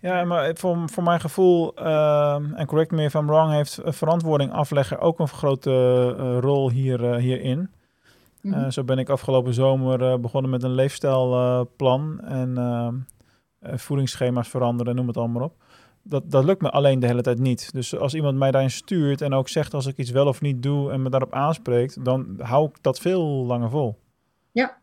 Ja, 0.00 0.24
maar 0.24 0.56
voor, 0.56 0.88
voor 0.88 1.02
mijn 1.02 1.20
gevoel, 1.20 1.72
uh, 1.78 2.34
en 2.54 2.66
correct 2.66 2.90
me 2.90 3.04
if 3.04 3.14
I'm 3.14 3.26
wrong, 3.26 3.52
heeft 3.52 3.78
verantwoording 3.84 4.52
afleggen 4.52 4.98
ook 4.98 5.18
een 5.18 5.28
grote 5.28 5.70
uh, 6.18 6.38
rol 6.38 6.70
hier, 6.70 7.14
hierin. 7.14 7.58
Mm 8.40 8.52
-hmm. 8.52 8.62
uh, 8.62 8.70
zo 8.70 8.84
ben 8.84 8.98
ik 8.98 9.08
afgelopen 9.08 9.54
zomer 9.54 10.20
begonnen 10.20 10.50
met 10.50 10.62
een 10.62 10.74
leefstijlplan 10.74 12.20
en 12.20 13.06
voedingsschema's 13.60 14.48
veranderen, 14.48 14.94
noem 14.94 15.06
het 15.06 15.16
allemaal 15.16 15.42
op. 15.42 15.54
Dat, 16.02 16.30
dat 16.30 16.44
lukt 16.44 16.62
me 16.62 16.70
alleen 16.70 17.00
de 17.00 17.06
hele 17.06 17.22
tijd 17.22 17.38
niet. 17.38 17.72
Dus 17.72 17.96
als 17.96 18.14
iemand 18.14 18.38
mij 18.38 18.50
daarin 18.50 18.70
stuurt 18.70 19.20
en 19.20 19.32
ook 19.32 19.48
zegt 19.48 19.74
als 19.74 19.86
ik 19.86 19.96
iets 19.96 20.10
wel 20.10 20.26
of 20.26 20.40
niet 20.40 20.62
doe 20.62 20.92
en 20.92 21.02
me 21.02 21.10
daarop 21.10 21.34
aanspreekt, 21.34 22.04
dan 22.04 22.36
hou 22.38 22.68
ik 22.68 22.76
dat 22.80 22.98
veel 22.98 23.22
langer 23.22 23.70
vol. 23.70 23.98
Ja, 24.52 24.78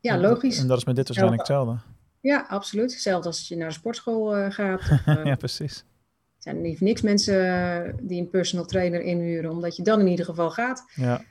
ja 0.00 0.18
logisch. 0.18 0.58
En, 0.58 0.66
dat 0.66 0.78
is 0.78 0.84
met 0.84 0.96
dit 0.96 1.06
waarschijnlijk 1.06 1.40
hetzelfde. 1.40 1.76
Ja, 2.20 2.46
absoluut. 2.48 2.92
Hetzelfde 2.92 3.28
als 3.28 3.48
je 3.48 3.56
naar 3.56 3.68
de 3.68 3.74
sportschool 3.74 4.50
gaat. 4.50 4.80
Of, 5.06 5.24
ja, 5.24 5.34
precies. 5.34 5.78
Er 5.78 6.42
zijn 6.52 6.60
niet 6.60 6.80
niks 6.80 7.00
mensen 7.00 7.96
die 8.02 8.20
een 8.20 8.30
personal 8.30 8.66
trainer 8.66 9.00
inhuren, 9.00 9.50
omdat 9.50 9.76
je 9.76 9.82
dan 9.82 10.00
in 10.00 10.06
ieder 10.06 10.24
geval 10.24 10.50
gaat. 10.50 10.84
Ja. 10.94 11.24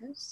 Dus, 0.00 0.30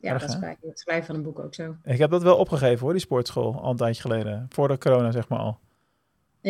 ja 0.00 0.18
dat 0.18 0.28
is 0.28 0.38
bij 0.38 0.56
het 0.60 0.78
schrijven 0.78 1.06
van 1.06 1.14
een 1.14 1.22
boek 1.22 1.38
ook 1.38 1.54
zo. 1.54 1.76
Ik 1.84 1.98
heb 1.98 2.10
dat 2.10 2.22
wel 2.22 2.36
opgegeven 2.36 2.80
hoor, 2.80 2.92
die 2.92 3.00
sportschool, 3.00 3.60
al 3.60 3.70
een 3.70 3.76
tijdje 3.76 4.02
geleden. 4.02 4.46
Voor 4.48 4.68
de 4.68 4.78
corona, 4.78 5.10
zeg 5.10 5.28
maar 5.28 5.38
al. 5.38 5.58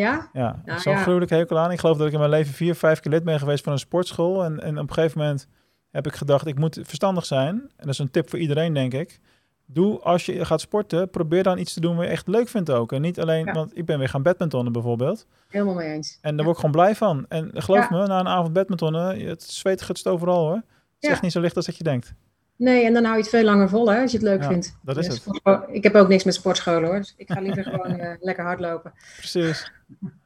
Ja? 0.01 0.29
Ja, 0.33 0.63
nou, 0.65 0.81
zo'n 0.81 0.93
ja. 0.93 1.03
gruwelijk 1.03 1.31
hekel 1.31 1.59
aan. 1.59 1.71
Ik 1.71 1.79
geloof 1.79 1.97
dat 1.97 2.07
ik 2.07 2.13
in 2.13 2.19
mijn 2.19 2.31
leven 2.31 2.55
vier, 2.55 2.75
vijf 2.75 3.01
keer 3.01 3.13
lid 3.13 3.25
ben 3.25 3.39
geweest 3.39 3.65
van 3.65 3.73
een 3.73 3.79
sportschool. 3.79 4.45
En, 4.45 4.63
en 4.63 4.79
op 4.79 4.89
een 4.89 4.95
gegeven 4.95 5.19
moment 5.19 5.47
heb 5.91 6.07
ik 6.07 6.15
gedacht, 6.15 6.47
ik 6.47 6.59
moet 6.59 6.79
verstandig 6.83 7.27
zijn. 7.27 7.55
En 7.55 7.73
dat 7.77 7.89
is 7.89 7.99
een 7.99 8.11
tip 8.11 8.31
voor 8.31 8.39
iedereen, 8.39 8.73
denk 8.75 8.93
ik. 8.93 9.21
Doe 9.67 10.01
als 10.01 10.27
je 10.27 10.45
gaat 10.45 10.61
sporten, 10.61 11.11
probeer 11.11 11.43
dan 11.43 11.59
iets 11.59 11.73
te 11.73 11.81
doen 11.81 11.97
wat 11.97 12.05
je 12.05 12.11
echt 12.11 12.29
leuk 12.29 12.49
vindt 12.49 12.71
ook. 12.71 12.93
En 12.93 13.01
niet 13.01 13.21
alleen, 13.21 13.53
want 13.53 13.79
ik 13.79 13.85
ben 13.85 13.99
weer 13.99 14.09
gaan 14.09 14.23
badmintonnen 14.23 14.73
bijvoorbeeld. 14.73 15.27
Helemaal 15.49 15.75
mee 15.75 15.93
eens. 15.93 16.19
En 16.21 16.37
daar 16.37 16.45
word 16.45 16.57
ik 16.57 16.65
gewoon 16.65 16.81
blij 16.81 16.95
van. 16.95 17.25
En 17.29 17.51
geloof 17.55 17.91
me, 17.91 18.07
na 18.07 18.21
een 18.21 18.29
avond 18.29 18.53
badmintonnen, 18.53 19.27
het 19.27 19.43
zweet 19.43 19.83
gutst 19.83 20.07
overal 20.07 20.47
hoor. 20.47 20.55
Het 20.55 20.65
is 21.05 21.09
echt 21.09 21.23
niet 21.23 21.33
zo 21.33 21.41
licht 21.41 21.57
als 21.57 21.67
dat 21.67 21.77
je 21.77 21.85
denkt. 21.85 22.15
Nee, 22.57 22.85
en 22.85 22.93
dan 22.93 23.05
hou 23.05 23.17
je 23.17 23.21
het 23.23 23.31
veel 23.31 23.45
langer 23.45 23.69
vol 23.69 23.91
hè, 23.91 24.01
als 24.01 24.11
je 24.11 24.17
het 24.17 24.27
leuk 24.27 24.43
Ja, 24.43 24.49
vindt. 24.49 24.79
dat 24.83 24.97
is 24.97 25.07
het. 25.07 25.27
Ik 25.69 25.83
heb 25.83 25.95
ook 25.95 26.09
niks 26.09 26.25
met 26.25 26.35
sportscholen 26.35 26.89
hoor. 26.89 26.99
Dus 26.99 27.15
ik 27.17 27.33
ga 27.33 27.41
liever 27.41 27.65
gewoon 27.65 27.99
eh, 27.99 28.15
lekker 28.21 28.45
hardlopen. 28.45 28.93
Precies. 29.17 29.73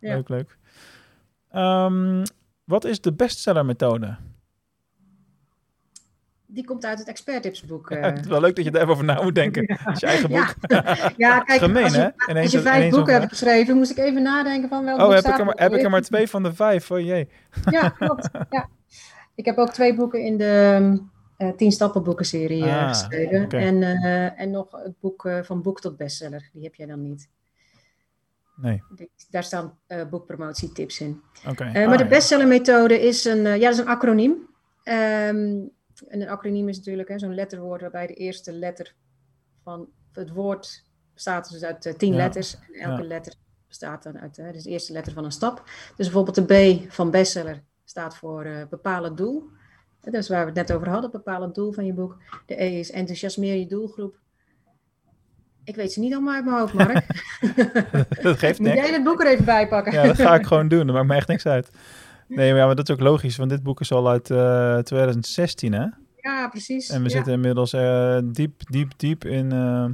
Ja. 0.00 0.14
Leuk, 0.14 0.28
leuk. 0.28 0.58
Ehm, 1.50 2.24
wat 2.64 2.84
is 2.84 3.00
de 3.00 3.12
bestseller 3.12 3.64
methode? 3.64 4.16
Die 6.46 6.64
komt 6.64 6.84
uit 6.84 6.98
het 6.98 7.08
experttipsboek. 7.08 7.90
eh. 7.90 8.00
Ja, 8.00 8.06
het 8.10 8.18
is 8.18 8.26
wel 8.26 8.40
leuk 8.40 8.56
dat 8.56 8.64
je 8.64 8.70
er 8.70 8.76
even 8.76 8.88
over 8.88 9.04
na 9.04 9.22
moet 9.22 9.34
denken. 9.34 9.64
Het 9.84 9.94
is 9.94 10.00
je 10.00 10.06
eigen 10.06 10.28
boek. 10.30 10.54
Ja, 10.60 11.10
ja 11.16 11.40
kijk, 11.40 11.60
Gemeen, 11.64 11.84
als 11.84 11.94
je, 11.94 12.12
als 12.42 12.56
vijf 12.56 12.90
boeken 12.90 13.12
hebt 13.14 13.28
geschreven, 13.28 13.76
moest 13.76 13.90
ik 13.90 13.96
even 13.98 14.22
nadenken 14.22 14.68
van 14.68 14.84
welk 14.84 15.00
Oh, 15.00 15.08
heb 15.14 15.24
ik, 15.24 15.38
er 15.38 15.44
maar, 15.44 15.54
heb 15.58 15.72
ik 15.72 15.82
er 15.82 15.90
maar 15.90 16.02
twee 16.02 16.28
van 16.28 16.42
de 16.42 16.54
vijf? 16.54 16.90
Oh 16.90 17.00
jee. 17.00 17.28
Ja, 17.70 17.88
klopt. 17.88 18.28
Ja. 18.50 18.68
Ik 19.34 19.44
heb 19.44 19.58
ook 19.58 19.72
twee 19.72 19.94
boeken 19.94 20.24
in 20.24 20.36
de 20.38 21.02
eh 21.36 21.48
tien 21.56 21.72
stappen 21.72 22.02
boekenserie 22.02 22.64
eh, 22.64 22.82
Ah, 22.82 22.88
geschreven. 22.88 23.48
En, 23.50 23.82
eh, 23.82 24.40
en 24.40 24.50
nog 24.50 24.70
het 24.70 25.00
boek 25.00 25.24
eh, 25.26 25.42
van 25.42 25.62
boek 25.62 25.80
tot 25.80 25.96
bestseller. 25.96 26.50
Die 26.52 26.62
heb 26.62 26.74
jij 26.74 26.86
dan 26.86 27.02
niet. 27.02 27.28
Nee, 28.60 28.82
Die- 28.96 29.10
Daar 29.30 29.44
staan 29.44 29.78
eh, 29.86 30.08
boekpromotietips 30.08 31.00
in. 31.00 31.22
oké. 31.48 31.64
Eh, 31.64 31.82
Ah, 31.82 31.88
maar 31.88 31.98
de 31.98 32.04
ja. 32.04 32.08
bestsellermethode 32.10 33.00
is 33.00 33.24
een, 33.24 33.46
eh, 33.46 33.56
ja, 33.56 33.64
dat 33.64 33.72
is 33.72 33.78
een 33.78 33.88
acroniem. 33.88 34.48
Ehm, 34.82 35.60
en 36.08 36.20
een 36.20 36.28
acroniem 36.28 36.68
is 36.68 36.76
natuurlijk 36.76 37.08
hè, 37.08 37.18
zo'n 37.18 37.34
letterwoord 37.34 37.80
waarbij 37.80 38.06
de 38.06 38.14
eerste 38.14 38.52
letter 38.52 38.94
van 39.62 39.88
het 40.12 40.30
woord 40.30 40.84
bestaat 41.14 41.50
dus 41.50 41.62
uit 41.62 41.94
tien 41.98 42.14
letters. 42.14 42.54
En 42.72 42.80
elke 42.80 43.02
letter 43.04 43.34
bestaat 43.66 44.02
dan 44.02 44.18
uit 44.18 44.38
eh, 44.38 44.52
dus 44.52 44.62
de 44.62 44.70
eerste 44.70 44.92
letter 44.92 45.12
van 45.12 45.24
een 45.24 45.32
stap. 45.32 45.62
Dus 45.96 46.06
bijvoorbeeld 46.10 46.48
de 46.48 46.76
B 46.86 46.92
van 46.92 47.10
bestseller 47.10 47.62
staat 47.84 48.16
voor 48.16 48.44
eh 48.44 48.66
bepalen 48.70 49.16
doel. 49.16 49.48
Dat 50.00 50.14
is 50.14 50.28
waar 50.28 50.40
we 50.40 50.46
het 50.46 50.68
net 50.68 50.72
over 50.76 50.88
hadden, 50.88 51.10
bepalen 51.10 51.52
doel 51.52 51.72
van 51.72 51.84
je 51.86 51.92
boek. 51.92 52.16
De 52.46 52.62
E 52.62 52.78
is 52.78 52.90
enthousiasmeer 52.90 53.54
je 53.54 53.66
doelgroep. 53.66 54.18
Ik 55.64 55.74
weet 55.76 55.92
ze 55.92 56.00
niet 56.00 56.12
allemaal 56.12 56.34
uit 56.34 56.44
mijn 56.44 56.56
hoofd, 56.58 56.72
Mark. 56.74 57.06
dat 58.22 58.38
geeft 58.38 58.58
Moet 58.58 58.68
jij 58.68 58.76
niks. 58.76 58.90
het 58.90 59.04
boek 59.04 59.20
er 59.20 59.26
even 59.30 59.44
bij 59.44 59.68
pakken? 59.68 59.92
Ja, 59.92 60.02
dat 60.06 60.16
ga 60.20 60.34
ik 60.34 60.46
gewoon 60.46 60.68
doen. 60.68 60.86
Dat 60.86 60.94
maakt 60.96 61.06
me 61.08 61.14
echt 61.14 61.28
niks 61.28 61.46
uit. 61.46 61.70
Nee, 62.28 62.50
maar, 62.50 62.58
ja, 62.60 62.66
maar 62.66 62.76
dat 62.76 62.88
is 62.88 62.94
ook 62.94 63.00
logisch, 63.00 63.36
want 63.36 63.50
dit 63.50 63.62
boek 63.62 63.80
is 63.80 63.92
al 63.92 64.08
uit 64.08 64.30
eh, 64.30 64.78
2016, 64.78 65.72
hè? 65.72 65.86
Ja, 66.20 66.48
precies. 66.48 66.88
En 66.88 67.02
we 67.02 67.08
Ja. 67.08 67.14
zitten 67.14 67.32
inmiddels 67.32 67.72
eh, 67.72 68.18
diep, 68.24 68.70
diep, 68.70 68.92
diep 68.96 69.24
in 69.24 69.52
eh, 69.52 69.84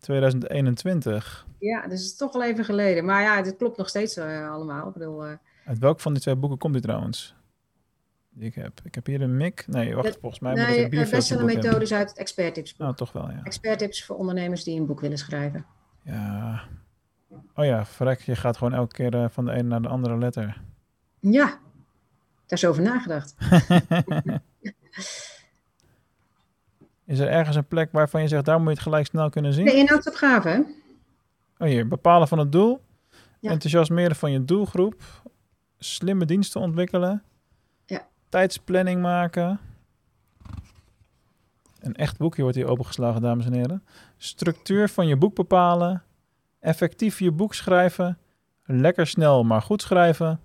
2021. 0.00 1.46
Ja, 1.58 1.82
dus 1.82 1.90
het 1.92 2.00
is 2.00 2.16
toch 2.16 2.32
wel 2.32 2.44
even 2.44 2.64
geleden. 2.64 3.04
Maar 3.04 3.22
ja, 3.22 3.42
dit 3.42 3.56
klopt 3.56 3.76
nog 3.78 3.88
steeds 3.88 4.16
eh, 4.16 4.50
allemaal. 4.50 4.86
Ik 4.88 4.92
bedoel, 4.92 5.24
eh, 5.24 5.32
Uit 5.66 5.78
welk 5.78 6.00
van 6.00 6.12
die 6.12 6.22
twee 6.22 6.36
boeken 6.36 6.58
komt 6.58 6.72
die 6.72 6.82
trouwens? 6.82 7.34
Die 8.38 8.46
ik 8.46 8.54
heb. 8.54 8.80
Ik 8.84 8.94
heb 8.94 9.06
hier 9.06 9.20
een 9.20 9.36
mik. 9.36 9.64
Nee, 9.66 9.94
wacht, 9.94 10.18
volgens 10.20 10.40
mij 10.40 10.52
moet 10.52 10.60
ik 10.60 10.68
nee, 10.68 10.78
een 10.78 10.84
de 10.84 10.96
bierveeltje 10.96 11.36
boek 11.36 11.44
methode 11.44 11.66
hebben. 11.66 11.82
is 11.82 11.92
uit 11.92 12.08
het 12.08 12.18
experttipsboek. 12.18 12.80
Nou, 12.80 12.94
toch 12.94 13.12
wel, 13.12 13.30
ja. 13.30 13.40
Experttips 13.42 14.04
voor 14.04 14.16
ondernemers 14.16 14.64
die 14.64 14.80
een 14.80 14.86
boek 14.86 15.00
willen 15.00 15.18
schrijven. 15.18 15.66
Ja. 16.02 16.62
Oh 17.54 17.64
ja, 17.64 17.86
verrek, 17.86 18.20
je 18.20 18.36
gaat 18.36 18.56
gewoon 18.56 18.74
elke 18.74 18.94
keer 18.94 19.14
eh, 19.14 19.24
van 19.28 19.44
de 19.44 19.52
ene 19.52 19.62
naar 19.62 19.82
de 19.82 19.88
andere 19.88 20.18
letter. 20.18 20.60
Ja, 21.20 21.46
daar 22.46 22.58
is 22.58 22.64
over 22.64 22.82
nagedacht. 22.82 23.34
Is 27.08 27.18
er 27.18 27.28
ergens 27.28 27.56
een 27.56 27.66
plek 27.66 27.88
waarvan 27.92 28.22
je 28.22 28.28
zegt, 28.28 28.44
daar 28.44 28.58
moet 28.58 28.68
je 28.68 28.74
het 28.74 28.82
gelijk 28.82 29.06
snel 29.06 29.30
kunnen 29.30 29.52
zien? 29.52 29.64
De 29.64 29.74
inhoudsopgave, 29.74 30.48
hè? 30.48 30.58
Oh 31.58 31.68
hier, 31.68 31.88
bepalen 31.88 32.28
van 32.28 32.38
het 32.38 32.52
doel. 32.52 32.80
Ja. 33.40 33.50
Enthousiasmeren 33.50 34.16
van 34.16 34.32
je 34.32 34.44
doelgroep. 34.44 35.02
Slimme 35.78 36.24
diensten 36.24 36.60
ontwikkelen. 36.60 37.22
Tijdsplanning 38.28 39.02
maken. 39.02 39.60
Een 41.80 41.94
echt 41.94 42.18
boekje 42.18 42.42
wordt 42.42 42.56
hier 42.56 42.68
opengeslagen, 42.68 43.22
dames 43.22 43.46
en 43.46 43.52
heren. 43.52 43.84
Structuur 44.16 44.88
van 44.88 45.06
je 45.06 45.16
boek 45.16 45.34
bepalen. 45.34 46.02
Effectief 46.60 47.18
je 47.18 47.30
boek 47.30 47.54
schrijven. 47.54 48.18
Lekker 48.64 49.06
snel, 49.06 49.44
maar 49.44 49.62
goed 49.62 49.82
schrijven. 49.82 50.40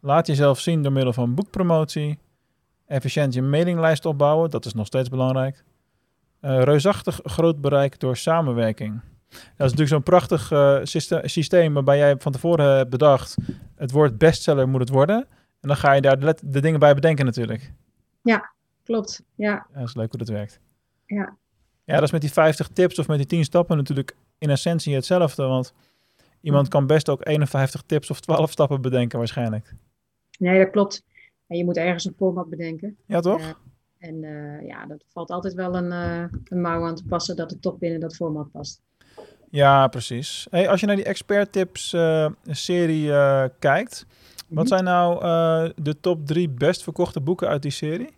Laat 0.00 0.26
jezelf 0.26 0.60
zien 0.60 0.82
door 0.82 0.92
middel 0.92 1.12
van 1.12 1.34
boekpromotie. 1.34 2.18
Efficiënt 2.86 3.34
je 3.34 3.42
mailinglijst 3.42 4.04
opbouwen, 4.04 4.50
dat 4.50 4.64
is 4.64 4.74
nog 4.74 4.86
steeds 4.86 5.08
belangrijk. 5.08 5.64
Eh, 6.40 6.62
reusachtig 6.62 7.20
groot 7.24 7.60
bereik 7.60 8.00
door 8.00 8.16
samenwerking. 8.16 9.00
Dat 9.28 9.40
is 9.40 9.56
natuurlijk 9.56 9.88
zo'n 9.88 10.02
prachtig 10.02 10.50
eh, 10.50 10.78
syste- 10.82 11.22
systeem 11.24 11.74
waarbij 11.74 11.98
jij 11.98 12.16
van 12.18 12.32
tevoren 12.32 12.76
hebt 12.76 12.90
bedacht, 12.90 13.36
het 13.76 13.90
woord 13.90 14.18
bestseller 14.18 14.68
moet 14.68 14.80
het 14.80 14.88
worden. 14.88 15.26
En 15.62 15.68
dan 15.68 15.76
ga 15.76 15.92
je 15.92 16.00
daar 16.00 16.18
de, 16.42 16.60
dingen 16.60 16.80
bij 16.80 16.94
bedenken 16.94 17.24
natuurlijk. 17.24 17.72
Klopt, 18.84 19.22
ja. 19.34 19.50
Ja, 19.50 19.78
dat 19.78 19.88
is 19.88 19.94
leuk 19.94 20.10
hoe 20.10 20.18
dat 20.18 20.28
werkt. 20.28 20.60
Ja. 21.06 21.36
Ja, 21.84 21.94
dat 21.94 22.02
is 22.02 22.10
met 22.10 22.20
die 22.20 22.32
50 22.32 22.68
tips 22.68 22.98
of 22.98 23.08
met 23.08 23.16
die 23.16 23.26
10 23.26 23.44
stappen 23.44 23.76
natuurlijk 23.76 24.16
in 24.38 24.50
essentie 24.50 24.94
hetzelfde. 24.94 25.42
Want 25.42 25.72
iemand 26.40 26.68
kan 26.68 26.86
best 26.86 27.08
ook 27.08 27.26
51 27.26 27.82
tips 27.86 28.10
of 28.10 28.20
12 28.20 28.50
stappen 28.50 28.80
bedenken 28.80 29.18
waarschijnlijk. 29.18 29.74
Nee, 30.38 30.58
dat 30.58 30.70
klopt. 30.70 31.02
En 31.46 31.56
je 31.56 31.64
moet 31.64 31.76
ergens 31.76 32.04
een 32.04 32.14
format 32.16 32.50
bedenken. 32.50 32.96
Ja, 33.06 33.20
toch? 33.20 33.40
Ja. 33.40 33.56
En 33.98 34.24
eh, 34.24 34.66
ja, 34.66 34.86
dat 34.86 35.04
valt 35.08 35.30
altijd 35.30 35.54
wel 35.54 35.76
een, 35.76 35.92
eh, 35.92 36.38
een 36.44 36.60
mouw 36.60 36.86
aan 36.86 36.94
te 36.94 37.04
passen 37.04 37.36
dat 37.36 37.50
het 37.50 37.62
toch 37.62 37.78
binnen 37.78 38.00
dat 38.00 38.14
format 38.14 38.50
past. 38.50 38.80
Ja, 39.50 39.88
precies. 39.88 40.46
Hey, 40.50 40.68
als 40.68 40.80
je 40.80 40.86
naar 40.86 40.96
die 40.96 41.04
expert 41.04 41.52
tips 41.52 41.92
eh, 41.92 42.30
serie 42.46 43.10
kijkt, 43.58 44.06
wat 44.54 44.64
Mhm. 44.64 44.66
zijn 44.66 44.84
nou 44.84 45.22
eh, 45.24 45.70
de 45.84 46.00
top 46.00 46.26
drie 46.26 46.48
best 46.48 46.82
verkochte 46.82 47.20
boeken 47.20 47.48
uit 47.48 47.62
die 47.62 47.70
serie? 47.70 48.08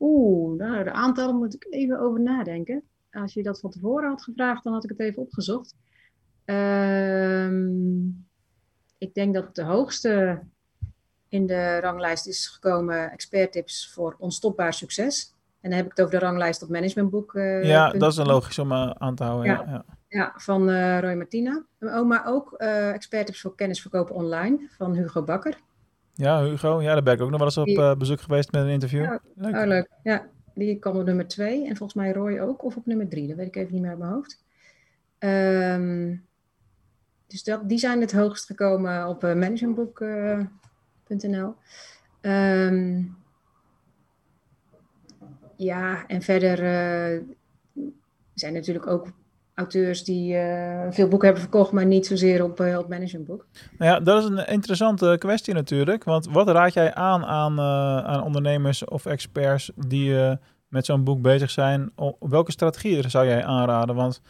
Oeh, 0.00 0.58
nou, 0.58 0.84
de 0.84 0.92
aantallen 0.92 1.36
moet 1.36 1.54
ik 1.54 1.66
even 1.70 2.00
over 2.00 2.20
nadenken. 2.20 2.82
Als 3.12 3.34
je 3.34 3.42
dat 3.42 3.60
van 3.60 3.70
tevoren 3.70 4.08
had 4.08 4.22
gevraagd, 4.22 4.64
dan 4.64 4.72
had 4.72 4.84
ik 4.84 4.90
het 4.90 5.00
even 5.00 5.22
opgezocht. 5.22 5.74
Ehm, 6.44 8.06
ik 8.98 9.14
denk 9.14 9.34
dat 9.34 9.54
de 9.54 9.62
hoogste 9.64 10.40
in 11.28 11.46
de 11.46 11.78
ranglijst 11.80 12.26
is 12.26 12.46
gekomen 12.46 13.10
experttips 13.10 13.90
voor 13.92 14.16
onstopbaar 14.18 14.74
succes. 14.74 15.34
En 15.60 15.70
dan 15.70 15.78
heb 15.78 15.84
ik 15.90 15.96
het 15.96 16.06
over 16.06 16.18
de 16.20 16.24
ranglijst 16.26 16.62
op 16.62 16.68
managementboek. 16.68 17.34
eh, 17.34 17.64
ja, 17.64 17.88
punt. 17.88 18.00
dat 18.00 18.12
is 18.12 18.18
een 18.18 18.26
logisch 18.26 18.58
om 18.58 18.72
eh, 18.72 18.90
aan 18.90 19.14
te 19.14 19.24
houden. 19.24 19.46
Ja. 19.50 19.64
Ja. 19.66 19.84
Ja. 20.08 20.32
Van 20.36 20.70
eh, 20.70 21.00
Roy 21.00 21.14
Martina. 21.14 21.64
Oh, 21.80 22.06
maar 22.06 22.26
ook 22.26 22.52
eh 22.52 22.90
experttips 22.90 23.40
voor 23.40 23.54
kennisverkopen 23.54 24.14
online 24.14 24.68
van 24.76 24.94
Hugo 24.94 25.22
Bakker. 25.22 25.60
Ja, 26.14 26.44
Hugo, 26.44 26.82
ja, 26.82 26.92
daar 26.92 27.02
ben 27.02 27.14
ik 27.14 27.20
ook 27.20 27.30
nog 27.30 27.38
wel 27.38 27.46
eens 27.46 27.56
op 27.56 27.68
eh, 27.68 27.94
bezoek 27.94 28.20
geweest 28.20 28.52
met 28.52 28.62
een 28.62 28.68
interview. 28.68 29.02
Ja, 29.02 29.20
Leuk. 29.34 29.54
Oh, 29.54 29.66
leuk. 29.66 29.90
Ja, 30.02 30.26
die 30.54 30.78
kwam 30.78 30.96
op 30.96 31.04
nummer 31.04 31.28
twee. 31.28 31.66
En 31.66 31.76
volgens 31.76 31.98
mij 31.98 32.12
Roy 32.12 32.38
ook, 32.38 32.64
of 32.64 32.76
op 32.76 32.86
nummer 32.86 33.08
drie. 33.08 33.28
Dat 33.28 33.36
weet 33.36 33.46
ik 33.46 33.56
even 33.56 33.72
niet 33.72 33.82
meer 33.82 33.90
uit 33.90 33.98
mijn 33.98 34.10
hoofd. 34.10 34.44
Ehm, 35.18 36.16
dus 37.26 37.44
dat, 37.44 37.68
die 37.68 37.78
zijn 37.78 38.00
het 38.00 38.12
hoogst 38.12 38.46
gekomen 38.46 39.08
op 39.08 39.22
managementboek.nl. 39.22 41.54
Ehm, 42.20 43.02
ja, 45.56 46.06
en 46.06 46.22
verder 46.22 46.52
eh, 46.52 47.20
zijn 48.34 48.52
natuurlijk 48.52 48.86
ook 48.86 49.06
auteurs 49.56 50.04
die 50.04 50.36
eh, 50.36 50.86
veel 50.90 51.08
boeken 51.08 51.28
hebben 51.28 51.44
verkocht, 51.44 51.72
maar 51.72 51.86
niet 51.86 52.06
zozeer 52.06 52.44
op, 52.44 52.60
op 52.60 52.88
managementboek. 52.88 53.46
Nou 53.78 53.90
ja, 53.92 54.00
dat 54.00 54.22
is 54.22 54.28
een 54.28 54.46
interessante 54.46 55.16
kwestie 55.18 55.54
natuurlijk. 55.54 56.04
Want 56.04 56.28
wat 56.30 56.48
raad 56.48 56.72
jij 56.72 56.94
aan 56.94 57.24
aan, 57.24 57.58
eh, 57.58 58.04
aan 58.04 58.22
ondernemers 58.22 58.84
of 58.84 59.06
experts 59.06 59.70
die 59.76 60.14
met 60.68 60.84
zo'n 60.84 61.04
boek 61.04 61.22
bezig 61.22 61.50
zijn? 61.50 61.92
Welke 62.18 62.52
strategieën 62.52 63.10
zou 63.10 63.26
jij 63.26 63.44
aanraden? 63.44 63.94
Want 63.94 64.20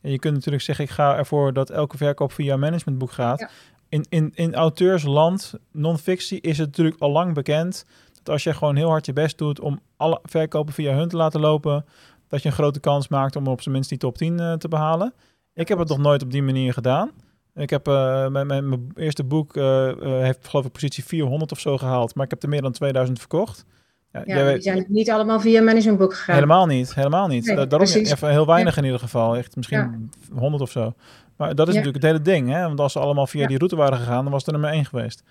je 0.00 0.18
kunt 0.18 0.34
natuurlijk 0.34 0.64
zeggen, 0.64 0.84
ik 0.84 0.90
ga 0.90 1.16
ervoor 1.16 1.52
dat 1.52 1.70
elke 1.70 1.96
verkoop 1.96 2.32
via 2.32 2.56
managementboek 2.56 3.12
gaat. 3.12 3.40
Ja. 3.40 3.48
In, 3.88 4.06
in, 4.08 4.32
in 4.34 4.54
auteursland, 4.54 5.54
non-fictie, 5.72 6.40
is 6.40 6.58
het 6.58 6.66
natuurlijk 6.66 7.00
al 7.00 7.10
lang 7.10 7.34
bekend 7.34 7.86
dat 8.26 8.34
als 8.34 8.44
je 8.44 8.54
gewoon 8.54 8.76
heel 8.76 8.88
hard 8.88 9.06
je 9.06 9.12
best 9.12 9.38
doet 9.38 9.60
om 9.60 9.80
alle 9.96 10.20
verkopen 10.22 10.74
via 10.74 10.94
hun 10.94 11.08
te 11.08 11.16
laten 11.16 11.40
lopen, 11.40 11.84
dat 12.28 12.42
je 12.42 12.48
een 12.48 12.54
grote 12.54 12.80
kans 12.80 13.08
maakt 13.08 13.36
om 13.36 13.46
op 13.46 13.60
zijn 13.60 13.74
minst 13.74 13.88
die 13.88 13.98
top 13.98 14.16
10 14.16 14.40
eh, 14.40 14.52
te 14.52 14.68
behalen. 14.68 15.14
Ik 15.54 15.68
heb 15.68 15.78
het 15.78 15.88
nog 15.88 15.98
nooit 15.98 16.22
op 16.22 16.30
die 16.30 16.42
manier 16.42 16.72
gedaan. 16.72 17.10
Ik 17.54 17.70
heb 17.70 17.88
eh, 17.88 18.26
mijn, 18.28 18.46
mijn, 18.46 18.68
mijn 18.68 18.90
eerste 18.94 19.24
boek 19.24 19.56
eh, 19.56 19.90
heeft 20.00 20.48
geloof 20.48 20.64
ik 20.64 20.72
positie 20.72 21.04
400 21.04 21.52
of 21.52 21.60
zo 21.60 21.78
gehaald, 21.78 22.14
maar 22.14 22.24
ik 22.24 22.30
heb 22.30 22.42
er 22.42 22.48
meer 22.48 22.62
dan 22.62 22.72
2000 22.72 23.18
verkocht. 23.18 23.64
Ja, 24.12 24.22
ja 24.24 24.52
die 24.52 24.62
zijn 24.62 24.84
niet 24.88 25.10
allemaal 25.10 25.40
via 25.40 25.62
managementboek 25.62 26.14
gegaan. 26.14 26.34
Helemaal 26.34 26.66
niet, 26.66 26.94
helemaal 26.94 27.26
niet. 27.26 27.46
Nee, 27.46 27.66
Daarom 27.66 27.88
even 27.88 28.30
heel 28.30 28.46
weinig 28.46 28.76
in 28.76 28.84
ieder 28.84 28.98
geval. 28.98 29.36
Echt 29.36 29.56
misschien 29.56 30.10
honderd 30.34 30.62
of 30.62 30.70
zo. 30.70 30.94
Maar 31.36 31.54
dat 31.54 31.68
is 31.68 31.74
natuurlijk 31.74 32.02
het 32.02 32.12
hele 32.12 32.24
ding, 32.24 32.50
hè? 32.50 32.62
Want 32.62 32.80
als 32.80 32.92
ze 32.92 32.98
allemaal 32.98 33.26
via 33.26 33.46
die 33.46 33.58
route 33.58 33.76
waren 33.76 33.98
gegaan, 33.98 34.22
dan 34.22 34.32
was 34.32 34.44
het 34.44 34.46
er 34.46 34.60
nummer 34.60 34.70
één 34.70 34.84
geweest. 34.84 35.22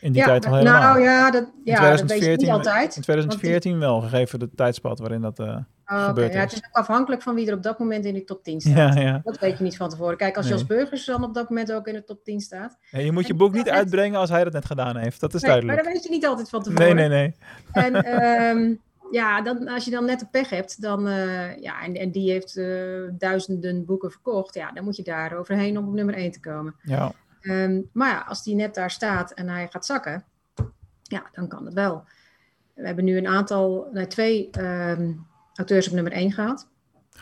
In 0.00 0.12
die 0.12 0.22
tijd 0.22 0.46
al 0.46 0.54
helemaal. 0.54 0.82
Nou 0.82 1.00
ja, 1.00 1.30
dat, 1.30 1.44
ja, 1.64 1.72
in 1.72 1.76
2014, 1.76 2.30
dat 2.30 2.38
niet 2.38 2.50
altijd. 2.50 2.96
In 2.96 3.02
2014 3.02 3.78
wel, 3.78 4.00
gegeven 4.00 4.38
de 4.38 4.50
tijdspad 4.54 4.98
waarin 4.98 5.20
dat 5.20 5.40
uh, 5.40 5.56
oh, 5.90 6.12
Ja, 6.14 6.22
het 6.22 6.52
is 6.52 6.58
ook 6.58 6.76
afhankelijk 6.76 7.22
van 7.22 7.34
wie 7.34 7.46
er 7.46 7.54
op 7.54 7.62
dat 7.62 7.78
moment 7.78 8.04
in 8.04 8.14
de 8.14 8.24
top 8.24 8.44
10 8.44 8.60
staat. 8.60 8.94
Ja, 8.94 9.00
ja. 9.00 9.20
Dat 9.24 9.38
weet 9.38 9.58
je 9.58 9.64
niet 9.64 9.76
van 9.76 9.88
tevoren. 9.88 10.16
Kijk, 10.16 10.36
als 10.36 10.46
nee. 10.46 10.54
Jos 10.54 10.66
Burgers 10.66 11.04
dan 11.04 11.24
op 11.24 11.34
dat 11.34 11.48
moment 11.48 11.72
ook 11.72 11.86
in 11.86 11.94
de 11.94 12.04
top 12.04 12.24
10 12.24 12.40
staat. 12.40 12.78
Nee, 12.90 13.04
je 13.04 13.12
moet 13.12 13.26
je 13.26 13.34
boek 13.34 13.52
niet 13.52 13.68
uitbrengen 13.68 14.18
als 14.18 14.30
hij 14.30 14.44
dat 14.44 14.52
net 14.52 14.64
gedaan 14.64 14.96
heeft. 14.96 15.20
Dat 15.20 15.34
is 15.34 15.42
nee, 15.42 15.50
duidelijk. 15.50 15.76
Maar 15.76 15.92
dat 15.92 16.02
weet 16.02 16.10
je 16.10 16.16
niet 16.16 16.26
altijd 16.26 16.48
van 16.48 16.62
tevoren. 16.62 16.96
Nee, 16.96 17.08
nee, 17.08 17.34
nee. 17.72 17.84
En 17.84 18.22
um, 18.56 18.80
ja, 19.10 19.42
dan, 19.42 19.68
als 19.68 19.84
je 19.84 19.90
dan 19.90 20.04
net 20.04 20.20
de 20.20 20.26
pech 20.30 20.50
hebt, 20.50 20.82
dan, 20.82 21.08
uh, 21.08 21.56
ja, 21.56 21.82
en, 21.82 21.94
en 21.94 22.10
die 22.10 22.30
heeft 22.30 22.56
uh, 22.56 23.08
duizenden 23.12 23.84
boeken 23.84 24.10
verkocht, 24.10 24.54
ja, 24.54 24.72
dan 24.72 24.84
moet 24.84 24.96
je 24.96 25.02
daar 25.02 25.38
overheen 25.38 25.78
om 25.78 25.88
op 25.88 25.94
nummer 25.94 26.14
1 26.14 26.30
te 26.30 26.40
komen. 26.40 26.74
Ja. 26.82 27.12
Um, 27.42 27.88
maar 27.92 28.10
ja, 28.10 28.24
als 28.28 28.42
die 28.42 28.54
net 28.54 28.74
daar 28.74 28.90
staat 28.90 29.32
en 29.32 29.48
hij 29.48 29.68
gaat 29.70 29.86
zakken, 29.86 30.24
ja, 31.02 31.22
dan 31.32 31.48
kan 31.48 31.64
het 31.64 31.74
wel. 31.74 32.04
We 32.74 32.86
hebben 32.86 33.04
nu 33.04 33.16
een 33.16 33.26
aantal, 33.26 33.88
nee, 33.92 34.06
twee 34.06 34.50
um, 34.60 35.26
auteurs 35.54 35.88
op 35.88 35.94
nummer 35.94 36.12
1 36.12 36.32
gehad. 36.32 36.68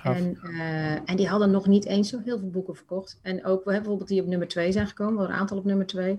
En, 0.02 0.38
uh, 0.44 0.92
en 0.92 1.16
die 1.16 1.28
hadden 1.28 1.50
nog 1.50 1.66
niet 1.66 1.86
eens 1.86 2.08
zo 2.08 2.20
heel 2.24 2.38
veel 2.38 2.50
boeken 2.50 2.76
verkocht. 2.76 3.18
En 3.22 3.44
ook 3.44 3.64
we 3.64 3.72
hebben 3.72 3.72
bijvoorbeeld 3.72 4.08
die 4.08 4.20
op 4.20 4.26
nummer 4.26 4.48
2 4.48 4.72
zijn 4.72 4.86
gekomen, 4.86 5.16
wel 5.16 5.28
een 5.28 5.34
aantal 5.34 5.58
op 5.58 5.64
nummer 5.64 5.86
2. 5.86 6.12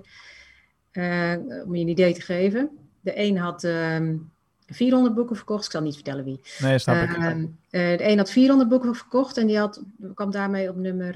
om 1.66 1.76
je 1.76 1.82
een 1.82 1.88
idee 1.88 2.14
te 2.14 2.22
geven. 2.22 2.70
De 3.02 3.20
een 3.20 3.38
had 3.38 3.64
um, 3.64 4.32
400 4.68 5.16
boeken 5.16 5.36
verkocht. 5.36 5.66
Ik 5.66 5.72
zal 5.72 5.82
niet 5.82 5.96
vertellen 5.96 6.24
wie. 6.24 6.42
Nee, 6.60 6.80
snap 6.80 7.10
ik. 7.10 7.18
Uh, 7.18 7.44
de 7.70 8.10
een 8.10 8.18
had 8.18 8.32
400 8.32 8.70
boeken 8.70 8.96
verkocht 8.96 9.38
en 9.38 9.48
die 9.48 9.58
had, 9.58 9.84
kwam 10.14 10.32
daarmee 10.32 10.70
op 10.70 10.76
nummer 10.76 11.14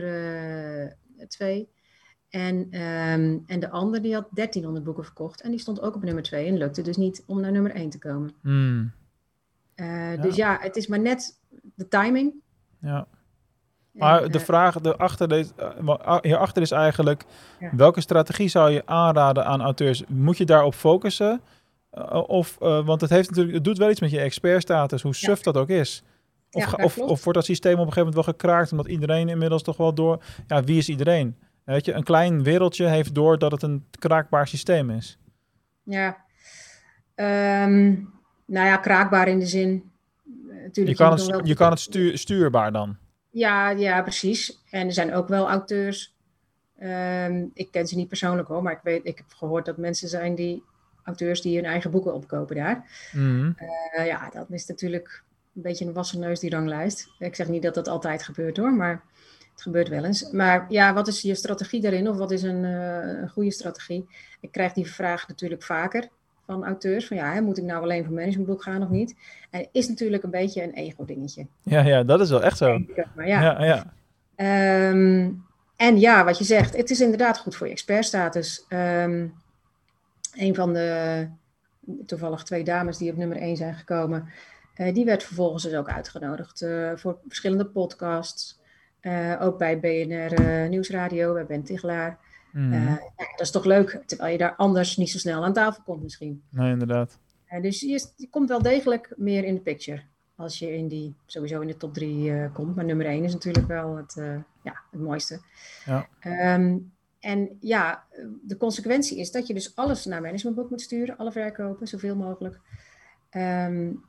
2. 1.27 1.59
Uh, 1.59 1.67
en, 2.41 2.55
um, 2.55 3.43
en 3.45 3.59
de 3.59 3.69
ander 3.69 4.01
die 4.01 4.13
had 4.13 4.27
1300 4.31 4.85
boeken 4.85 5.03
verkocht 5.03 5.41
en 5.41 5.51
die 5.51 5.59
stond 5.59 5.81
ook 5.81 5.95
op 5.95 6.03
nummer 6.03 6.23
2 6.23 6.47
en 6.47 6.57
lukte 6.57 6.81
dus 6.81 6.97
niet 6.97 7.23
om 7.25 7.39
naar 7.39 7.51
nummer 7.51 7.71
1 7.71 7.89
te 7.89 7.99
komen. 7.99 8.33
Hmm. 8.41 8.91
Uh, 9.75 10.15
ja. 10.15 10.21
Dus 10.21 10.35
ja, 10.35 10.57
het 10.61 10.75
is 10.75 10.87
maar 10.87 10.99
net 10.99 11.39
de 11.75 11.87
timing. 11.87 12.33
Ja. 12.81 13.07
Maar 13.91 14.31
de 14.31 14.39
vraag 14.39 14.73
hierachter 14.73 16.37
achter 16.37 16.61
is 16.61 16.71
eigenlijk: 16.71 17.23
ja. 17.59 17.69
welke 17.75 18.01
strategie 18.01 18.47
zou 18.47 18.71
je 18.71 18.85
aanraden 18.85 19.45
aan 19.45 19.61
auteurs? 19.61 20.03
Moet 20.07 20.37
je 20.37 20.45
daarop 20.45 20.73
focussen? 20.73 21.41
Of, 22.27 22.57
want 22.59 23.01
het, 23.01 23.09
heeft 23.09 23.29
natuurlijk, 23.29 23.55
het 23.55 23.63
doet 23.63 23.77
wel 23.77 23.89
iets 23.89 23.99
met 23.99 24.11
je 24.11 24.19
expertstatus, 24.19 25.01
hoe 25.01 25.15
suf 25.15 25.37
ja. 25.37 25.43
dat 25.51 25.57
ook 25.57 25.69
is. 25.69 26.03
Of, 26.51 26.77
ja, 26.77 26.83
of, 26.83 26.97
of, 26.97 27.23
wordt 27.23 27.39
dat 27.39 27.45
systeem 27.45 27.73
op 27.73 27.79
een 27.79 27.93
gegeven 27.93 28.05
moment 28.05 28.25
wel 28.25 28.33
gekraakt, 28.33 28.71
omdat 28.71 28.87
iedereen 28.87 29.29
inmiddels 29.29 29.63
toch 29.63 29.77
wel 29.77 29.93
door... 29.93 30.23
Ja, 30.47 30.63
wie 30.63 30.77
is 30.77 30.89
iedereen? 30.89 31.37
Weet 31.63 31.85
je, 31.85 31.93
een 31.93 32.03
klein 32.03 32.43
wereldje 32.43 32.85
heeft 32.85 33.15
door 33.15 33.37
dat 33.37 33.51
het 33.51 33.63
een 33.63 33.85
kraakbaar 33.99 34.47
systeem 34.47 34.89
is. 34.89 35.17
Ja, 35.83 36.17
um, 37.15 38.13
nou 38.45 38.67
ja, 38.67 38.77
kraakbaar 38.77 39.27
in 39.27 39.39
de 39.39 39.45
zin... 39.45 39.91
Natuurlijk 40.63 40.97
je 40.97 41.03
kan 41.03 41.11
het, 41.11 41.25
wel... 41.25 41.45
je 41.45 41.55
kan 41.55 41.69
het 41.69 41.79
stuur, 41.79 42.17
stuurbaar 42.17 42.71
dan? 42.71 42.97
Ja, 43.29 43.69
ja, 43.69 44.01
precies. 44.01 44.63
En 44.69 44.87
er 44.87 44.93
zijn 44.93 45.13
ook 45.13 45.27
wel 45.27 45.49
auteurs... 45.49 46.11
Um, 46.83 47.51
ik 47.53 47.71
ken 47.71 47.87
ze 47.87 47.95
niet 47.95 48.07
persoonlijk 48.07 48.47
hoor, 48.47 48.63
maar 48.63 48.73
ik, 48.73 48.79
weet, 48.83 49.05
ik 49.05 49.17
heb 49.17 49.25
gehoord 49.29 49.65
dat 49.65 49.77
mensen 49.77 50.09
zijn 50.09 50.35
die 50.35 50.63
auteurs 51.03 51.41
die 51.41 51.55
hun 51.55 51.65
eigen 51.65 51.91
boeken 51.91 52.13
opkopen 52.13 52.55
daar. 52.55 53.09
Mm. 53.11 53.55
Uh, 53.97 54.05
ja, 54.05 54.29
dat 54.29 54.49
is 54.49 54.65
natuurlijk 54.65 55.23
een 55.55 55.61
beetje 55.61 55.85
een 55.85 55.93
wassen 55.93 56.19
neus 56.19 56.39
die 56.39 56.49
ranglijst. 56.49 57.07
Ik 57.19 57.35
zeg 57.35 57.47
niet 57.47 57.61
dat 57.61 57.73
dat 57.73 57.87
altijd 57.87 58.23
gebeurt 58.23 58.57
hoor, 58.57 58.73
maar 58.73 59.03
het 59.51 59.61
gebeurt 59.61 59.87
wel 59.87 60.03
eens. 60.03 60.31
Maar 60.31 60.65
ja, 60.69 60.93
wat 60.93 61.07
is 61.07 61.21
je 61.21 61.35
strategie 61.35 61.81
daarin 61.81 62.09
of 62.09 62.17
wat 62.17 62.31
is 62.31 62.43
een, 62.43 62.63
uh, 62.63 63.21
een 63.21 63.29
goede 63.29 63.51
strategie? 63.51 64.09
Ik 64.39 64.51
krijg 64.51 64.73
die 64.73 64.91
vraag 64.91 65.27
natuurlijk 65.27 65.63
vaker 65.63 66.09
van 66.45 66.65
auteurs. 66.65 67.07
Van 67.07 67.17
ja, 67.17 67.33
hè, 67.33 67.41
moet 67.41 67.57
ik 67.57 67.63
nou 67.63 67.83
alleen 67.83 68.05
voor 68.05 68.13
managementboek 68.13 68.63
gaan 68.63 68.81
of 68.81 68.89
niet? 68.89 69.15
En 69.49 69.59
het 69.59 69.69
is 69.71 69.87
natuurlijk 69.87 70.23
een 70.23 70.29
beetje 70.29 70.63
een 70.63 70.73
ego-dingetje. 70.73 71.45
Ja, 71.63 71.81
ja, 71.81 72.03
dat 72.03 72.19
is 72.19 72.29
wel 72.29 72.43
echt 72.43 72.57
zo. 72.57 72.79
Maar 73.15 73.27
ja. 73.27 73.41
ja, 73.41 73.63
ja. 73.65 73.93
Um, 74.89 75.45
en 75.75 75.99
ja, 75.99 76.23
wat 76.23 76.37
je 76.37 76.43
zegt, 76.43 76.77
het 76.77 76.89
is 76.89 77.01
inderdaad 77.01 77.37
goed 77.37 77.55
voor 77.55 77.67
je 77.67 77.73
expertstatus. 77.73 78.65
Um, 78.69 79.33
een 80.35 80.55
van 80.55 80.73
de 80.73 81.27
toevallig 82.05 82.43
twee 82.43 82.63
dames 82.63 82.97
die 82.97 83.11
op 83.11 83.17
nummer 83.17 83.37
1 83.37 83.57
zijn 83.57 83.75
gekomen, 83.75 84.29
uh, 84.77 84.93
die 84.93 85.05
werd 85.05 85.23
vervolgens 85.23 85.63
dus 85.63 85.73
ook 85.73 85.89
uitgenodigd 85.89 86.61
uh, 86.61 86.91
voor 86.95 87.17
verschillende 87.27 87.65
podcasts. 87.65 88.61
Uh, 89.01 89.41
ook 89.41 89.57
bij 89.57 89.79
BNR 89.79 90.69
Nieuwsradio, 90.69 91.33
bij 91.33 91.45
Ben 91.45 91.63
Tichelaar. 91.63 92.17
Mm. 92.53 92.73
Ja, 92.73 92.99
dat 93.17 93.39
is 93.39 93.51
toch 93.51 93.65
leuk, 93.65 94.03
terwijl 94.05 94.31
je 94.31 94.37
daar 94.37 94.55
anders 94.55 94.97
niet 94.97 95.09
zo 95.09 95.17
snel 95.17 95.43
aan 95.43 95.53
tafel 95.53 95.83
komt 95.83 96.03
misschien. 96.03 96.43
Nee, 96.49 96.71
inderdaad. 96.71 97.19
dus 97.61 97.79
je, 97.79 98.07
je, 98.15 98.29
komt 98.29 98.49
wel 98.49 98.61
degelijk 98.61 99.13
meer 99.17 99.43
in 99.43 99.53
de 99.53 99.61
picture 99.61 100.01
als 100.35 100.59
je 100.59 100.75
in 100.75 100.87
die, 100.87 101.15
sowieso 101.25 101.61
in 101.61 101.67
de 101.67 101.77
top 101.77 101.93
3 101.93 102.49
komt. 102.49 102.75
Maar 102.75 102.85
nummer 102.85 103.05
1 103.05 103.23
is 103.23 103.33
natuurlijk 103.33 103.67
wel 103.67 103.95
het, 103.95 104.13
ja, 104.63 104.81
het 104.91 105.01
mooiste. 105.01 105.39
Ja. 105.85 106.07
Um, 106.55 106.91
en 107.19 107.57
ja, 107.59 108.03
de 108.41 108.57
consequentie 108.57 109.19
is 109.19 109.31
dat 109.31 109.47
je 109.47 109.53
dus 109.53 109.75
alles 109.75 110.05
naar 110.05 110.21
managementboek 110.21 110.69
moet 110.69 110.81
sturen, 110.81 111.17
alle 111.17 111.31
verkopen, 111.31 111.87
zoveel 111.87 112.15
mogelijk. 112.15 112.59
Um, 113.31 114.03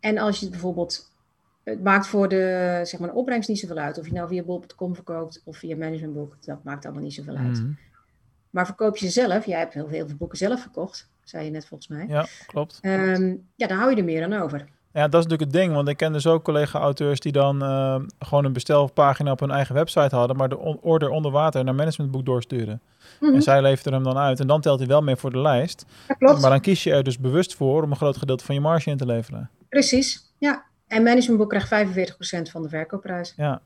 en 0.00 0.18
als 0.18 0.40
je 0.40 0.48
bijvoorbeeld, 0.48 1.09
het 1.64 1.82
maakt 1.82 2.06
voor 2.06 2.28
de, 2.28 2.80
zeg 2.84 3.00
maar, 3.00 3.08
de 3.08 3.14
opbrengst 3.14 3.48
niet 3.48 3.58
zoveel 3.58 3.76
uit. 3.76 3.98
Of 3.98 4.06
je 4.06 4.12
nou 4.12 4.28
via 4.28 4.42
bol.com 4.42 4.94
verkoopt 4.94 5.42
of 5.44 5.56
via 5.56 5.76
managementboek, 5.76 6.36
dat 6.40 6.64
maakt 6.64 6.84
allemaal 6.84 7.02
niet 7.02 7.14
zoveel 7.14 7.36
uit. 7.36 7.62
Mm. 7.62 7.78
Maar 8.50 8.66
verkoop 8.66 8.96
je 8.96 9.08
zelf, 9.08 9.46
jij 9.46 9.58
hebt 9.58 9.74
heel 9.74 9.88
veel 9.88 10.06
boeken 10.18 10.38
zelf 10.38 10.60
verkocht, 10.60 11.08
zei 11.24 11.44
je 11.44 11.50
net 11.50 11.66
volgens 11.66 11.88
mij. 11.88 12.06
Ja, 12.08 12.26
klopt. 12.46 12.78
Um, 12.82 13.48
ja, 13.56 13.66
dan 13.66 13.78
hou 13.78 13.90
je 13.90 13.96
er 13.96 14.04
meer 14.04 14.24
aan 14.24 14.42
over. 14.42 14.68
Ja, 14.92 15.08
dat 15.08 15.20
is 15.20 15.26
natuurlijk 15.26 15.52
het 15.52 15.52
ding, 15.52 15.74
want 15.74 15.88
ik 15.88 15.96
ken 15.96 16.12
dus 16.12 16.26
ook 16.26 16.44
collega-auteurs 16.44 17.20
die 17.20 17.32
dan 17.32 17.62
uh, 17.62 18.00
gewoon 18.18 18.44
een 18.44 18.52
bestelpagina 18.52 19.30
op 19.30 19.40
hun 19.40 19.50
eigen 19.50 19.74
website 19.74 20.16
hadden, 20.16 20.36
maar 20.36 20.48
de 20.48 20.58
order 20.80 21.10
onder 21.10 21.30
water 21.30 21.64
naar 21.64 21.74
managementboek 21.74 22.24
doorsturen. 22.24 22.80
Mm 23.20 23.28
-hmm. 23.28 23.34
En 23.34 23.42
zij 23.42 23.62
leverden 23.62 23.92
hem 23.92 24.02
dan 24.02 24.18
uit 24.18 24.40
en 24.40 24.46
dan 24.46 24.60
telt 24.60 24.78
hij 24.78 24.88
wel 24.88 25.02
mee 25.02 25.16
voor 25.16 25.30
de 25.30 25.38
lijst. 25.38 25.84
Ja, 26.08 26.14
klopt. 26.14 26.40
Maar 26.40 26.50
dan 26.50 26.60
kies 26.60 26.82
je 26.82 26.92
er 26.92 27.02
dus 27.02 27.18
bewust 27.18 27.54
voor 27.54 27.82
om 27.82 27.90
een 27.90 27.96
groot 27.96 28.16
gedeelte 28.16 28.44
van 28.44 28.54
je 28.54 28.60
marge 28.60 28.90
in 28.90 28.96
te 28.96 29.06
leveren. 29.06 29.50
Precies, 29.68 30.32
ja. 30.38 30.64
En 30.90 31.02
managementboek 31.02 31.48
krijgt 31.48 31.68
45% 31.68 32.50
van 32.50 32.62
de 32.62 32.68
verkoopprijs. 32.68 33.32
Ja. 33.36 33.60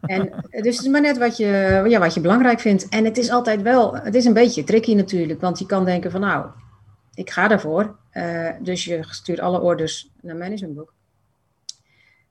En 0.00 0.30
dus 0.50 0.76
het 0.76 0.84
is 0.84 0.88
maar 0.88 1.00
net 1.00 1.18
wat 1.18 1.36
je, 1.36 1.46
ja, 1.88 1.98
wat 1.98 2.14
je 2.14 2.20
belangrijk 2.20 2.60
vindt. 2.60 2.88
En 2.88 3.04
het 3.04 3.18
is 3.18 3.30
altijd 3.30 3.62
wel, 3.62 3.96
het 3.96 4.14
is 4.14 4.24
een 4.24 4.32
beetje 4.32 4.64
tricky 4.64 4.94
natuurlijk, 4.94 5.40
want 5.40 5.58
je 5.58 5.66
kan 5.66 5.84
denken 5.84 6.10
van 6.10 6.20
nou, 6.20 6.46
ik 7.14 7.30
ga 7.30 7.48
daarvoor. 7.48 7.96
Uh, 8.12 8.50
dus 8.60 8.84
je 8.84 9.04
stuurt 9.08 9.40
alle 9.40 9.60
orders 9.60 10.10
naar 10.20 10.36
managementboek. 10.36 10.94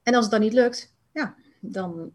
En 0.03 0.13
als 0.13 0.23
het 0.23 0.31
dan 0.31 0.41
niet 0.41 0.53
lukt, 0.53 0.95
ja, 1.13 1.35
dan... 1.59 2.11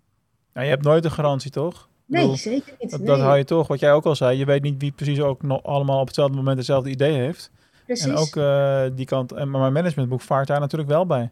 Ja, 0.54 0.62
je 0.62 0.68
hebt 0.68 0.84
nooit 0.84 1.04
een 1.04 1.10
garantie, 1.10 1.50
toch? 1.50 1.88
Nee, 2.06 2.20
bedoel, 2.20 2.36
zeker 2.36 2.74
niet. 2.78 2.90
Dat, 2.90 3.00
nee. 3.00 3.08
dat 3.08 3.20
hou 3.20 3.36
je 3.36 3.44
toch, 3.44 3.66
wat 3.66 3.80
jij 3.80 3.92
ook 3.92 4.04
al 4.04 4.16
zei. 4.16 4.38
Je 4.38 4.44
weet 4.44 4.62
niet 4.62 4.80
wie 4.80 4.92
precies 4.92 5.20
ook 5.20 5.42
nog 5.42 5.62
allemaal 5.62 6.00
op 6.00 6.06
hetzelfde 6.06 6.36
moment 6.36 6.56
hetzelfde 6.56 6.90
idee 6.90 7.14
heeft. 7.14 7.50
Precies. 7.84 8.04
En 8.04 8.16
ook 8.16 8.36
uh, 8.36 8.96
die 8.96 9.06
kant, 9.06 9.30
maar 9.30 9.60
mijn 9.60 9.72
managementboek 9.72 10.20
vaart 10.20 10.46
daar 10.46 10.60
natuurlijk 10.60 10.90
wel 10.90 11.06
bij. 11.06 11.30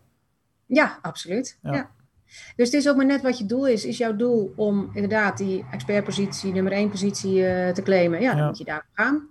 Ja, 0.71 0.99
absoluut. 1.03 1.59
Ja. 1.63 1.73
ja. 1.73 1.91
Dus 2.57 2.67
het 2.71 2.75
is 2.75 2.89
ook 2.89 2.97
maar 2.97 3.07
net 3.07 3.23
wat 3.23 3.39
je 3.39 3.47
doel 3.47 3.67
is. 3.67 3.85
Is 3.85 3.99
jouw 3.99 4.17
doel 4.17 4.53
om 4.57 4.91
inderdaad 4.95 5.39
die 5.39 5.65
expertpositie, 5.71 6.53
nummer 6.53 6.73
één 6.73 6.91
positie 6.91 7.35
uh, 7.35 7.69
te 7.69 7.83
claimen? 7.83 8.21
Ja, 8.21 8.31
dan 8.31 8.41
ja. 8.41 8.47
moet 8.47 8.59
je 8.59 8.65
daar 8.65 8.87
gaan 8.93 9.29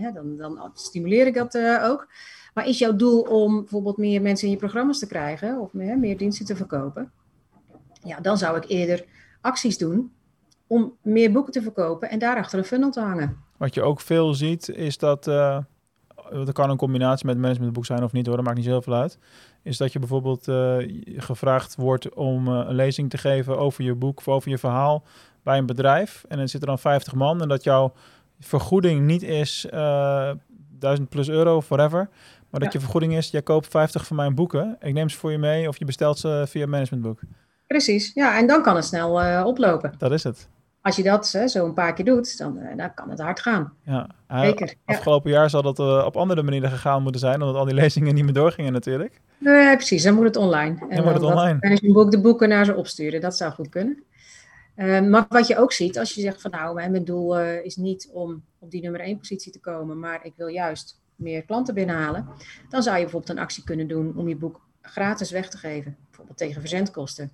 ja, 0.00 0.10
dan, 0.10 0.36
dan 0.36 0.70
stimuleer 0.74 1.26
ik 1.26 1.34
dat 1.34 1.54
uh, 1.54 1.84
ook. 1.84 2.08
Maar 2.54 2.68
is 2.68 2.78
jouw 2.78 2.96
doel 2.96 3.20
om 3.20 3.60
bijvoorbeeld 3.60 3.96
meer 3.96 4.22
mensen 4.22 4.46
in 4.46 4.52
je 4.52 4.58
programma's 4.58 4.98
te 4.98 5.06
krijgen 5.06 5.60
of 5.60 5.72
meer, 5.72 5.98
meer 5.98 6.16
diensten 6.16 6.46
te 6.46 6.56
verkopen? 6.56 7.12
Ja, 8.02 8.20
dan 8.20 8.38
zou 8.38 8.56
ik 8.56 8.64
eerder 8.68 9.04
acties 9.40 9.78
doen 9.78 10.12
om 10.66 10.96
meer 11.02 11.32
boeken 11.32 11.52
te 11.52 11.62
verkopen 11.62 12.10
en 12.10 12.18
daarachter 12.18 12.58
een 12.58 12.64
funnel 12.64 12.90
te 12.90 13.00
hangen. 13.00 13.36
Wat 13.56 13.74
je 13.74 13.82
ook 13.82 14.00
veel 14.00 14.34
ziet 14.34 14.68
is 14.68 14.98
dat, 14.98 15.26
uh, 15.26 15.58
dat 16.30 16.52
kan 16.52 16.70
een 16.70 16.76
combinatie 16.76 17.26
met 17.26 17.38
managementboek 17.38 17.86
zijn 17.86 18.02
of 18.02 18.12
niet 18.12 18.26
hoor, 18.26 18.36
dat 18.36 18.44
maakt 18.44 18.56
niet 18.56 18.66
zoveel 18.66 18.94
uit. 18.94 19.18
Is 19.66 19.76
dat 19.76 19.92
je 19.92 19.98
bijvoorbeeld 19.98 20.48
uh, 20.48 20.76
gevraagd 21.16 21.74
wordt 21.76 22.14
om 22.14 22.48
uh, 22.48 22.64
een 22.66 22.74
lezing 22.74 23.10
te 23.10 23.18
geven 23.18 23.58
over 23.58 23.84
je 23.84 23.94
boek 23.94 24.18
of 24.18 24.28
over 24.28 24.50
je 24.50 24.58
verhaal 24.58 25.04
bij 25.42 25.58
een 25.58 25.66
bedrijf. 25.66 26.24
En 26.28 26.38
dan 26.38 26.48
zitten 26.48 26.68
dan 26.68 26.78
50 26.78 27.14
man 27.14 27.42
en 27.42 27.48
dat 27.48 27.64
jouw 27.64 27.92
vergoeding 28.40 29.06
niet 29.06 29.22
is 29.22 29.66
uh, 29.74 30.30
1000 30.78 31.08
plus 31.08 31.28
euro 31.28 31.56
of 31.56 31.68
whatever. 31.68 32.08
Maar 32.50 32.60
dat 32.60 32.72
ja. 32.72 32.78
je 32.78 32.80
vergoeding 32.80 33.16
is, 33.16 33.30
jij 33.30 33.42
koopt 33.42 33.66
50 33.66 34.06
van 34.06 34.16
mijn 34.16 34.34
boeken. 34.34 34.76
Ik 34.80 34.94
neem 34.94 35.08
ze 35.08 35.18
voor 35.18 35.30
je 35.30 35.38
mee 35.38 35.68
of 35.68 35.78
je 35.78 35.84
bestelt 35.84 36.18
ze 36.18 36.44
via 36.48 36.66
managementboek. 36.66 37.20
Precies, 37.66 38.12
ja, 38.14 38.38
en 38.38 38.46
dan 38.46 38.62
kan 38.62 38.76
het 38.76 38.84
snel 38.84 39.44
oplopen. 39.44 39.94
Dat 39.98 40.12
is 40.12 40.22
het. 40.22 40.48
Als 40.86 40.96
je 40.96 41.02
dat 41.02 41.32
hè, 41.32 41.48
zo 41.48 41.64
een 41.64 41.74
paar 41.74 41.94
keer 41.94 42.04
doet, 42.04 42.38
dan, 42.38 42.58
eh, 42.58 42.76
dan 42.76 42.94
kan 42.94 43.10
het 43.10 43.20
hard 43.20 43.40
gaan. 43.40 43.72
Ja, 43.82 44.08
Zeker, 44.28 44.66
ja. 44.66 44.94
afgelopen 44.94 45.30
jaar 45.30 45.50
zal 45.50 45.62
dat 45.62 45.78
eh, 45.78 46.02
op 46.06 46.16
andere 46.16 46.42
manieren 46.42 46.70
gegaan 46.70 47.02
moeten 47.02 47.20
zijn, 47.20 47.40
omdat 47.40 47.56
al 47.56 47.64
die 47.64 47.74
lezingen 47.82 48.14
niet 48.14 48.24
meer 48.24 48.32
doorgingen 48.32 48.72
natuurlijk. 48.72 49.20
Nee, 49.38 49.76
precies. 49.76 50.02
Dan 50.02 50.14
moet 50.14 50.24
het 50.24 50.36
online. 50.36 50.78
Dan 50.88 51.04
moet 51.04 51.12
het 51.12 51.22
online. 51.22 51.60
En 51.60 51.78
je 51.82 51.92
boek 51.92 52.10
de 52.10 52.20
boeken 52.20 52.48
naar 52.48 52.64
ze 52.64 52.74
opsturen. 52.74 53.20
Dat 53.20 53.36
zou 53.36 53.52
goed 53.52 53.68
kunnen. 53.68 54.02
Eh, 54.74 55.00
maar 55.00 55.26
wat 55.28 55.46
je 55.46 55.58
ook 55.58 55.72
ziet, 55.72 55.98
als 55.98 56.14
je 56.14 56.20
zegt 56.20 56.40
van 56.40 56.50
nou, 56.50 56.74
mijn 56.74 57.04
doel 57.04 57.38
is 57.40 57.76
niet 57.76 58.10
om 58.12 58.42
op 58.58 58.70
die 58.70 58.82
nummer 58.82 59.00
één 59.00 59.18
positie 59.18 59.52
te 59.52 59.60
komen, 59.60 59.98
maar 59.98 60.24
ik 60.24 60.32
wil 60.36 60.48
juist 60.48 61.00
meer 61.16 61.42
klanten 61.42 61.74
binnenhalen, 61.74 62.28
dan 62.68 62.82
zou 62.82 62.96
je 62.96 63.02
bijvoorbeeld 63.02 63.36
een 63.36 63.44
actie 63.44 63.64
kunnen 63.64 63.88
doen 63.88 64.16
om 64.16 64.28
je 64.28 64.36
boek 64.36 64.60
gratis 64.82 65.30
weg 65.30 65.50
te 65.50 65.58
geven, 65.58 65.96
bijvoorbeeld 66.06 66.38
tegen 66.38 66.60
verzendkosten. 66.60 67.32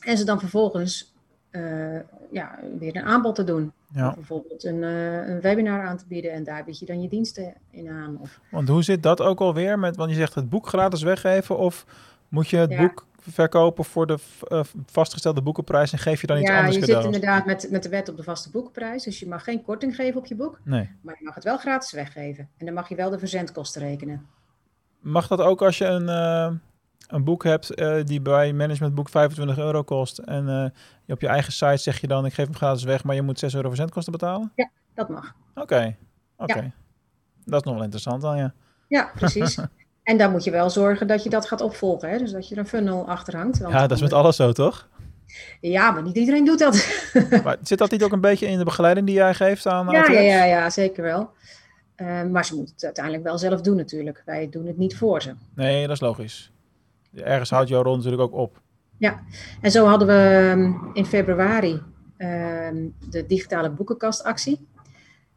En 0.00 0.18
ze 0.18 0.24
dan 0.24 0.38
vervolgens 0.38 1.14
uh, 1.50 1.98
ja, 2.30 2.58
weer 2.78 2.96
een 2.96 3.04
aanbod 3.04 3.34
te 3.34 3.44
doen. 3.44 3.72
Ja. 3.92 4.14
bijvoorbeeld 4.14 4.64
een, 4.64 4.82
uh, 4.82 5.28
een, 5.28 5.40
webinar 5.40 5.86
aan 5.86 5.96
te 5.96 6.04
bieden 6.08 6.32
en 6.32 6.44
daar 6.44 6.64
bied 6.64 6.78
je 6.78 6.86
dan 6.86 7.02
je 7.02 7.08
diensten 7.08 7.54
in 7.70 7.88
aan. 7.88 8.18
Of... 8.20 8.40
Want 8.50 8.68
hoe 8.68 8.82
zit 8.82 9.02
dat 9.02 9.20
ook 9.20 9.40
alweer? 9.40 9.78
Met, 9.78 9.96
want 9.96 10.10
je 10.10 10.16
zegt 10.16 10.34
het 10.34 10.48
boek 10.48 10.66
gratis 10.66 11.02
weggeven 11.02 11.58
of 11.58 11.86
moet 12.28 12.48
je 12.48 12.56
het 12.56 12.76
boek 12.76 13.06
verkopen 13.20 13.84
voor 13.84 14.06
de 14.06 14.18
uh, 14.48 14.60
vastgestelde 14.86 15.42
boekenprijs 15.42 15.92
en 15.92 15.98
geef 15.98 16.20
je 16.20 16.26
dan 16.26 16.38
iets 16.38 16.50
anders 16.50 16.74
Ja, 16.74 16.80
je 16.80 16.86
zit 16.86 17.04
inderdaad 17.04 17.46
met, 17.46 17.68
met 17.70 17.82
de 17.82 17.88
wet 17.88 18.08
op 18.08 18.16
de 18.16 18.22
vaste 18.22 18.50
boekenprijs. 18.50 19.04
Dus 19.04 19.18
je 19.18 19.28
mag 19.28 19.44
geen 19.44 19.62
korting 19.62 19.94
geven 19.94 20.20
op 20.20 20.26
je 20.26 20.34
boek. 20.34 20.60
Nee. 20.64 20.90
Maar 21.00 21.16
je 21.18 21.24
mag 21.24 21.34
het 21.34 21.44
wel 21.44 21.58
gratis 21.58 21.92
weggeven. 21.92 22.48
En 22.56 22.66
dan 22.66 22.74
mag 22.74 22.88
je 22.88 22.94
wel 22.94 23.10
de 23.10 23.18
verzendkosten 23.18 23.82
rekenen. 23.82 24.26
Mag 25.00 25.26
dat 25.26 25.40
ook 25.40 25.62
als 25.62 25.78
je 25.78 25.84
een, 25.84 26.08
een 27.10 27.24
boek 27.24 27.44
hebt 27.44 27.80
uh, 27.80 28.04
die 28.04 28.20
bij 28.20 28.52
managementboek 28.52 29.08
25 29.08 29.58
euro 29.58 29.82
kost 29.82 30.18
en 30.18 30.72
je 31.04 31.12
op 31.12 31.20
je 31.20 31.26
eigen 31.26 31.52
site 31.52 31.76
zeg 31.76 32.00
je 32.00 32.06
dan 32.06 32.26
ik 32.26 32.34
geef 32.34 32.46
hem 32.46 32.54
gratis 32.54 32.82
weg, 32.82 33.04
maar 33.04 33.14
je 33.14 33.22
moet 33.22 33.38
6 33.38 33.54
euro 33.54 33.68
verzendkosten 33.68 34.12
betalen? 34.12 34.52
Ja, 34.54 34.70
dat 34.94 35.08
mag. 35.08 35.34
Oké, 35.54 35.96
oké. 36.36 36.72
Dat 37.44 37.60
is 37.60 37.66
nog 37.66 37.74
wel 37.74 37.82
interessant 37.82 38.22
dan, 38.22 38.36
ja. 38.36 38.54
Ja, 38.88 39.10
precies. 39.14 39.58
En 40.02 40.18
dan 40.18 40.30
moet 40.30 40.44
je 40.44 40.50
wel 40.50 40.70
zorgen 40.70 41.06
dat 41.06 41.22
je 41.22 41.30
dat 41.30 41.46
gaat 41.46 41.60
opvolgen. 41.60 42.10
Hè? 42.10 42.18
Dus 42.18 42.32
dat 42.32 42.48
je 42.48 42.54
er 42.54 42.60
een 42.60 42.66
funnel 42.66 43.08
achter 43.08 43.36
hangt. 43.36 43.58
Ja, 43.58 43.80
dat 43.80 43.90
is 43.90 44.02
met 44.02 44.12
alles 44.12 44.36
zo, 44.36 44.52
toch? 44.52 44.88
Ja, 45.60 45.90
maar 45.90 46.02
niet 46.02 46.16
iedereen 46.16 46.44
doet 46.44 46.58
dat. 46.58 47.02
maar 47.44 47.56
zit 47.62 47.78
dat 47.78 47.90
niet 47.90 48.02
ook 48.02 48.12
een 48.12 48.20
beetje 48.20 48.46
in 48.46 48.58
de 48.58 48.64
begeleiding 48.64 49.06
die 49.06 49.14
jij 49.14 49.34
geeft 49.34 49.66
aan 49.66 49.88
Ja, 49.88 50.10
ja, 50.10 50.20
ja, 50.20 50.44
ja, 50.44 50.70
zeker 50.70 51.02
wel. 51.02 51.30
Uh, 51.96 52.22
maar 52.22 52.44
ze 52.44 52.54
moeten 52.54 52.74
het 52.74 52.84
uiteindelijk 52.84 53.24
wel 53.24 53.38
zelf 53.38 53.60
doen 53.60 53.76
natuurlijk. 53.76 54.22
Wij 54.24 54.48
doen 54.48 54.66
het 54.66 54.78
niet 54.78 54.96
voor 54.96 55.22
ze. 55.22 55.34
Nee, 55.54 55.82
dat 55.82 55.90
is 55.90 56.00
logisch. 56.00 56.52
Ergens 57.14 57.50
houdt 57.50 57.68
jouw 57.68 57.82
rol 57.82 57.96
natuurlijk 57.96 58.22
ook 58.22 58.32
op. 58.32 58.60
Ja, 58.98 59.22
en 59.60 59.70
zo 59.70 59.86
hadden 59.86 60.08
we 60.08 60.48
ehm, 60.52 60.74
in 60.92 61.06
februari 61.06 61.72
uh, 61.72 62.68
de 63.10 63.24
digitale 63.26 63.70
boekenkastactie. 63.70 64.68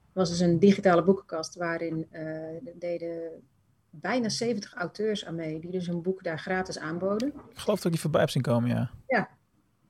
Het 0.05 0.21
was 0.21 0.29
dus 0.29 0.39
een 0.39 0.59
digitale 0.59 1.03
boekenkast 1.03 1.55
waarin 1.55 2.07
uh, 2.11 2.71
deden 2.75 3.41
bijna 3.89 4.29
70 4.29 4.73
auteurs 4.75 5.25
aan 5.25 5.35
mee, 5.35 5.59
die 5.59 5.71
dus 5.71 5.87
een 5.87 6.01
boek 6.01 6.23
daar 6.23 6.39
gratis 6.39 6.79
aanboden. 6.79 7.27
Ik 7.27 7.57
geloof 7.59 7.77
dat 7.77 7.85
ik 7.85 7.91
die 7.91 7.99
voorbij 7.99 8.21
heb 8.21 8.29
zien 8.29 8.41
komen, 8.41 8.69
ja. 8.69 8.91
Ja, 9.07 9.29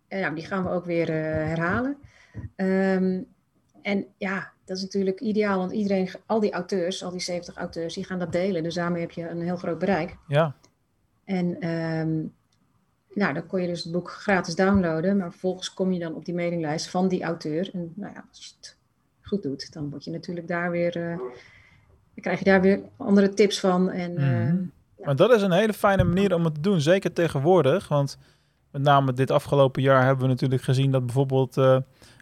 en 0.07 0.21
nou, 0.21 0.36
die 0.36 0.45
gaan 0.45 0.63
we 0.63 0.69
ook 0.69 0.86
weer 0.86 1.09
uh, 1.09 1.15
herhalen. 1.15 1.97
Um, 2.55 3.27
en 3.81 4.05
ja, 4.17 4.51
dat 4.65 4.77
is 4.77 4.84
natuurlijk 4.84 5.19
ideaal, 5.19 5.57
want 5.57 5.71
iedereen, 5.71 6.09
al 6.25 6.39
die 6.39 6.51
auteurs, 6.51 7.03
al 7.03 7.11
die 7.11 7.19
70 7.19 7.55
auteurs, 7.55 7.93
die 7.93 8.03
gaan 8.03 8.19
dat 8.19 8.31
delen. 8.31 8.63
Dus 8.63 8.75
daarmee 8.75 9.01
heb 9.01 9.11
je 9.11 9.29
een 9.29 9.41
heel 9.41 9.57
groot 9.57 9.79
bereik. 9.79 10.17
Ja. 10.27 10.55
En 11.26 11.69
um, 11.69 12.34
nou, 13.13 13.34
dan 13.34 13.45
kon 13.45 13.61
je 13.61 13.67
dus 13.67 13.84
het 13.84 13.91
boek 13.91 14.11
gratis 14.11 14.55
downloaden, 14.55 15.17
maar 15.17 15.32
vervolgens 15.32 15.74
kom 15.74 15.91
je 15.91 15.99
dan 15.99 16.15
op 16.15 16.26
die 16.26 16.34
mailinglijst 16.34 16.89
van 16.89 17.07
die 17.07 17.24
auteur. 17.24 17.69
En 17.74 17.93
nou 17.95 18.13
ja, 18.13 18.26
als 18.30 18.45
je 18.45 18.51
het 18.55 18.78
goed 19.21 19.43
doet, 19.43 19.74
dan 19.74 19.89
word 19.89 20.03
je 20.03 20.11
natuurlijk 20.11 20.47
daar 20.47 20.71
weer, 20.71 20.97
uh, 20.97 21.17
dan 21.17 22.21
krijg 22.21 22.39
je 22.39 22.45
daar 22.45 22.61
weer 22.61 22.82
andere 22.97 23.34
tips 23.34 23.59
van. 23.59 23.89
En, 23.89 24.11
mm 24.11 24.17
-hmm. 24.17 24.71
ja. 24.97 25.05
Maar 25.05 25.15
dat 25.15 25.34
is 25.34 25.41
een 25.41 25.51
hele 25.51 25.74
fijne 25.74 26.03
manier 26.03 26.36
om 26.36 26.43
het 26.43 26.53
te 26.53 26.61
doen, 26.61 26.82
zeker 26.82 27.13
tegenwoordig. 27.13 27.88
Want 27.88 28.17
met 28.71 28.82
name 28.82 29.13
dit 29.13 29.32
afgelopen 29.32 29.82
jaar 29.82 30.05
hebben 30.05 30.24
we 30.24 30.32
natuurlijk 30.32 30.61
gezien 30.61 30.91
dat 30.91 31.05
bijvoorbeeld 31.05 31.57
uh, 31.57 31.78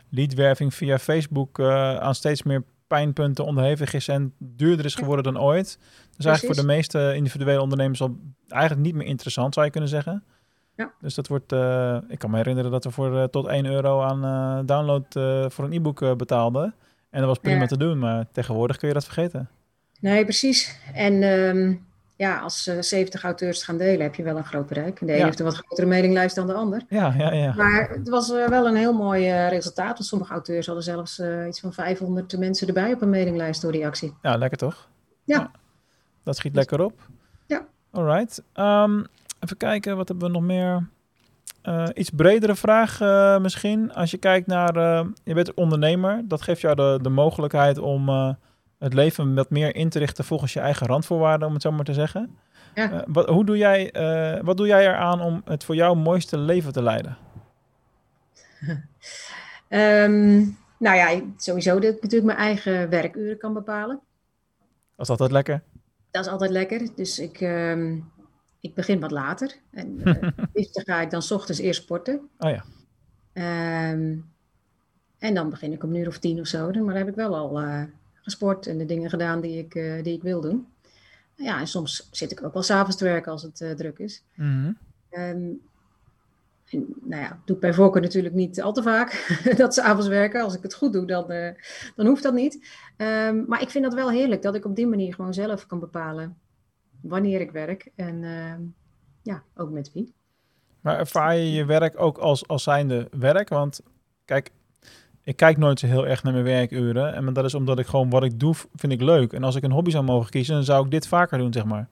leadwerving 0.09 0.73
via 0.73 0.97
Facebook 0.97 1.59
aan 1.59 2.15
steeds 2.15 2.43
meer 2.43 2.63
pijnpunten 2.91 3.45
onderhevig 3.45 3.93
is 3.93 4.07
en 4.07 4.33
duurder 4.37 4.85
is 4.85 4.95
geworden 4.95 5.33
dan 5.33 5.41
ooit. 5.41 5.79
Dus 6.17 6.25
eigenlijk 6.25 6.55
voor 6.55 6.65
de 6.65 6.73
meeste 6.73 7.13
individuele 7.15 7.61
ondernemers 7.61 8.01
al 8.01 8.17
eigenlijk 8.47 8.81
niet 8.81 8.95
meer 8.95 9.07
interessant, 9.07 9.53
zou 9.53 9.65
je 9.65 9.71
kunnen 9.71 9.89
zeggen. 9.89 10.23
Ja. 10.75 10.93
Dus 11.01 11.15
dat 11.15 11.27
wordt, 11.27 11.53
uh, 11.53 11.97
ik 12.07 12.19
kan 12.19 12.29
me 12.29 12.37
herinneren 12.37 12.71
dat 12.71 12.83
we 12.83 12.91
voor 12.91 13.13
uh, 13.13 13.23
tot 13.23 13.47
1 13.47 13.65
euro 13.65 14.01
aan 14.01 14.25
uh, 14.25 14.65
download 14.65 15.05
voor 15.53 15.65
een 15.65 15.73
e-book 15.73 16.17
betaalden. 16.17 16.75
En 17.09 17.19
dat 17.19 17.27
was 17.27 17.39
prima 17.39 17.61
ja. 17.61 17.65
te 17.65 17.77
doen, 17.77 17.99
maar 17.99 18.25
tegenwoordig 18.31 18.77
kun 18.77 18.87
je 18.87 18.93
dat 18.93 19.03
vergeten. 19.03 19.49
Nee, 19.99 20.23
precies. 20.23 20.79
En 20.93 21.23
um, 21.23 21.85
ja, 22.21 22.39
als 22.39 22.63
70 22.63 23.23
auteurs 23.23 23.63
gaan 23.63 23.77
delen, 23.77 24.01
heb 24.01 24.15
je 24.15 24.23
wel 24.23 24.37
een 24.37 24.45
groot 24.45 24.67
bereik. 24.67 24.99
De 24.99 25.11
een 25.11 25.17
ja. 25.17 25.25
heeft 25.25 25.39
een 25.39 25.45
wat 25.45 25.55
grotere 25.55 25.87
mailinglijst 25.87 26.35
dan 26.35 26.47
de 26.47 26.53
ander. 26.53 26.81
Ja, 26.89 27.13
ja, 27.17 27.33
ja. 27.33 27.53
Maar 27.55 27.89
het 27.89 28.09
was 28.09 28.29
wel 28.29 28.67
een 28.67 28.75
heel 28.75 28.93
mooi 28.93 29.47
resultaat. 29.47 29.93
Want 29.93 30.05
sommige 30.05 30.31
auteurs 30.31 30.65
hadden 30.65 30.83
zelfs 30.83 31.21
iets 31.47 31.59
van 31.59 31.73
500 31.73 32.37
mensen 32.37 32.67
erbij 32.67 32.93
op 32.93 33.01
een 33.01 33.09
mailinglijst 33.09 33.61
door 33.61 33.71
die 33.71 33.85
actie. 33.85 34.13
Ja, 34.21 34.35
lekker 34.35 34.57
toch? 34.57 34.89
Ja. 35.23 35.51
Dat 36.23 36.35
schiet 36.35 36.55
lekker 36.55 36.81
op. 36.81 36.99
Ja. 37.45 37.65
Alright. 37.91 38.43
Um, 38.55 39.05
Even 39.39 39.57
kijken, 39.57 39.97
wat 39.97 40.07
hebben 40.07 40.27
we 40.27 40.33
nog 40.33 40.43
meer? 40.43 40.87
Iets 41.93 42.09
bredere 42.09 42.55
vraag 42.55 42.99
misschien. 43.41 43.93
Als 43.93 44.11
je 44.11 44.17
kijkt 44.17 44.47
naar, 44.47 44.73
je 45.23 45.33
bent 45.33 45.53
ondernemer, 45.53 46.21
dat 46.27 46.41
geeft 46.41 46.61
jou 46.61 46.75
de, 46.75 46.99
de 47.01 47.09
mogelijkheid 47.09 47.77
om 47.77 48.09
het 48.81 48.93
leven 48.93 49.35
wat 49.35 49.49
meer 49.49 49.75
in 49.75 49.89
te 49.89 49.99
richten 49.99 50.25
volgens 50.25 50.53
je 50.53 50.59
eigen 50.59 50.87
randvoorwaarden, 50.87 51.47
om 51.47 51.53
het 51.53 51.61
zo 51.61 51.71
maar 51.71 51.85
te 51.85 51.93
zeggen. 51.93 52.37
Ja. 52.75 53.05
wat, 53.07 53.27
hoe 53.27 53.45
doe 53.45 53.57
jij, 53.57 53.93
wat 54.43 54.57
doe 54.57 54.67
jij 54.67 54.87
eraan 54.87 55.21
om 55.21 55.41
het 55.45 55.63
voor 55.63 55.75
jou 55.75 55.97
mooiste 55.97 56.37
leven 56.37 56.73
te 56.73 56.81
leiden? 56.81 57.17
um, 59.69 60.57
nou 60.85 60.97
ja, 60.97 61.21
sowieso 61.37 61.79
dat 61.79 61.93
ik 61.95 62.01
natuurlijk 62.01 62.33
mijn 62.35 62.47
eigen 62.47 62.89
werkuren 62.89 63.37
kan 63.37 63.53
bepalen. 63.53 63.99
Dat 64.95 65.05
is 65.05 65.09
altijd 65.09 65.31
lekker. 65.31 65.63
Dat 66.11 66.25
is 66.25 66.31
altijd 66.31 66.51
lekker. 66.51 66.89
Dus 66.95 67.19
ik, 67.19 67.41
um, 67.41 68.11
ik 68.59 68.73
begin 68.73 68.99
wat 68.99 69.11
later. 69.11 69.55
En 69.71 69.99
uh, 70.03 70.29
liefst 70.53 70.81
ga 70.85 71.01
ik 71.01 71.09
dan 71.09 71.21
's 71.21 71.31
ochtends 71.31 71.61
eerst 71.61 71.81
sporten. 71.81 72.29
Oh 72.37 72.49
ja. 72.49 72.63
Um, 73.91 74.29
en 75.17 75.33
dan 75.33 75.49
begin 75.49 75.71
ik 75.71 75.83
om 75.83 75.89
een 75.89 75.95
uur 75.95 76.07
of 76.07 76.17
tien 76.17 76.39
of 76.39 76.47
zo. 76.47 76.65
Maar 76.65 76.73
dan 76.73 76.95
heb 76.95 77.07
ik 77.07 77.15
wel 77.15 77.35
al 77.35 77.59
gesport 78.21 78.67
en 78.67 78.77
de 78.77 78.85
dingen 78.85 79.09
gedaan 79.09 79.41
die 79.41 79.57
ik, 79.57 79.75
uh, 79.75 80.03
die 80.03 80.15
ik 80.15 80.21
wil 80.21 80.41
doen. 80.41 80.67
Ja, 81.35 81.59
en 81.59 81.67
soms 81.67 82.07
zit 82.11 82.31
ik 82.31 82.43
ook 82.43 82.53
wel 82.53 82.63
s'avonds 82.63 82.97
te 82.97 83.03
werken 83.03 83.31
als 83.31 83.41
het 83.41 83.77
druk 83.77 83.99
is. 83.99 84.23
Mm 84.35 84.45
-hmm. 84.63 84.77
um, 85.21 85.61
en, 86.69 86.85
nou 87.01 87.21
ja, 87.21 87.39
doe 87.45 87.55
ik 87.55 87.61
bij 87.61 87.73
voorkeur 87.73 88.01
natuurlijk 88.01 88.33
niet 88.33 88.61
al 88.61 88.73
te 88.73 88.83
vaak 88.83 89.37
dat 89.57 89.73
ze 89.73 89.81
avonds 89.81 90.07
werken. 90.07 90.43
Als 90.43 90.55
ik 90.55 90.63
het 90.63 90.73
goed 90.73 90.93
doe, 90.93 91.05
dan, 91.05 91.27
dan 91.95 92.05
hoeft 92.05 92.23
dat 92.23 92.33
niet. 92.33 92.67
Um, 92.97 93.45
maar 93.47 93.61
ik 93.61 93.69
vind 93.69 93.83
dat 93.83 93.93
wel 93.93 94.09
heerlijk 94.09 94.41
dat 94.41 94.55
ik 94.55 94.65
op 94.65 94.75
die 94.75 94.87
manier 94.87 95.13
gewoon 95.13 95.33
zelf 95.33 95.67
kan 95.67 95.79
bepalen 95.79 96.37
wanneer 97.01 97.41
ik 97.41 97.51
werk 97.51 97.91
en 97.95 98.23
uh, 98.23 98.53
ja, 99.21 99.43
ook 99.55 99.69
met 99.69 99.91
wie. 99.93 100.13
Maar 100.81 100.97
ervaar 100.97 101.35
je 101.35 101.51
je 101.51 101.65
werk 101.65 101.99
ook 101.99 102.17
als, 102.17 102.47
als 102.47 102.63
zijnde 102.63 103.07
werk? 103.11 103.49
Want 103.49 103.81
kijk, 104.25 104.51
ik 105.31 105.37
kijk 105.37 105.57
nooit 105.57 105.79
zo 105.79 105.87
heel 105.87 106.07
erg 106.07 106.23
naar 106.23 106.33
mijn 106.33 106.45
werkuren. 106.45 107.13
En 107.13 107.33
dat 107.33 107.45
is 107.45 107.53
omdat 107.53 107.79
ik 107.79 107.85
gewoon 107.85 108.09
wat 108.09 108.23
ik 108.23 108.39
doe, 108.39 108.53
vind 108.75 108.91
ik 108.91 109.01
leuk. 109.01 109.33
En 109.33 109.43
als 109.43 109.55
ik 109.55 109.63
een 109.63 109.71
hobby 109.71 109.89
zou 109.89 110.03
mogen 110.03 110.29
kiezen, 110.29 110.55
dan 110.55 110.63
zou 110.63 110.85
ik 110.85 110.91
dit 110.91 111.07
vaker 111.07 111.37
doen, 111.37 111.53
zeg 111.53 111.65
maar. 111.65 111.87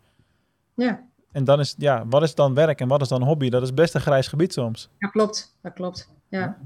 Ja. 0.73 1.03
En 1.31 1.43
dan 1.43 1.59
is, 1.59 1.75
ja, 1.77 2.07
wat 2.07 2.23
is 2.23 2.35
dan 2.35 2.53
werk 2.53 2.79
en 2.81 2.87
wat 2.87 3.01
is 3.01 3.07
dan 3.07 3.23
hobby? 3.23 3.49
Dat 3.49 3.61
is 3.61 3.73
best 3.73 3.95
een 3.95 4.01
grijs 4.01 4.27
gebied 4.27 4.53
soms. 4.53 4.89
Ja, 4.97 5.07
klopt. 5.07 5.55
Dat 5.61 5.73
klopt. 5.73 6.09
Ja. 6.27 6.57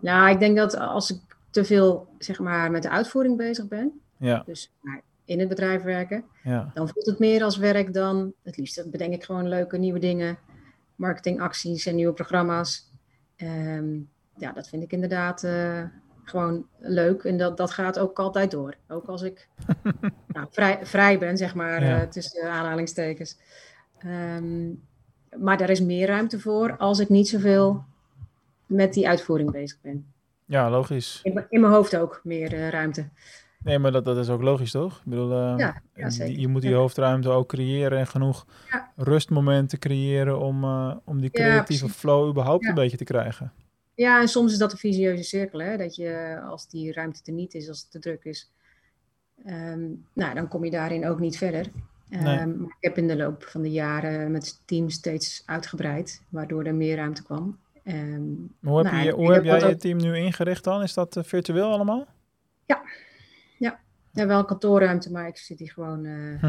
Nou, 0.00 0.30
ik 0.30 0.38
denk 0.38 0.56
dat 0.56 0.76
als 0.78 1.10
ik 1.10 1.20
te 1.50 1.64
veel, 1.64 2.08
zeg 2.18 2.38
maar, 2.38 2.70
met 2.70 2.82
de 2.82 2.90
uitvoering 2.90 3.36
bezig 3.36 3.68
ben. 3.68 4.00
Ja. 4.16 4.42
Dus 4.46 4.70
maar 4.80 5.02
in 5.24 5.38
het 5.38 5.48
bedrijf 5.48 5.82
werken. 5.82 6.24
Ja. 6.42 6.70
Dan 6.74 6.88
voelt 6.88 7.06
het 7.06 7.18
meer 7.18 7.42
als 7.42 7.56
werk 7.56 7.94
dan 7.94 8.32
het 8.42 8.56
liefst. 8.56 8.90
bedenk 8.90 9.14
ik 9.14 9.24
gewoon 9.24 9.48
leuke 9.48 9.78
nieuwe 9.78 9.98
dingen, 9.98 10.38
marketingacties 10.94 11.86
en 11.86 11.94
nieuwe 11.94 12.12
programma's. 12.12 12.90
Um, 13.36 14.08
ja, 14.36 14.52
dat 14.52 14.68
vind 14.68 14.82
ik 14.82 14.92
inderdaad 14.92 15.42
uh, 15.42 15.82
gewoon 16.24 16.66
leuk. 16.78 17.24
En 17.24 17.36
dat, 17.36 17.56
dat 17.56 17.70
gaat 17.70 17.98
ook 17.98 18.18
altijd 18.18 18.50
door. 18.50 18.74
Ook 18.88 19.06
als 19.06 19.22
ik 19.22 19.48
nou, 20.34 20.46
vrij, 20.50 20.78
vrij 20.82 21.18
ben, 21.18 21.36
zeg 21.36 21.54
maar, 21.54 21.84
ja. 21.84 22.02
uh, 22.02 22.08
tussen 22.08 22.50
aanhalingstekens. 22.50 23.38
Um, 24.04 24.82
maar 25.38 25.56
daar 25.56 25.70
is 25.70 25.80
meer 25.80 26.06
ruimte 26.06 26.40
voor 26.40 26.76
als 26.76 26.98
ik 26.98 27.08
niet 27.08 27.28
zoveel 27.28 27.84
met 28.66 28.92
die 28.92 29.08
uitvoering 29.08 29.50
bezig 29.50 29.80
ben. 29.80 30.06
Ja, 30.44 30.70
logisch. 30.70 31.20
In, 31.22 31.46
in 31.48 31.60
mijn 31.60 31.72
hoofd 31.72 31.96
ook 31.96 32.20
meer 32.24 32.52
uh, 32.52 32.68
ruimte. 32.68 33.08
Nee, 33.62 33.78
maar 33.78 33.92
dat, 33.92 34.04
dat 34.04 34.16
is 34.16 34.28
ook 34.28 34.42
logisch, 34.42 34.70
toch? 34.70 34.96
Ik 34.96 35.04
bedoel, 35.04 35.30
uh, 35.32 35.54
ja, 35.56 35.82
ja, 35.94 36.10
zeker. 36.10 36.40
je 36.40 36.48
moet 36.48 36.62
die 36.62 36.74
hoofdruimte 36.74 37.28
ook 37.28 37.48
creëren 37.48 37.98
en 37.98 38.06
genoeg 38.06 38.46
ja. 38.70 38.92
rustmomenten 38.96 39.78
creëren 39.78 40.38
om, 40.38 40.64
uh, 40.64 40.94
om 41.04 41.20
die 41.20 41.30
creatieve 41.30 41.88
flow 41.88 42.28
überhaupt 42.28 42.66
een 42.66 42.74
beetje 42.74 42.96
te 42.96 43.04
krijgen. 43.04 43.52
Ja, 43.96 44.20
en 44.20 44.28
soms 44.28 44.52
is 44.52 44.58
dat 44.58 44.72
een 44.72 44.78
visieuze 44.78 45.22
cirkel, 45.22 45.60
hè? 45.60 45.76
dat 45.76 45.96
je 45.96 46.40
als 46.48 46.68
die 46.68 46.92
ruimte 46.92 47.20
er 47.24 47.32
niet 47.32 47.54
is, 47.54 47.68
als 47.68 47.80
het 47.80 47.90
te 47.90 47.98
druk 47.98 48.24
is, 48.24 48.52
ehm, 49.44 49.88
nou, 50.12 50.34
dan 50.34 50.48
kom 50.48 50.64
je 50.64 50.70
daarin 50.70 51.06
ook 51.06 51.18
niet 51.18 51.38
verder. 51.38 51.66
Um, 52.10 52.62
ik 52.62 52.76
heb 52.80 52.98
in 52.98 53.06
de 53.06 53.16
loop 53.16 53.44
van 53.44 53.62
de 53.62 53.70
jaren 53.70 54.30
met 54.30 54.46
het 54.46 54.60
team 54.64 54.90
steeds 54.90 55.42
uitgebreid, 55.46 56.22
waardoor 56.28 56.64
er 56.64 56.74
meer 56.74 56.96
ruimte 56.96 57.22
kwam. 57.22 57.58
Um, 57.84 58.54
hoe 58.62 58.82
heb, 58.82 58.92
nou, 58.92 59.04
je, 59.04 59.12
hoe 59.12 59.32
heb 59.32 59.44
jij 59.44 59.68
je 59.68 59.76
team 59.76 59.96
nu 59.96 60.16
ingericht 60.16 60.64
dan? 60.64 60.82
Is 60.82 60.94
dat 60.94 61.16
uh, 61.16 61.24
virtueel 61.24 61.72
allemaal? 61.72 62.06
Ja, 62.66 62.82
ja. 63.58 63.78
ja, 64.12 64.26
wel 64.26 64.44
kantoorruimte, 64.44 65.12
maar 65.12 65.26
ik 65.26 65.36
zit 65.36 65.58
hier 65.58 65.70
gewoon 65.70 66.04
uh, 66.06 66.44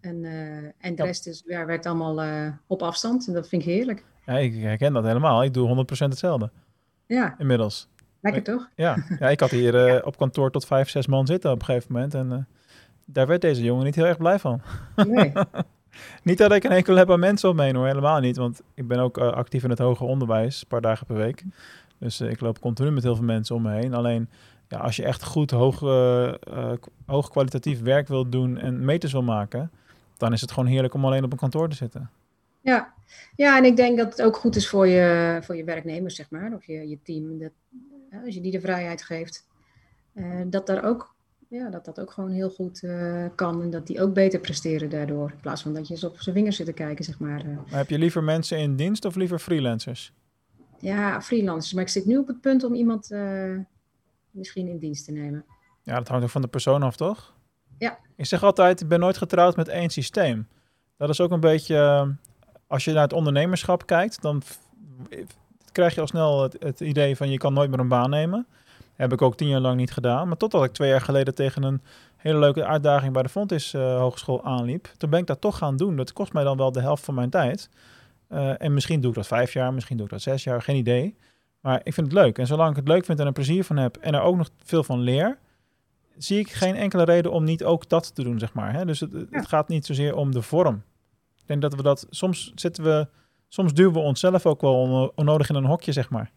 en, 0.00 0.24
uh, 0.24 0.64
en 0.78 0.94
de 0.94 1.02
rest 1.02 1.26
is, 1.26 1.42
ja, 1.46 1.64
werkt 1.64 1.86
allemaal 1.86 2.52
op 2.66 2.82
afstand 2.82 3.26
en 3.26 3.32
dat 3.32 3.48
vind 3.48 3.62
ik 3.62 3.68
heerlijk. 3.68 4.04
Ja, 4.28 4.38
ik 4.38 4.54
herken 4.54 4.92
dat 4.92 5.04
helemaal. 5.04 5.44
Ik 5.44 5.54
doe 5.54 5.86
100% 5.86 5.88
hetzelfde. 5.98 6.50
Ja. 7.06 7.34
Inmiddels. 7.38 7.88
Lekker 8.20 8.42
toch? 8.42 8.68
Ja, 8.74 8.96
ja 9.18 9.28
ik 9.28 9.40
had 9.40 9.50
hier 9.50 9.74
op 10.06 10.16
kantoor 10.16 10.50
tot 10.50 10.66
vijf, 10.66 10.88
zes 10.88 11.06
man 11.06 11.26
zitten 11.26 11.50
op 11.50 11.58
een 11.58 11.64
gegeven 11.64 11.92
moment 11.92 12.14
en 12.14 12.48
daar 13.04 13.26
werd 13.26 13.40
deze 13.40 13.62
jongen 13.62 13.84
niet 13.84 13.94
heel 13.94 14.06
erg 14.06 14.16
blij 14.16 14.38
van. 14.38 14.60
Nee. 14.96 15.32
niet 16.22 16.38
dat 16.38 16.52
ik 16.52 16.64
een 16.64 16.70
enkel 16.70 16.96
heb 16.96 17.10
aan 17.10 17.20
mensen 17.20 17.48
om 17.48 17.56
me 17.56 17.62
heen 17.62 17.74
hoor, 17.74 17.86
helemaal 17.86 18.20
niet. 18.20 18.36
Want 18.36 18.62
ik 18.74 18.88
ben 18.88 18.98
ook 18.98 19.18
uh, 19.18 19.32
actief 19.32 19.64
in 19.64 19.70
het 19.70 19.78
hoger 19.78 20.06
onderwijs, 20.06 20.60
een 20.60 20.68
paar 20.68 20.80
dagen 20.80 21.06
per 21.06 21.16
week. 21.16 21.44
Dus 21.98 22.20
ik 22.20 22.40
loop 22.40 22.60
continu 22.60 22.90
met 22.90 23.02
heel 23.02 23.16
veel 23.16 23.24
mensen 23.24 23.54
om 23.54 23.62
me 23.62 23.72
heen. 23.72 23.94
Alleen 23.94 24.28
ja, 24.68 24.78
als 24.78 24.96
je 24.96 25.04
echt 25.04 25.24
goed, 25.24 25.50
hoog, 25.50 25.80
hoog 27.06 27.30
kwalitatief 27.30 27.82
werk 27.82 28.08
wilt 28.08 28.32
doen 28.32 28.58
en 28.58 28.84
meters 28.84 29.12
wil 29.12 29.22
maken, 29.22 29.70
dan 30.16 30.32
is 30.32 30.40
het 30.40 30.50
gewoon 30.50 30.68
heerlijk 30.68 30.94
om 30.94 31.04
alleen 31.04 31.24
op 31.24 31.32
een 31.32 31.38
kantoor 31.38 31.68
te 31.68 31.76
zitten. 31.76 32.10
Ja, 32.60 32.94
ja 33.36 33.56
en 33.58 33.64
ik 33.64 33.76
denk 33.76 33.98
dat 33.98 34.10
het 34.10 34.22
ook 34.22 34.36
goed 34.36 34.56
is 34.56 34.68
voor 34.68 34.86
je, 34.86 35.38
voor 35.42 35.56
je 35.56 35.64
werknemers, 35.64 36.14
zeg 36.14 36.30
maar, 36.30 36.52
of 36.52 36.64
je, 36.64 36.88
je 36.88 36.98
team. 37.02 37.38
Dat, 37.38 37.52
als 38.24 38.34
je 38.34 38.40
die 38.40 38.52
de 38.52 38.60
vrijheid 38.60 39.02
geeft, 39.02 39.46
dat 40.50 40.66
daar 40.66 40.84
ook 40.84 41.16
ja, 41.48 41.70
dat 41.70 41.84
dat 41.84 42.00
ook 42.00 42.10
gewoon 42.10 42.30
heel 42.30 42.50
goed 42.50 42.82
uh, 42.82 43.26
kan. 43.34 43.62
En 43.62 43.70
dat 43.70 43.86
die 43.86 44.02
ook 44.02 44.14
beter 44.14 44.40
presteren 44.40 44.90
daardoor. 44.90 45.30
In 45.30 45.40
plaats 45.40 45.62
van 45.62 45.74
dat 45.74 45.88
je 45.88 45.94
eens 45.94 46.04
op 46.04 46.20
zijn 46.20 46.34
vingers 46.34 46.56
zit 46.56 46.66
te 46.66 46.72
kijken, 46.72 47.04
zeg 47.04 47.18
maar. 47.18 47.40
Eh. 47.40 47.46
maar 47.46 47.78
heb 47.78 47.88
je 47.88 47.98
liever 47.98 48.24
mensen 48.24 48.58
in 48.58 48.76
dienst 48.76 49.04
of 49.04 49.14
liever 49.14 49.38
freelancers? 49.38 50.12
Ja, 50.78 51.20
freelancers. 51.22 51.72
Maar 51.72 51.82
ik 51.82 51.88
zit 51.88 52.06
nu 52.06 52.18
op 52.18 52.26
het 52.26 52.40
punt 52.40 52.64
om 52.64 52.74
iemand 52.74 53.10
uh, 53.10 53.56
misschien 54.30 54.68
in 54.68 54.78
dienst 54.78 55.04
te 55.04 55.12
nemen. 55.12 55.44
Ja, 55.82 55.94
dat 55.94 56.08
hangt 56.08 56.24
ook 56.24 56.30
van 56.30 56.42
de 56.42 56.48
persoon 56.48 56.82
af, 56.82 56.96
toch? 56.96 57.34
Ja. 57.78 57.98
Ik 58.16 58.26
zeg 58.26 58.42
altijd, 58.42 58.80
ik 58.80 58.88
ben 58.88 59.00
nooit 59.00 59.16
getrouwd 59.16 59.56
met 59.56 59.68
één 59.68 59.90
systeem. 59.90 60.48
Dat 60.96 61.08
is 61.08 61.20
ook 61.20 61.30
een 61.30 61.40
beetje... 61.40 62.16
Als 62.68 62.84
je 62.84 62.92
naar 62.92 63.02
het 63.02 63.12
ondernemerschap 63.12 63.86
kijkt, 63.86 64.22
dan 64.22 64.42
krijg 65.72 65.94
je 65.94 66.00
al 66.00 66.06
snel 66.06 66.42
het, 66.42 66.56
het 66.58 66.80
idee 66.80 67.16
van 67.16 67.30
je 67.30 67.38
kan 67.38 67.52
nooit 67.52 67.70
meer 67.70 67.78
een 67.78 67.88
baan 67.88 68.10
nemen. 68.10 68.46
Heb 68.94 69.12
ik 69.12 69.22
ook 69.22 69.36
tien 69.36 69.48
jaar 69.48 69.60
lang 69.60 69.76
niet 69.76 69.92
gedaan. 69.92 70.28
Maar 70.28 70.36
totdat 70.36 70.64
ik 70.64 70.72
twee 70.72 70.88
jaar 70.88 71.00
geleden 71.00 71.34
tegen 71.34 71.62
een 71.62 71.82
hele 72.16 72.38
leuke 72.38 72.64
uitdaging 72.64 73.12
bij 73.12 73.22
de 73.22 73.28
Fontis 73.28 73.74
uh, 73.74 73.98
Hogeschool 73.98 74.44
aanliep. 74.44 74.88
Toen 74.96 75.10
ben 75.10 75.20
ik 75.20 75.26
dat 75.26 75.40
toch 75.40 75.58
gaan 75.58 75.76
doen. 75.76 75.96
Dat 75.96 76.12
kost 76.12 76.32
mij 76.32 76.44
dan 76.44 76.56
wel 76.56 76.72
de 76.72 76.80
helft 76.80 77.04
van 77.04 77.14
mijn 77.14 77.30
tijd. 77.30 77.68
Uh, 78.30 78.62
en 78.62 78.74
misschien 78.74 79.00
doe 79.00 79.10
ik 79.10 79.16
dat 79.16 79.26
vijf 79.26 79.52
jaar, 79.52 79.74
misschien 79.74 79.96
doe 79.96 80.06
ik 80.06 80.12
dat 80.12 80.22
zes 80.22 80.44
jaar, 80.44 80.62
geen 80.62 80.76
idee. 80.76 81.16
Maar 81.60 81.80
ik 81.82 81.94
vind 81.94 82.06
het 82.06 82.16
leuk. 82.16 82.38
En 82.38 82.46
zolang 82.46 82.70
ik 82.70 82.76
het 82.76 82.88
leuk 82.88 83.04
vind 83.04 83.20
en 83.20 83.26
er 83.26 83.32
plezier 83.32 83.64
van 83.64 83.76
heb 83.76 83.96
en 83.96 84.14
er 84.14 84.20
ook 84.20 84.36
nog 84.36 84.50
veel 84.64 84.84
van 84.84 85.00
leer, 85.00 85.38
zie 86.16 86.38
ik 86.38 86.50
geen 86.50 86.76
enkele 86.76 87.04
reden 87.04 87.32
om 87.32 87.44
niet 87.44 87.64
ook 87.64 87.88
dat 87.88 88.14
te 88.14 88.22
doen, 88.22 88.38
zeg 88.38 88.52
maar. 88.52 88.72
Hè? 88.72 88.84
Dus 88.84 89.00
het, 89.00 89.12
het 89.30 89.48
gaat 89.48 89.68
niet 89.68 89.86
zozeer 89.86 90.16
om 90.16 90.32
de 90.32 90.42
vorm. 90.42 90.82
Ik 91.48 91.60
denk 91.60 91.70
dat 91.70 91.80
we 91.80 91.88
dat, 91.88 92.06
soms 92.10 92.52
zitten 92.54 92.84
we, 92.84 93.08
soms 93.48 93.74
duwen 93.74 93.92
we 93.92 93.98
onszelf 93.98 94.46
ook 94.46 94.60
wel 94.60 95.12
onnodig 95.14 95.48
in 95.48 95.54
een 95.54 95.64
hokje, 95.64 95.92
zeg 95.92 96.10
maar. 96.10 96.30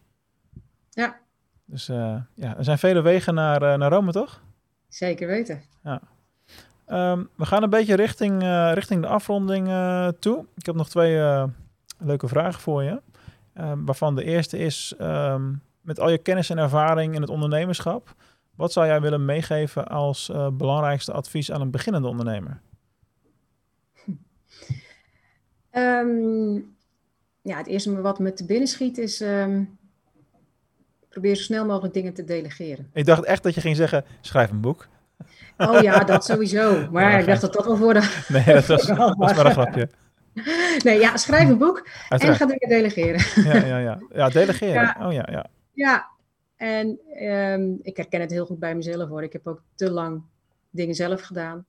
Ja, 0.90 1.20
dus 1.64 1.88
uh, 1.88 2.16
ja, 2.34 2.56
er 2.56 2.64
zijn 2.64 2.78
vele 2.78 3.00
wegen 3.00 3.34
naar, 3.34 3.62
uh, 3.62 3.74
naar 3.74 3.90
Rome, 3.90 4.12
toch? 4.12 4.42
Zeker 4.88 5.26
weten. 5.26 5.62
Ja. 5.82 6.00
Um, 7.12 7.28
we 7.36 7.46
gaan 7.46 7.62
een 7.62 7.70
beetje 7.70 7.94
richting, 7.94 8.42
uh, 8.42 8.72
richting 8.74 9.02
de 9.02 9.08
afronding 9.08 9.66
toe. 10.18 10.46
Ik 10.56 10.66
heb 10.66 10.74
nog 10.74 10.88
twee 10.88 11.46
leuke 11.98 12.28
vragen 12.28 12.60
voor 12.60 12.82
je. 12.82 13.00
Um, 13.54 13.84
waarvan 13.84 14.14
de 14.14 14.24
eerste 14.24 14.58
is, 14.58 14.94
um, 15.00 15.62
met 15.80 16.00
al 16.00 16.10
je 16.10 16.18
kennis 16.18 16.50
en 16.50 16.58
ervaring 16.58 17.14
in 17.14 17.20
het 17.20 17.30
ondernemerschap, 17.30 18.14
wat 18.56 18.72
zou 18.72 18.86
jij 18.86 19.00
willen 19.00 19.24
meegeven 19.24 19.88
als 19.88 20.30
belangrijkste 20.52 21.12
advies 21.12 21.52
aan 21.52 21.60
een 21.60 21.70
beginnende 21.70 22.08
ondernemer? 22.08 22.60
Ja, 27.42 27.56
het 27.56 27.66
eerste 27.66 28.00
wat 28.00 28.18
me 28.18 28.32
te 28.32 28.44
binnen 28.44 28.68
schiet 28.68 28.98
is 28.98 29.22
probeer 31.12 31.36
zo 31.36 31.42
snel 31.42 31.66
mogelijk 31.66 31.94
dingen 31.94 32.14
te 32.14 32.24
delegeren. 32.24 32.90
Ik 32.92 33.04
dacht 33.04 33.24
echt 33.24 33.42
dat 33.42 33.54
je 33.54 33.60
ging 33.60 33.76
zeggen, 33.76 34.04
schrijf 34.20 34.50
een 34.50 34.60
boek. 34.60 34.88
Oh 35.56 35.80
ja, 35.80 36.04
dat 36.04 36.24
sowieso. 36.24 36.86
Maar 36.90 37.20
ik 37.20 37.26
dacht 37.26 37.40
dat 37.40 37.52
dat 37.52 37.64
wel 37.64 37.76
voor 37.76 37.94
de... 37.94 38.22
Nee, 38.28 38.44
dat 38.44 38.66
was, 38.66 38.86
dat 38.96 39.16
was 39.16 39.34
maar 39.34 39.46
een 39.46 39.52
grapje. 39.52 39.88
Nee, 40.84 41.00
ja, 41.00 41.16
schrijf 41.16 41.48
een 41.48 41.58
boek 41.58 41.88
en 42.08 42.34
ga 42.34 42.46
dingen 42.46 42.68
delegeren. 42.68 43.44
Ja, 43.44 43.66
ja, 43.66 43.78
ja. 43.78 43.98
Ja, 44.12 44.28
delegeren. 44.28 44.82
Ja. 44.82 44.96
Oh 45.00 45.12
ja, 45.12 45.28
ja. 45.30 45.46
Ja, 45.72 46.08
en 46.56 46.98
um, 47.22 47.78
ik 47.82 47.96
herken 47.96 48.20
het 48.20 48.30
heel 48.30 48.46
goed 48.46 48.58
bij 48.58 48.74
mezelf 48.74 49.08
hoor. 49.08 49.22
Ik 49.22 49.32
heb 49.32 49.46
ook 49.46 49.62
te 49.74 49.90
lang 49.90 50.22
dingen 50.70 50.94
zelf 50.94 51.20
gedaan. 51.20 51.66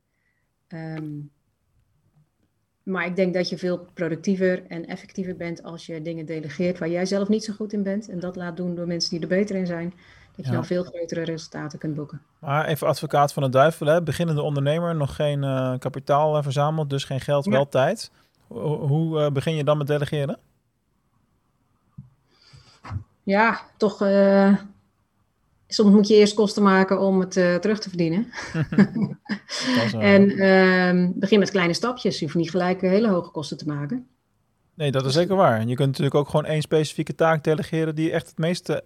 Um, 0.68 1.32
maar 2.84 3.06
ik 3.06 3.16
denk 3.16 3.34
dat 3.34 3.50
je 3.50 3.58
veel 3.58 3.88
productiever 3.94 4.64
en 4.68 4.86
effectiever 4.86 5.36
bent 5.36 5.64
als 5.64 5.86
je 5.86 6.02
dingen 6.02 6.26
delegeert 6.26 6.80
waar 6.80 6.90
jij 6.90 7.06
zelf 7.06 7.28
niet 7.28 7.44
zo 7.44 7.54
goed 7.54 7.74
in 7.74 7.84
bent. 7.84 8.10
En 8.10 8.20
dat 8.20 8.36
laat 8.36 8.58
doen 8.58 8.76
door 8.76 8.88
mensen 8.88 9.10
die 9.10 9.20
er 9.20 9.28
beter 9.28 9.56
in 9.56 9.66
zijn. 9.66 9.94
Dat 10.36 10.46
je 10.46 10.52
dan 10.52 10.66
veel 10.66 10.84
grotere 10.84 11.24
resultaten 11.24 11.80
kunt 11.80 11.96
boeken. 11.96 12.22
Maar 12.40 12.66
even 12.66 12.88
advocaat 12.88 13.34
van 13.34 13.44
de 13.44 13.50
duivel, 13.50 13.88
hè? 13.88 14.02
beginnende 14.04 14.42
ondernemer, 14.42 14.96
nog 14.96 15.16
geen 15.16 15.44
uh, 15.44 15.74
kapitaal 15.80 16.38
uh, 16.38 16.44
verzameld, 16.44 16.90
dus 16.90 17.04
geen 17.04 17.22
geld, 17.22 17.46
wel 17.46 17.70
tijd. 17.70 18.12
hoe 18.48 19.20
uh, 19.20 19.30
begin 19.30 19.56
je 19.56 19.64
dan 19.64 19.78
met 19.78 19.88
delegeren? 19.88 20.40
Ja, 23.24 23.62
toch 23.78 24.00
soms 25.74 25.93
moet 25.93 26.07
je 26.07 26.15
eerst 26.15 26.34
kosten 26.34 26.63
maken 26.63 26.99
om 26.99 27.19
het 27.19 27.36
uh, 27.36 27.55
terug 27.55 27.80
te 27.80 27.89
verdienen. 27.89 28.28
en 30.13 30.30
uh, 30.30 31.09
begin 31.15 31.39
met 31.39 31.51
kleine 31.51 31.74
stapjes. 31.74 32.19
Je 32.19 32.26
hoeft 32.26 32.38
niet 32.38 32.49
gelijk 32.49 32.82
hele 32.82 33.07
hoge 33.07 33.32
kosten 33.32 33.57
te 33.57 33.65
maken. 33.65 34.07
Nee, 34.74 34.91
dat 34.91 35.05
is 35.05 35.13
zeker 35.13 35.36
waar. 35.36 35.59
En 35.59 35.67
je 35.67 35.76
kunt 35.76 35.88
natuurlijk 35.88 36.15
ook 36.15 36.30
gewoon 36.30 36.45
één 36.45 36.61
specifieke 36.61 37.15
taak 37.15 37.43
delegeren 37.43 37.95
die 37.95 38.11
echt 38.11 38.28
het 38.28 38.38
meeste 38.38 38.84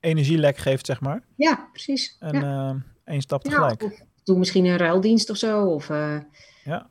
energielek 0.00 0.56
geeft, 0.56 0.86
zeg 0.86 1.00
maar. 1.00 1.22
Ja, 1.36 1.68
precies. 1.72 2.16
En 2.18 2.40
ja. 2.40 2.70
Uh, 2.70 2.80
één 3.04 3.20
stap 3.20 3.42
tegelijk. 3.42 3.82
Ja, 3.82 3.90
doe 4.24 4.38
misschien 4.38 4.64
een 4.64 4.76
ruildienst 4.76 5.30
of 5.30 5.36
zo. 5.36 5.64
Of, 5.64 5.88
uh... 5.88 6.18
Ja, 6.64 6.88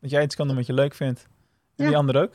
dat 0.00 0.10
jij 0.10 0.22
iets 0.22 0.36
kan 0.36 0.46
doen 0.46 0.56
wat 0.56 0.66
je 0.66 0.72
leuk 0.72 0.94
vindt. 0.94 1.26
En 1.76 1.84
ja. 1.84 1.86
die 1.86 1.96
ander 1.96 2.22
ook. 2.22 2.34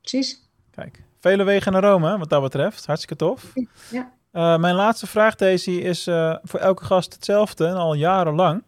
Precies. 0.00 0.48
Kijk, 0.70 1.02
vele 1.18 1.44
wegen 1.44 1.72
naar 1.72 1.82
Rome, 1.82 2.18
wat 2.18 2.28
dat 2.28 2.42
betreft. 2.42 2.86
Hartstikke 2.86 3.16
tof. 3.16 3.52
Ja. 3.90 4.14
Uh, 4.36 4.58
mijn 4.58 4.74
laatste 4.74 5.06
vraag, 5.06 5.34
Daisy, 5.34 5.70
is 5.70 6.06
uh, 6.06 6.36
voor 6.42 6.60
elke 6.60 6.84
gast 6.84 7.12
hetzelfde 7.12 7.66
en 7.66 7.74
al 7.74 7.94
jarenlang. 7.94 8.64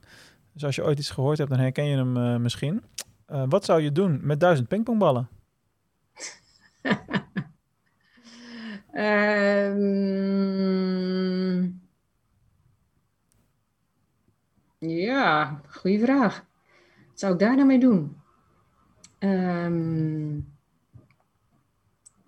Dus 0.52 0.64
als 0.64 0.74
je 0.74 0.84
ooit 0.84 0.98
iets 0.98 1.10
gehoord 1.10 1.38
hebt, 1.38 1.50
dan 1.50 1.58
herken 1.58 1.84
je 1.84 1.96
hem 1.96 2.16
uh, 2.16 2.36
misschien. 2.36 2.84
wat 3.26 3.64
zou 3.64 3.80
je 3.80 3.92
doen 3.92 4.18
met 4.22 4.40
duizend 4.40 4.68
pingpongballen? 4.68 5.28
um, 8.92 9.90
ja, 15.06 15.60
goede 15.68 15.98
vraag. 15.98 16.44
Wat 17.08 17.18
zou 17.18 17.32
ik 17.32 17.38
daar 17.38 17.54
nou 17.54 17.66
mee 17.66 17.80
doen? 17.80 18.16
Um, 19.18 20.56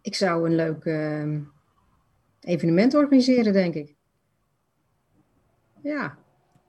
ik 0.03 0.15
zou 0.15 0.47
een 0.47 0.55
leuk 0.55 0.85
evenement 2.41 2.95
organiseren, 2.95 3.53
denk 3.53 3.75
ik. 3.75 3.95
Ja, 5.83 6.19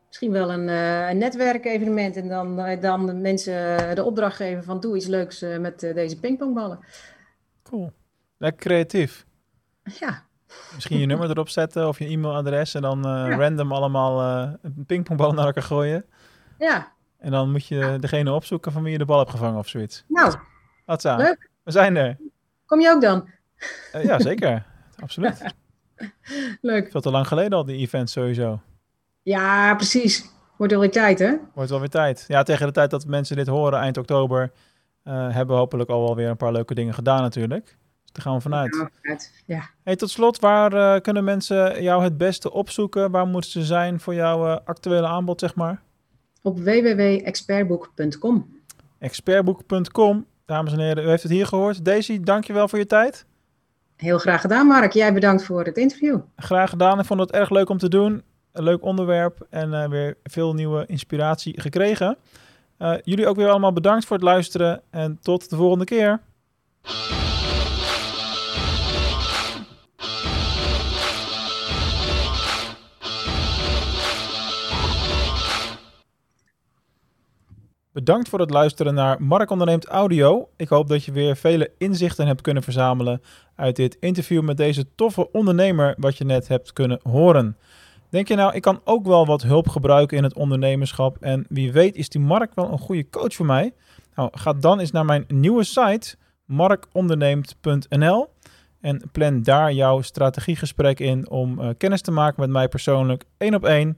misschien 0.08 0.32
wel 0.32 0.52
een, 0.52 0.68
uh, 0.68 1.10
een 1.10 1.18
netwerkevenement 1.18 2.16
en 2.16 2.28
dan, 2.28 2.60
uh, 2.60 2.82
dan 2.82 3.06
de 3.06 3.14
mensen 3.14 3.96
de 3.96 4.04
opdracht 4.04 4.36
geven 4.36 4.64
van 4.64 4.80
doe 4.80 4.96
iets 4.96 5.08
leuks 5.08 5.44
uh, 5.44 5.58
met 5.58 5.80
deze 5.80 6.20
pingpongballen. 6.20 6.80
Cool. 7.64 7.92
Lekker 8.38 8.62
creatief. 8.62 9.26
Ja. 9.84 10.26
Misschien 10.74 11.00
je 11.00 11.06
nummer 11.06 11.30
erop 11.30 11.50
zetten 11.50 11.88
of 11.88 12.00
je 12.00 12.06
e-mailadres 12.06 12.74
en 12.74 12.82
dan 12.82 13.00
ja. 13.04 13.36
random 13.36 13.72
allemaal 13.72 14.22
een 14.62 14.84
pingpongbal 14.88 15.34
naar 15.34 15.46
elkaar 15.46 15.64
gooien. 15.64 16.06
Ja. 16.58 16.92
En 17.18 17.32
dan 17.32 17.52
moet 17.52 17.68
je 17.68 17.76
ja. 17.76 17.98
degene 17.98 18.32
opzoeken 18.32 18.72
van 18.72 18.84
wie 18.84 18.92
je 18.92 18.98
de 18.98 19.06
bal 19.06 19.18
hebt 19.18 19.30
gevangen 19.30 19.60
of 19.60 19.68
zoiets. 19.68 20.04
Nou, 20.08 20.34
Wat. 20.86 21.04
Leuk. 21.04 21.50
We 21.64 21.72
zijn 21.72 21.96
er. 21.96 22.18
Kom 22.66 22.80
je 22.80 22.90
ook 22.90 23.02
dan? 23.02 23.30
ja, 23.92 24.20
zeker. 24.20 24.66
Absoluut. 25.00 25.42
Leuk. 26.62 26.92
Veel 26.92 27.02
te 27.02 27.12
lang 27.12 27.28
geleden 27.28 27.58
al, 27.58 27.66
die 27.66 27.78
event 27.78 28.10
sowieso. 28.10 28.60
Ja, 29.22 29.76
precies. 29.76 30.30
Wordt 30.58 30.74
wel 30.74 30.82
weer 30.82 30.92
tijd, 30.92 31.20
hè? 31.20 31.34
Wordt 31.54 31.70
wel 31.70 31.80
weer 31.80 31.90
tijd. 31.90 32.26
Ja, 32.28 32.44
tegen 32.44 32.66
de 32.66 32.74
tijd 32.74 32.90
dat 32.90 33.06
mensen 33.06 33.36
dit 33.36 33.48
horen, 33.48 33.80
eind 33.80 33.98
oktober, 33.98 34.52
uh, 35.04 35.14
hebben 35.14 35.56
we 35.56 35.62
hopelijk 35.62 35.90
al 35.90 36.04
wel 36.04 36.16
weer 36.16 36.30
een 36.30 36.38
paar 36.38 36.52
leuke 36.52 36.74
dingen 36.74 36.94
gedaan 36.94 37.22
natuurlijk. 37.22 37.66
Dus 37.66 38.12
daar 38.12 38.24
gaan 38.24 38.36
we 38.36 38.42
vanuit. 38.42 38.90
Ja. 39.46 39.70
Hey, 39.84 39.96
tot 39.96 40.10
slot, 40.10 40.40
waar 40.40 41.02
kunnen 41.02 41.24
mensen 41.24 41.84
jou 41.84 42.04
het 42.04 42.18
beste 42.18 42.52
opzoeken? 42.52 43.12
Waar 43.12 43.28
moeten 43.28 43.52
ze 43.52 43.64
zijn 43.64 44.00
voor 44.00 44.14
jouw 44.14 44.46
actuele 44.46 45.08
aanbod, 45.08 45.40
zeg 45.40 45.56
maar? 45.56 45.82
Op 46.42 46.60
www.expertboek.com. 46.60 48.60
Expertboek.com. 49.00 50.26
Dames 50.46 50.74
en 50.74 50.80
heren, 50.80 51.04
u 51.04 51.08
heeft 51.08 51.24
het 51.24 51.32
hier 51.32 51.46
gehoord. 51.46 51.86
Daisy, 51.86 52.20
dankjewel 52.20 52.68
voor 52.68 52.80
je 52.80 52.86
tijd. 52.86 53.26
Heel 54.02 54.18
graag 54.18 54.42
gedaan, 54.42 54.68
Mark. 54.68 54.92
Jij 54.92 55.14
bedankt 55.14 55.44
voor 55.44 55.66
het 55.66 55.78
interview. 55.78 56.20
Graag 56.36 56.70
gedaan. 56.70 57.00
Ik 57.00 57.06
vond 57.06 57.20
het 57.20 57.32
erg 57.32 57.50
leuk 57.50 57.70
om 57.70 57.78
te 57.78 57.90
doen. 57.90 58.24
Een 58.52 58.64
leuk 58.64 58.84
onderwerp 58.84 59.48
en 59.50 59.70
uh, 59.70 59.88
weer 59.88 60.18
veel 60.24 60.54
nieuwe 60.54 60.86
inspiratie 60.86 61.62
gekregen. 61.62 62.18
Uh, 62.80 62.94
jullie 63.04 63.28
ook 63.28 63.36
weer 63.36 63.50
allemaal 63.50 63.74
bedankt 63.74 64.06
voor 64.06 64.16
het 64.16 64.26
luisteren 64.26 64.82
en 64.90 65.20
tot 65.22 65.50
de 65.50 65.56
volgende 65.56 65.86
keer. 65.86 66.20
Bedankt 77.94 78.30
voor 78.30 78.40
het 78.40 78.50
luisteren 78.50 78.94
naar 78.94 79.24
Mark 79.24 79.50
Onderneemt 79.50 79.86
Audio. 79.86 80.50
Ik 80.56 80.70
hoop 80.70 80.88
dat 80.88 81.04
je 81.04 81.12
weer 81.12 81.36
vele 81.36 81.72
inzichten 81.78 82.28
hebt 82.28 82.42
kunnen 82.42 82.64
verzamelen 82.64 83.22
uit 83.56 83.76
dit 83.76 83.98
interview 84.00 84.42
met 84.42 84.58
deze 84.58 84.86
toffe 84.96 85.32
ondernemer 85.32 85.96
wat 85.98 86.18
je 86.18 86.24
net 86.24 86.48
hebt 86.48 86.74
kunnen 86.74 87.00
horen. 87.04 87.58
Denk 88.10 88.28
je 88.28 88.36
nou, 88.36 88.54
ik 88.54 88.62
kan 88.62 88.82
ook 88.84 89.06
wel 89.06 89.26
wat 89.26 89.42
hulp 89.42 89.68
gebruiken 89.68 90.18
in 90.18 90.24
het 90.24 90.34
ondernemerschap 90.34 91.18
en 91.20 91.46
wie 91.50 91.72
weet 91.72 91.96
is 91.96 92.10
die 92.10 92.22
Mark 92.22 92.52
wel 92.56 92.72
een 92.72 92.80
goede 92.80 93.10
coach 93.10 93.34
voor 93.34 93.46
mij? 93.46 93.74
Nou, 94.16 94.30
ga 94.34 94.54
dan 94.54 94.80
eens 94.80 94.92
naar 94.92 95.06
mijn 95.06 95.26
nieuwe 95.28 95.64
site 95.64 96.16
markonderneemt.nl 96.46 98.28
en 98.82 99.02
plan 99.12 99.44
daar 99.44 99.74
jouw 99.74 100.02
strategiegesprek 100.02 101.00
in 101.00 101.30
om 101.30 101.60
uh, 101.60 101.70
kennis 101.78 102.02
te 102.02 102.12
maken 102.12 102.42
met 102.42 102.50
mij 102.50 102.68
persoonlijk 102.68 103.24
één 103.38 103.54
op 103.54 103.66
één. 103.66 103.98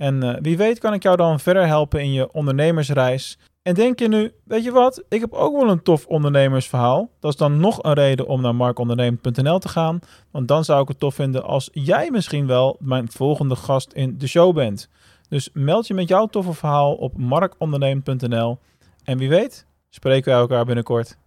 En 0.00 0.24
uh, 0.24 0.36
wie 0.40 0.56
weet 0.56 0.78
kan 0.78 0.92
ik 0.94 1.02
jou 1.02 1.16
dan 1.16 1.40
verder 1.40 1.66
helpen 1.66 2.00
in 2.00 2.12
je 2.12 2.32
ondernemersreis. 2.32 3.38
En 3.62 3.74
denk 3.74 3.98
je 3.98 4.08
nu, 4.08 4.32
weet 4.44 4.64
je 4.64 4.70
wat, 4.70 5.02
ik 5.08 5.20
heb 5.20 5.32
ook 5.32 5.56
wel 5.56 5.70
een 5.70 5.82
tof 5.82 6.06
ondernemersverhaal. 6.06 7.10
Dat 7.18 7.30
is 7.32 7.36
dan 7.36 7.60
nog 7.60 7.82
een 7.82 7.92
reden 7.92 8.26
om 8.26 8.40
naar 8.40 8.54
markondernemen.nl 8.54 9.58
te 9.58 9.68
gaan. 9.68 9.98
Want 10.30 10.48
dan 10.48 10.64
zou 10.64 10.82
ik 10.82 10.88
het 10.88 10.98
tof 10.98 11.14
vinden 11.14 11.42
als 11.42 11.68
jij 11.72 12.10
misschien 12.10 12.46
wel 12.46 12.76
mijn 12.78 13.10
volgende 13.10 13.56
gast 13.56 13.92
in 13.92 14.18
de 14.18 14.26
show 14.26 14.54
bent. 14.54 14.88
Dus 15.28 15.50
meld 15.52 15.86
je 15.86 15.94
met 15.94 16.08
jouw 16.08 16.26
toffe 16.26 16.52
verhaal 16.52 16.94
op 16.94 17.18
markondernemen.nl. 17.18 18.58
En 19.04 19.18
wie 19.18 19.28
weet, 19.28 19.66
spreken 19.88 20.32
we 20.32 20.38
elkaar 20.38 20.64
binnenkort. 20.64 21.18